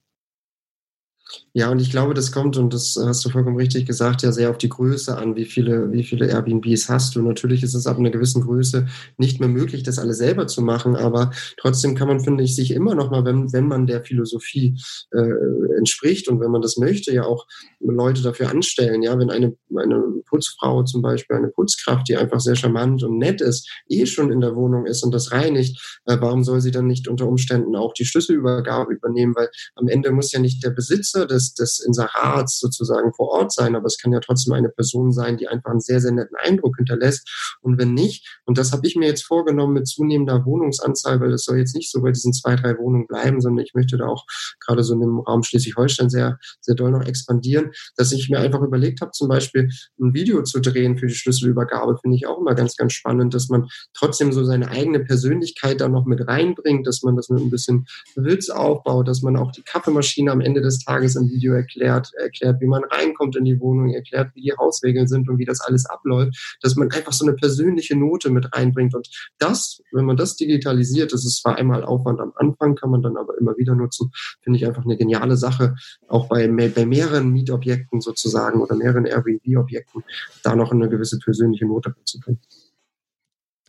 Ja, 1.52 1.70
und 1.70 1.80
ich 1.80 1.90
glaube, 1.90 2.14
das 2.14 2.32
kommt, 2.32 2.56
und 2.56 2.72
das 2.72 2.96
hast 2.98 3.24
du 3.24 3.30
vollkommen 3.30 3.56
richtig 3.56 3.86
gesagt, 3.86 4.22
ja 4.22 4.32
sehr 4.32 4.50
auf 4.50 4.58
die 4.58 4.68
Größe 4.68 5.16
an, 5.16 5.36
wie 5.36 5.44
viele, 5.44 5.92
wie 5.92 6.04
viele 6.04 6.26
Airbnbs 6.28 6.88
hast 6.88 7.16
du. 7.16 7.22
Natürlich 7.22 7.62
ist 7.62 7.74
es 7.74 7.86
ab 7.86 7.98
einer 7.98 8.10
gewissen 8.10 8.42
Größe 8.42 8.86
nicht 9.16 9.40
mehr 9.40 9.48
möglich, 9.48 9.82
das 9.82 9.98
alles 9.98 10.18
selber 10.18 10.46
zu 10.46 10.62
machen, 10.62 10.96
aber 10.96 11.32
trotzdem 11.58 11.94
kann 11.94 12.08
man, 12.08 12.20
finde 12.20 12.44
ich, 12.44 12.54
sich 12.54 12.70
immer 12.70 12.94
noch 12.94 13.10
mal, 13.10 13.24
wenn, 13.24 13.52
wenn 13.52 13.66
man 13.66 13.86
der 13.86 14.04
Philosophie 14.04 14.78
äh, 15.10 15.32
entspricht 15.78 16.28
und 16.28 16.40
wenn 16.40 16.50
man 16.50 16.62
das 16.62 16.76
möchte, 16.76 17.12
ja 17.12 17.24
auch 17.24 17.46
Leute 17.80 18.22
dafür 18.22 18.50
anstellen. 18.50 19.02
Ja, 19.02 19.18
wenn 19.18 19.30
eine, 19.30 19.56
eine 19.76 20.02
Putzfrau 20.26 20.82
zum 20.84 21.02
Beispiel, 21.02 21.36
eine 21.36 21.48
Putzkraft, 21.48 22.08
die 22.08 22.16
einfach 22.16 22.40
sehr 22.40 22.56
charmant 22.56 23.02
und 23.02 23.18
nett 23.18 23.40
ist, 23.40 23.68
eh 23.88 24.06
schon 24.06 24.30
in 24.30 24.40
der 24.40 24.54
Wohnung 24.54 24.86
ist 24.86 25.02
und 25.02 25.12
das 25.12 25.32
reinigt, 25.32 26.00
äh, 26.06 26.16
warum 26.20 26.44
soll 26.44 26.60
sie 26.60 26.70
dann 26.70 26.86
nicht 26.86 27.08
unter 27.08 27.26
Umständen 27.26 27.76
auch 27.76 27.92
die 27.94 28.04
Schlüsselübergabe 28.04 28.92
übernehmen? 28.92 29.34
Weil 29.34 29.48
am 29.74 29.88
Ende 29.88 30.12
muss 30.12 30.32
ja 30.32 30.38
nicht 30.38 30.62
der 30.64 30.70
Besitzer 30.70 31.17
des, 31.26 31.54
des 31.54 31.80
Inserats 31.80 32.58
sozusagen 32.58 33.12
vor 33.14 33.28
Ort 33.28 33.52
sein, 33.52 33.76
aber 33.76 33.86
es 33.86 33.98
kann 33.98 34.12
ja 34.12 34.20
trotzdem 34.20 34.54
eine 34.54 34.68
Person 34.68 35.12
sein, 35.12 35.36
die 35.36 35.48
einfach 35.48 35.70
einen 35.70 35.80
sehr, 35.80 36.00
sehr 36.00 36.12
netten 36.12 36.36
Eindruck 36.36 36.76
hinterlässt. 36.76 37.58
Und 37.60 37.78
wenn 37.78 37.94
nicht, 37.94 38.40
und 38.44 38.58
das 38.58 38.72
habe 38.72 38.86
ich 38.86 38.96
mir 38.96 39.06
jetzt 39.06 39.24
vorgenommen 39.24 39.74
mit 39.74 39.88
zunehmender 39.88 40.44
Wohnungsanzahl, 40.44 41.20
weil 41.20 41.30
das 41.30 41.44
soll 41.44 41.58
jetzt 41.58 41.74
nicht 41.74 41.90
so 41.90 42.02
bei 42.02 42.12
diesen 42.12 42.32
zwei, 42.32 42.56
drei 42.56 42.76
Wohnungen 42.78 43.06
bleiben, 43.06 43.40
sondern 43.40 43.64
ich 43.64 43.74
möchte 43.74 43.96
da 43.96 44.06
auch 44.06 44.24
gerade 44.64 44.82
so 44.82 44.94
in 44.94 45.00
dem 45.00 45.20
Raum 45.20 45.42
Schleswig-Holstein 45.42 46.10
sehr, 46.10 46.38
sehr 46.60 46.74
doll 46.74 46.90
noch 46.90 47.06
expandieren, 47.06 47.70
dass 47.96 48.12
ich 48.12 48.28
mir 48.28 48.38
einfach 48.38 48.60
überlegt 48.60 49.00
habe, 49.00 49.12
zum 49.12 49.28
Beispiel 49.28 49.68
ein 50.00 50.14
Video 50.14 50.42
zu 50.42 50.60
drehen 50.60 50.98
für 50.98 51.06
die 51.06 51.14
Schlüsselübergabe, 51.14 51.98
finde 52.00 52.16
ich 52.16 52.26
auch 52.26 52.38
immer 52.38 52.54
ganz, 52.54 52.76
ganz 52.76 52.92
spannend, 52.92 53.34
dass 53.34 53.48
man 53.48 53.68
trotzdem 53.94 54.32
so 54.32 54.44
seine 54.44 54.68
eigene 54.68 55.00
Persönlichkeit 55.00 55.80
da 55.80 55.88
noch 55.88 56.06
mit 56.06 56.26
reinbringt, 56.26 56.86
dass 56.86 57.02
man 57.02 57.16
das 57.16 57.28
mit 57.28 57.42
ein 57.42 57.50
bisschen 57.50 57.86
Witz 58.16 58.50
aufbaut, 58.50 59.08
dass 59.08 59.22
man 59.22 59.36
auch 59.36 59.52
die 59.52 59.62
Kaffeemaschine 59.62 60.30
am 60.30 60.40
Ende 60.40 60.60
des 60.60 60.84
Tages 60.84 61.07
im 61.16 61.28
Video 61.28 61.54
erklärt, 61.54 62.10
erklärt, 62.14 62.60
wie 62.60 62.66
man 62.66 62.84
reinkommt 62.84 63.36
in 63.36 63.44
die 63.44 63.60
Wohnung, 63.60 63.90
erklärt, 63.90 64.30
wie 64.34 64.42
die 64.42 64.52
Hausregeln 64.52 65.06
sind 65.06 65.28
und 65.28 65.38
wie 65.38 65.44
das 65.44 65.60
alles 65.60 65.86
abläuft, 65.86 66.58
dass 66.62 66.76
man 66.76 66.90
einfach 66.90 67.12
so 67.12 67.26
eine 67.26 67.34
persönliche 67.34 67.96
Note 67.96 68.30
mit 68.30 68.54
reinbringt. 68.54 68.94
Und 68.94 69.08
das, 69.38 69.82
wenn 69.92 70.04
man 70.04 70.16
das 70.16 70.36
digitalisiert, 70.36 71.12
das 71.12 71.24
ist 71.24 71.42
zwar 71.42 71.56
einmal 71.56 71.84
Aufwand 71.84 72.20
am 72.20 72.32
Anfang, 72.36 72.74
kann 72.74 72.90
man 72.90 73.02
dann 73.02 73.16
aber 73.16 73.38
immer 73.38 73.56
wieder 73.56 73.74
nutzen, 73.74 74.10
finde 74.42 74.58
ich 74.58 74.66
einfach 74.66 74.84
eine 74.84 74.96
geniale 74.96 75.36
Sache, 75.36 75.74
auch 76.08 76.28
bei, 76.28 76.48
bei 76.48 76.86
mehreren 76.86 77.30
Mietobjekten 77.30 78.00
sozusagen 78.00 78.60
oder 78.60 78.76
mehreren 78.76 79.04
Airbnb-Objekten, 79.04 80.02
da 80.42 80.56
noch 80.56 80.72
eine 80.72 80.88
gewisse 80.88 81.18
persönliche 81.18 81.66
Note 81.66 81.94
zu 82.04 82.20
können. 82.20 82.40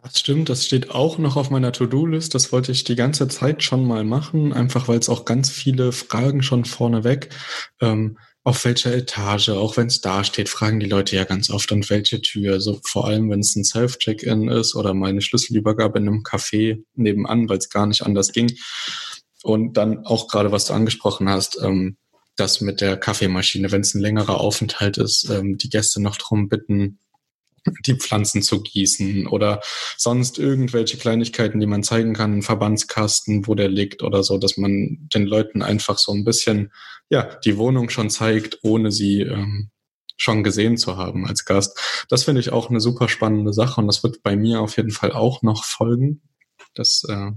Das 0.01 0.19
stimmt, 0.19 0.47
das 0.47 0.65
steht 0.65 0.91
auch 0.91 1.17
noch 1.17 1.35
auf 1.35 1.49
meiner 1.49 1.73
To-Do-List. 1.73 2.33
Das 2.33 2.51
wollte 2.53 2.71
ich 2.71 2.85
die 2.85 2.95
ganze 2.95 3.27
Zeit 3.27 3.63
schon 3.63 3.85
mal 3.85 4.05
machen, 4.05 4.53
einfach 4.53 4.88
weil 4.88 4.99
es 4.99 5.09
auch 5.09 5.25
ganz 5.25 5.49
viele 5.49 5.91
Fragen 5.91 6.41
schon 6.41 6.63
vorneweg, 6.63 7.29
ähm, 7.81 8.17
auf 8.43 8.63
welcher 8.63 8.93
Etage, 8.95 9.49
auch 9.49 9.75
wenn 9.75 9.88
es 9.88 9.99
da 9.99 10.23
steht, 10.23 10.47
fragen 10.47 10.79
die 10.79 10.88
Leute 10.88 11.15
ja 11.15 11.25
ganz 11.25 11.49
oft 11.49 11.71
und 11.73 11.89
welche 11.89 12.21
Tür. 12.21 12.53
Also 12.53 12.79
vor 12.83 13.05
allem, 13.05 13.29
wenn 13.29 13.41
es 13.41 13.55
ein 13.55 13.65
Self-Check-In 13.65 14.47
ist 14.47 14.75
oder 14.75 14.93
meine 14.93 15.21
Schlüsselübergabe 15.21 15.99
in 15.99 16.07
einem 16.07 16.23
Café 16.23 16.81
nebenan, 16.95 17.49
weil 17.49 17.57
es 17.57 17.69
gar 17.69 17.85
nicht 17.85 18.03
anders 18.03 18.31
ging. 18.31 18.51
Und 19.43 19.75
dann 19.75 20.05
auch 20.05 20.27
gerade, 20.29 20.51
was 20.51 20.65
du 20.65 20.73
angesprochen 20.73 21.29
hast, 21.29 21.62
ähm, 21.62 21.97
das 22.38 22.62
mit 22.62 22.79
der 22.79 22.95
Kaffeemaschine, 22.95 23.71
wenn 23.71 23.81
es 23.81 23.93
ein 23.93 24.01
längerer 24.01 24.39
Aufenthalt 24.39 24.97
ist, 24.97 25.29
ähm, 25.29 25.57
die 25.57 25.69
Gäste 25.69 26.01
noch 26.01 26.15
drum 26.15 26.47
bitten, 26.47 26.99
die 27.86 27.95
Pflanzen 27.95 28.41
zu 28.41 28.62
gießen 28.62 29.27
oder 29.27 29.62
sonst 29.97 30.39
irgendwelche 30.39 30.97
Kleinigkeiten, 30.97 31.60
die 31.60 31.67
man 31.67 31.84
zeigen 31.84 32.13
kann, 32.13 32.34
einen 32.34 32.41
Verbandskasten, 32.41 33.47
wo 33.47 33.55
der 33.55 33.69
liegt 33.69 34.03
oder 34.03 34.23
so, 34.23 34.38
dass 34.38 34.58
man 34.58 35.10
den 35.13 35.25
Leuten 35.25 35.62
einfach 35.62 35.97
so 35.97 36.12
ein 36.13 36.23
bisschen, 36.23 36.71
ja, 37.10 37.23
die 37.45 37.58
Wohnung 37.58 37.89
schon 37.89 38.10
zeigt, 38.10 38.60
ohne 38.63 38.91
sie 38.91 39.21
ähm, 39.21 39.69
schon 40.19 40.43
gesehen 40.43 40.77
zu 40.77 40.97
haben 40.97 41.25
als 41.25 41.45
Gast. 41.45 42.05
Das 42.10 42.25
finde 42.25 42.41
ich 42.41 42.51
auch 42.51 42.69
eine 42.69 42.82
super 42.82 43.10
spannende 43.10 43.53
Sache 43.53 43.82
und 43.82 43.88
das 43.88 44.03
wird 44.03 44.21
bei 44.21 44.36
mir 44.36 44.62
auf 44.62 44.77
jeden 44.77 44.91
Fall 44.91 45.13
auch 45.13 45.41
noch 45.41 45.63
folgen. 45.63 46.21
Das, 46.73 47.03
äh, 47.08 47.32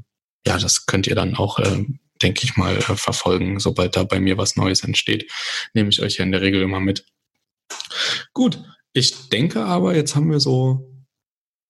ja, 0.47 0.59
das 0.59 0.87
könnt 0.87 1.07
ihr 1.07 1.15
dann 1.15 1.37
auch, 1.37 1.59
äh, 1.61 1.85
denke 2.21 2.45
ich 2.45 2.57
mal, 2.57 2.77
äh, 2.77 2.81
verfolgen, 2.81 3.61
sobald 3.61 3.97
da 3.97 4.03
bei 4.05 4.21
mir 4.21 4.37
was 4.37 4.57
Neues 4.57 4.83
entsteht. 4.83 5.31
Nehme 5.75 5.91
ich 5.91 6.03
euch 6.03 6.19
ja 6.19 6.25
in 6.25 6.33
der 6.33 6.43
Regel 6.43 6.63
immer 6.63 6.81
mit. 6.81 7.07
Gut, 8.33 8.63
ich 8.93 9.29
denke 9.31 9.65
aber, 9.65 9.95
jetzt 9.95 10.15
haben 10.15 10.31
wir 10.31 10.41
so 10.41 10.93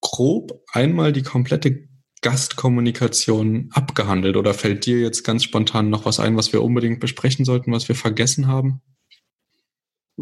grob 0.01 0.63
einmal 0.73 1.13
die 1.13 1.23
komplette 1.23 1.89
Gastkommunikation 2.23 3.69
abgehandelt. 3.73 4.37
Oder 4.37 4.55
fällt 4.55 4.87
dir 4.87 5.01
jetzt 5.01 5.25
ganz 5.25 5.45
spontan 5.45 5.91
noch 5.91 6.05
was 6.05 6.21
ein, 6.21 6.37
was 6.37 6.53
wir 6.53 6.63
unbedingt 6.63 7.01
besprechen 7.01 7.45
sollten, 7.45 7.73
was 7.73 7.89
wir 7.89 7.97
vergessen 7.97 8.47
haben? 8.47 8.81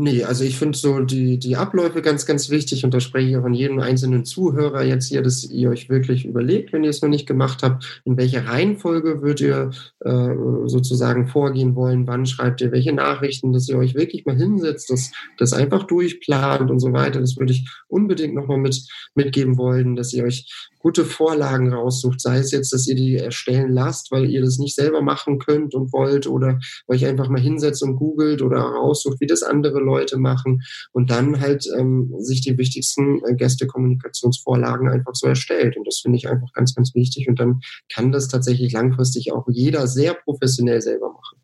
Nee, 0.03 0.25
also 0.25 0.45
ich 0.45 0.57
finde 0.57 0.79
so 0.79 1.01
die, 1.01 1.39
die 1.39 1.57
Abläufe 1.57 2.01
ganz, 2.01 2.25
ganz 2.25 2.49
wichtig 2.49 2.87
und 2.87 2.95
da 2.95 3.01
spreche 3.01 3.29
ich 3.29 3.37
auch 3.37 3.45
an 3.45 3.53
jeden 3.53 3.83
einzelnen 3.83 4.25
Zuhörer 4.25 4.83
jetzt 4.83 5.09
hier, 5.09 5.21
dass 5.21 5.45
ihr 5.45 5.69
euch 5.69 5.91
wirklich 5.91 6.25
überlegt, 6.25 6.73
wenn 6.73 6.85
ihr 6.85 6.89
es 6.89 7.03
noch 7.03 7.11
nicht 7.11 7.27
gemacht 7.27 7.63
habt, 7.63 8.01
in 8.07 8.17
welcher 8.17 8.47
Reihenfolge 8.47 9.21
würdet 9.21 9.41
ihr 9.43 9.71
äh, 10.03 10.69
sozusagen 10.69 11.27
vorgehen 11.27 11.75
wollen, 11.75 12.07
wann 12.07 12.25
schreibt 12.25 12.63
ihr 12.63 12.73
welche 12.73 12.95
Nachrichten, 12.95 13.53
dass 13.53 13.69
ihr 13.69 13.77
euch 13.77 13.95
wirklich 13.95 14.25
mal 14.25 14.37
hinsetzt, 14.37 14.89
das, 14.89 15.13
das 15.37 15.53
einfach 15.53 15.83
durchplant 15.83 16.71
und 16.71 16.81
so 16.81 16.95
weiter. 16.95 17.21
Das 17.21 17.37
würde 17.37 17.53
ich 17.53 17.69
unbedingt 17.87 18.35
nochmal 18.35 18.57
mit, 18.57 18.83
mitgeben 19.15 19.59
wollen, 19.59 19.97
dass 19.97 20.15
ihr 20.15 20.25
euch 20.25 20.71
gute 20.81 21.05
Vorlagen 21.05 21.73
raussucht, 21.73 22.21
sei 22.21 22.39
es 22.39 22.51
jetzt, 22.51 22.73
dass 22.73 22.89
ihr 22.89 22.97
die 22.97 23.17
erstellen 23.17 23.73
lasst, 23.73 24.11
weil 24.11 24.29
ihr 24.29 24.41
das 24.41 24.59
nicht 24.59 24.75
selber 24.75 25.03
machen 25.03 25.39
könnt 25.39 25.75
und 25.75 25.93
wollt 25.93 26.27
oder 26.27 26.59
euch 26.89 27.07
einfach 27.07 27.29
mal 27.29 27.41
hinsetzt 27.41 27.83
und 27.83 27.97
googelt 27.97 28.43
oder 28.43 28.59
raussucht, 28.61 29.21
wie 29.21 29.27
das 29.27 29.43
andere 29.43 29.79
Leute 29.79 30.19
machen 30.19 30.63
und 30.93 31.11
dann 31.11 31.41
halt 31.41 31.67
ähm, 31.79 32.15
sich 32.19 32.41
die 32.41 32.59
wichtigsten 32.59 33.23
äh, 33.25 33.35
Gästekommunikationsvorlagen 33.35 34.89
einfach 34.89 35.15
so 35.15 35.27
erstellt. 35.27 35.77
Und 35.77 35.87
das 35.87 36.01
finde 36.01 36.17
ich 36.17 36.29
einfach 36.29 36.53
ganz, 36.53 36.75
ganz 36.75 36.95
wichtig. 36.95 37.29
Und 37.29 37.39
dann 37.39 37.61
kann 37.93 38.11
das 38.11 38.29
tatsächlich 38.29 38.73
langfristig 38.73 39.33
auch 39.33 39.47
jeder 39.49 39.87
sehr 39.87 40.15
professionell 40.15 40.81
selber 40.81 41.13
machen. 41.13 41.40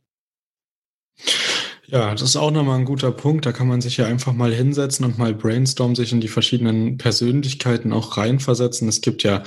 Ja, 1.89 2.11
das 2.11 2.22
ist 2.22 2.37
auch 2.37 2.51
nochmal 2.51 2.80
ein 2.80 2.84
guter 2.84 3.12
Punkt. 3.12 3.47
Da 3.47 3.53
kann 3.53 3.68
man 3.68 3.80
sich 3.80 3.97
ja 3.97 4.07
einfach 4.07 4.32
mal 4.32 4.53
hinsetzen 4.53 5.05
und 5.05 5.18
mal 5.18 5.34
brainstormen, 5.34 5.95
sich 5.95 6.11
in 6.11 6.20
die 6.20 6.26
verschiedenen 6.26 6.99
Persönlichkeiten 6.99 7.93
auch 7.93 8.16
reinversetzen. 8.16 8.89
Es 8.89 9.01
gibt 9.01 9.22
ja, 9.22 9.45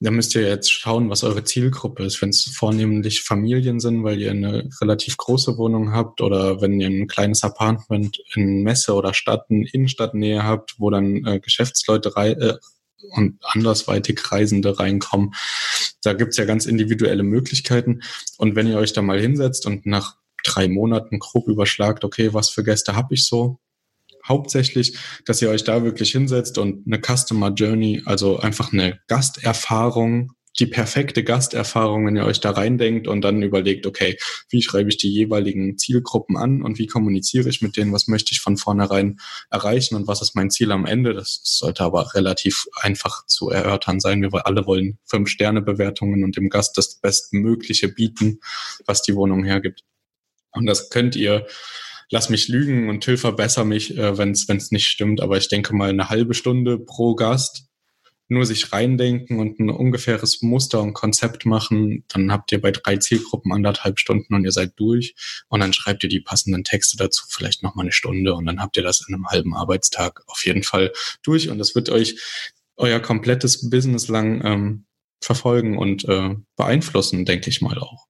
da 0.00 0.10
müsst 0.10 0.34
ihr 0.34 0.42
jetzt 0.42 0.70
schauen, 0.70 1.08
was 1.08 1.24
eure 1.24 1.44
Zielgruppe 1.44 2.04
ist. 2.04 2.20
Wenn 2.20 2.28
es 2.28 2.44
vornehmlich 2.54 3.22
Familien 3.22 3.80
sind, 3.80 4.04
weil 4.04 4.20
ihr 4.20 4.32
eine 4.32 4.68
relativ 4.82 5.16
große 5.16 5.56
Wohnung 5.56 5.92
habt 5.92 6.20
oder 6.20 6.60
wenn 6.60 6.78
ihr 6.78 6.88
ein 6.88 7.06
kleines 7.06 7.42
Apartment 7.42 8.22
in 8.34 8.62
Messe 8.62 8.92
oder 8.94 9.14
Stadt, 9.14 9.46
in 9.48 9.64
Innenstadtnähe 9.64 10.42
habt, 10.42 10.74
wo 10.78 10.90
dann 10.90 11.24
äh, 11.24 11.40
Geschäftsleute 11.40 12.16
rei 12.16 12.32
äh, 12.32 12.58
und 13.16 13.38
andersweitig 13.42 14.20
Reisende 14.30 14.78
reinkommen. 14.78 15.32
Da 16.02 16.12
gibt's 16.12 16.36
ja 16.36 16.44
ganz 16.44 16.66
individuelle 16.66 17.22
Möglichkeiten. 17.22 18.02
Und 18.36 18.56
wenn 18.56 18.66
ihr 18.66 18.76
euch 18.76 18.92
da 18.92 19.00
mal 19.00 19.20
hinsetzt 19.20 19.66
und 19.66 19.86
nach 19.86 20.21
drei 20.44 20.68
Monaten 20.68 21.18
grob 21.18 21.48
überschlagt, 21.48 22.04
okay, 22.04 22.32
was 22.34 22.50
für 22.50 22.64
Gäste 22.64 22.94
habe 22.96 23.14
ich 23.14 23.24
so? 23.24 23.58
Hauptsächlich, 24.26 24.96
dass 25.26 25.42
ihr 25.42 25.50
euch 25.50 25.64
da 25.64 25.82
wirklich 25.82 26.12
hinsetzt 26.12 26.58
und 26.58 26.86
eine 26.86 27.00
Customer 27.00 27.52
Journey, 27.52 28.02
also 28.04 28.38
einfach 28.38 28.72
eine 28.72 29.00
Gasterfahrung, 29.08 30.32
die 30.58 30.66
perfekte 30.66 31.24
Gasterfahrung, 31.24 32.06
wenn 32.06 32.16
ihr 32.16 32.26
euch 32.26 32.40
da 32.40 32.50
reindenkt 32.50 33.08
und 33.08 33.22
dann 33.22 33.42
überlegt, 33.42 33.86
okay, 33.86 34.18
wie 34.50 34.62
schreibe 34.62 34.90
ich 34.90 34.98
die 34.98 35.10
jeweiligen 35.10 35.78
Zielgruppen 35.78 36.36
an 36.36 36.62
und 36.62 36.78
wie 36.78 36.86
kommuniziere 36.86 37.48
ich 37.48 37.62
mit 37.62 37.76
denen, 37.76 37.92
was 37.92 38.06
möchte 38.06 38.32
ich 38.32 38.40
von 38.40 38.56
vornherein 38.56 39.18
erreichen 39.50 39.94
und 39.94 40.06
was 40.06 40.20
ist 40.20 40.36
mein 40.36 40.50
Ziel 40.50 40.70
am 40.72 40.84
Ende. 40.84 41.14
Das 41.14 41.40
sollte 41.42 41.84
aber 41.84 42.14
relativ 42.14 42.66
einfach 42.80 43.26
zu 43.26 43.48
erörtern 43.48 44.00
sein. 44.00 44.20
Wir 44.20 44.46
alle 44.46 44.66
wollen 44.66 44.98
Fünf-Sterne-Bewertungen 45.06 46.22
und 46.22 46.36
dem 46.36 46.50
Gast 46.50 46.76
das 46.76 46.96
Bestmögliche 46.96 47.88
bieten, 47.88 48.40
was 48.84 49.02
die 49.02 49.14
Wohnung 49.14 49.44
hergibt. 49.44 49.84
Und 50.52 50.66
das 50.66 50.90
könnt 50.90 51.16
ihr, 51.16 51.46
lass 52.10 52.28
mich 52.28 52.48
lügen 52.48 52.88
und 52.88 53.02
Till 53.02 53.16
verbessere 53.16 53.64
mich, 53.64 53.96
äh, 53.96 54.18
wenn 54.18 54.32
es 54.32 54.70
nicht 54.70 54.86
stimmt, 54.86 55.20
aber 55.20 55.36
ich 55.36 55.48
denke 55.48 55.74
mal 55.74 55.90
eine 55.90 56.10
halbe 56.10 56.34
Stunde 56.34 56.78
pro 56.78 57.14
Gast 57.14 57.68
nur 58.32 58.46
sich 58.46 58.72
reindenken 58.72 59.38
und 59.38 59.60
ein 59.60 59.70
ungefähres 59.70 60.42
Muster 60.42 60.80
und 60.80 60.94
Konzept 60.94 61.46
machen, 61.46 62.04
dann 62.08 62.32
habt 62.32 62.50
ihr 62.50 62.60
bei 62.60 62.72
drei 62.72 62.96
Zielgruppen 62.96 63.52
anderthalb 63.52 63.98
Stunden 64.00 64.34
und 64.34 64.44
ihr 64.44 64.52
seid 64.52 64.72
durch. 64.76 65.14
Und 65.48 65.60
dann 65.60 65.72
schreibt 65.72 66.02
ihr 66.02 66.08
die 66.08 66.20
passenden 66.20 66.64
Texte 66.64 66.96
dazu, 66.96 67.24
vielleicht 67.28 67.62
nochmal 67.62 67.84
eine 67.84 67.92
Stunde. 67.92 68.34
Und 68.34 68.46
dann 68.46 68.60
habt 68.60 68.76
ihr 68.76 68.82
das 68.82 69.04
in 69.06 69.14
einem 69.14 69.28
halben 69.28 69.54
Arbeitstag 69.54 70.22
auf 70.26 70.44
jeden 70.44 70.62
Fall 70.62 70.92
durch. 71.22 71.50
Und 71.50 71.58
das 71.58 71.74
wird 71.74 71.90
euch 71.90 72.18
euer 72.76 73.00
komplettes 73.00 73.68
Business 73.70 74.08
lang 74.08 74.44
ähm, 74.44 74.86
verfolgen 75.20 75.78
und 75.78 76.04
äh, 76.08 76.34
beeinflussen, 76.56 77.24
denke 77.24 77.50
ich 77.50 77.60
mal 77.60 77.78
auch. 77.78 78.06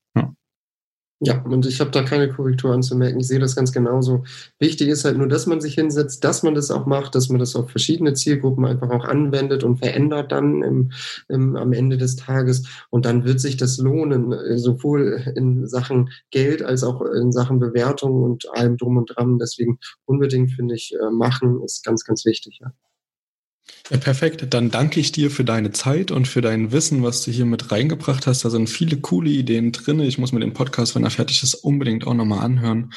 Ja. 1.24 1.40
Und 1.42 1.66
ich 1.66 1.78
habe 1.80 1.92
da 1.92 2.02
keine 2.02 2.28
Korrektur 2.28 2.72
anzumerken. 2.72 3.20
Ich 3.20 3.28
sehe 3.28 3.38
das 3.38 3.54
ganz 3.54 3.70
genauso. 3.70 4.24
Wichtig 4.58 4.88
ist 4.88 5.04
halt 5.04 5.16
nur, 5.16 5.28
dass 5.28 5.46
man 5.46 5.60
sich 5.60 5.74
hinsetzt, 5.74 6.24
dass 6.24 6.42
man 6.42 6.56
das 6.56 6.72
auch 6.72 6.84
macht, 6.84 7.14
dass 7.14 7.28
man 7.28 7.38
das 7.38 7.54
auf 7.54 7.70
verschiedene 7.70 8.14
Zielgruppen 8.14 8.64
einfach 8.64 8.90
auch 8.90 9.04
anwendet 9.04 9.62
und 9.62 9.76
verändert 9.76 10.32
dann 10.32 10.62
im, 10.62 10.90
im, 11.28 11.54
am 11.54 11.72
Ende 11.72 11.96
des 11.96 12.16
Tages. 12.16 12.64
Und 12.90 13.06
dann 13.06 13.24
wird 13.24 13.38
sich 13.38 13.56
das 13.56 13.78
lohnen, 13.78 14.32
äh, 14.32 14.58
sowohl 14.58 15.22
in 15.36 15.68
Sachen 15.68 16.10
Geld 16.32 16.64
als 16.64 16.82
auch 16.82 17.00
in 17.02 17.30
Sachen 17.30 17.60
Bewertung 17.60 18.24
und 18.24 18.48
allem 18.56 18.76
drum 18.76 18.96
und 18.96 19.14
dran. 19.14 19.38
Deswegen 19.38 19.78
unbedingt 20.04 20.50
finde 20.50 20.74
ich, 20.74 20.92
äh, 20.92 21.10
machen 21.12 21.62
ist 21.62 21.84
ganz, 21.84 22.04
ganz 22.04 22.24
wichtig. 22.24 22.58
Ja. 22.60 22.72
Ja, 23.90 23.96
perfekt. 23.98 24.46
Dann 24.50 24.70
danke 24.70 25.00
ich 25.00 25.12
dir 25.12 25.30
für 25.30 25.44
deine 25.44 25.72
Zeit 25.72 26.10
und 26.10 26.26
für 26.26 26.40
dein 26.40 26.72
Wissen, 26.72 27.02
was 27.02 27.22
du 27.22 27.30
hier 27.30 27.44
mit 27.44 27.72
reingebracht 27.72 28.26
hast. 28.26 28.44
Da 28.44 28.50
sind 28.50 28.70
viele 28.70 28.98
coole 29.00 29.30
Ideen 29.30 29.72
drin. 29.72 30.00
Ich 30.00 30.18
muss 30.18 30.32
mir 30.32 30.40
den 30.40 30.54
Podcast, 30.54 30.94
wenn 30.94 31.04
er 31.04 31.10
fertig 31.10 31.42
ist, 31.42 31.54
unbedingt 31.54 32.06
auch 32.06 32.14
nochmal 32.14 32.44
anhören 32.44 32.92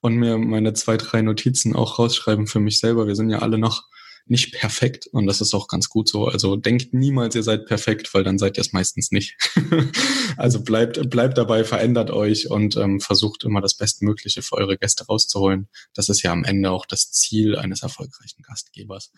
und 0.00 0.16
mir 0.16 0.38
meine 0.38 0.72
zwei, 0.72 0.96
drei 0.96 1.22
Notizen 1.22 1.74
auch 1.74 1.98
rausschreiben 1.98 2.46
für 2.46 2.60
mich 2.60 2.78
selber. 2.78 3.06
Wir 3.06 3.16
sind 3.16 3.30
ja 3.30 3.40
alle 3.40 3.58
noch 3.58 3.88
nicht 4.26 4.52
perfekt 4.52 5.08
und 5.08 5.26
das 5.26 5.40
ist 5.40 5.54
auch 5.54 5.66
ganz 5.66 5.88
gut 5.88 6.08
so. 6.08 6.26
Also 6.26 6.54
denkt 6.56 6.94
niemals, 6.94 7.34
ihr 7.34 7.42
seid 7.42 7.66
perfekt, 7.66 8.14
weil 8.14 8.22
dann 8.22 8.38
seid 8.38 8.56
ihr 8.56 8.60
es 8.60 8.72
meistens 8.72 9.10
nicht. 9.10 9.36
also 10.36 10.62
bleibt, 10.62 11.10
bleibt 11.10 11.36
dabei, 11.36 11.64
verändert 11.64 12.10
euch 12.10 12.48
und 12.48 12.76
ähm, 12.76 13.00
versucht 13.00 13.44
immer 13.44 13.60
das 13.60 13.74
Bestmögliche 13.74 14.42
für 14.42 14.56
eure 14.56 14.78
Gäste 14.78 15.04
rauszuholen. 15.04 15.68
Das 15.94 16.08
ist 16.08 16.22
ja 16.22 16.30
am 16.30 16.44
Ende 16.44 16.70
auch 16.70 16.86
das 16.86 17.10
Ziel 17.10 17.56
eines 17.56 17.82
erfolgreichen 17.82 18.42
Gastgebers. 18.42 19.10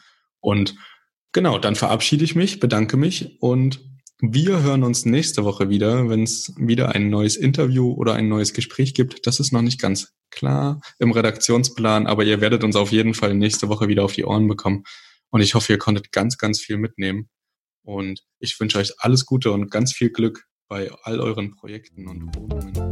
Und 0.43 0.75
genau, 1.33 1.59
dann 1.59 1.77
verabschiede 1.77 2.25
ich 2.25 2.35
mich, 2.35 2.61
bedanke 2.61 2.99
mich 2.99 3.41
und 3.41 3.81
wir 4.21 4.63
hören 4.63 4.85
uns 4.85 5.05
nächste 5.05 5.45
Woche 5.45 5.69
wieder, 5.69 6.09
wenn 6.09 6.23
es 6.23 6.53
wieder 6.57 6.95
ein 6.95 7.11
neues 7.11 7.37
Interview 7.37 7.93
oder 7.93 8.15
ein 8.15 8.29
neues 8.29 8.53
Gespräch 8.53 8.95
gibt. 8.95 9.27
Das 9.27 9.41
ist 9.41 9.53
noch 9.53 9.63
nicht 9.63 9.81
ganz 9.81 10.13
klar 10.31 10.81
im 11.01 11.11
Redaktionsplan, 11.11 12.07
aber 12.07 12.25
ihr 12.25 12.41
werdet 12.41 12.63
uns 12.63 12.77
auf 12.77 12.93
jeden 12.93 13.15
Fall 13.15 13.35
nächste 13.35 13.69
Woche 13.69 13.89
wieder 13.89 14.05
auf 14.05 14.13
die 14.13 14.25
Ohren 14.25 14.47
bekommen. 14.47 14.85
Und 15.31 15.41
ich 15.41 15.55
hoffe, 15.55 15.73
ihr 15.73 15.79
konntet 15.79 16.13
ganz, 16.13 16.39
ganz 16.39 16.61
viel 16.61 16.77
mitnehmen. 16.77 17.31
Und 17.83 18.23
ich 18.39 18.59
wünsche 18.61 18.79
euch 18.79 18.93
alles 18.99 19.27
Gute 19.27 19.51
und 19.51 19.71
ganz 19.71 19.93
viel 19.93 20.11
Glück 20.11 20.45
bei 20.69 20.91
all 21.03 21.21
euren 21.21 21.51
Projekten 21.51 22.07
und 22.07 22.37
Wohnungen. 22.37 22.92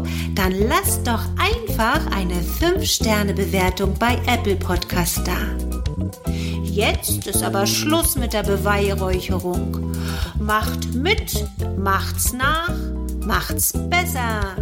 dann 0.35 0.53
lasst 0.67 1.07
doch 1.07 1.23
einfach 1.37 2.05
eine 2.15 2.35
5-Sterne-Bewertung 2.35 3.93
bei 3.99 4.19
Apple 4.27 4.55
Podcast 4.55 5.21
da. 5.25 5.37
Jetzt 6.63 7.27
ist 7.27 7.43
aber 7.43 7.65
Schluss 7.65 8.15
mit 8.15 8.33
der 8.33 8.43
Beweihräucherung. 8.43 9.91
Macht 10.39 10.93
mit, 10.93 11.45
macht's 11.77 12.33
nach, 12.33 12.73
macht's 13.25 13.73
besser. 13.89 14.55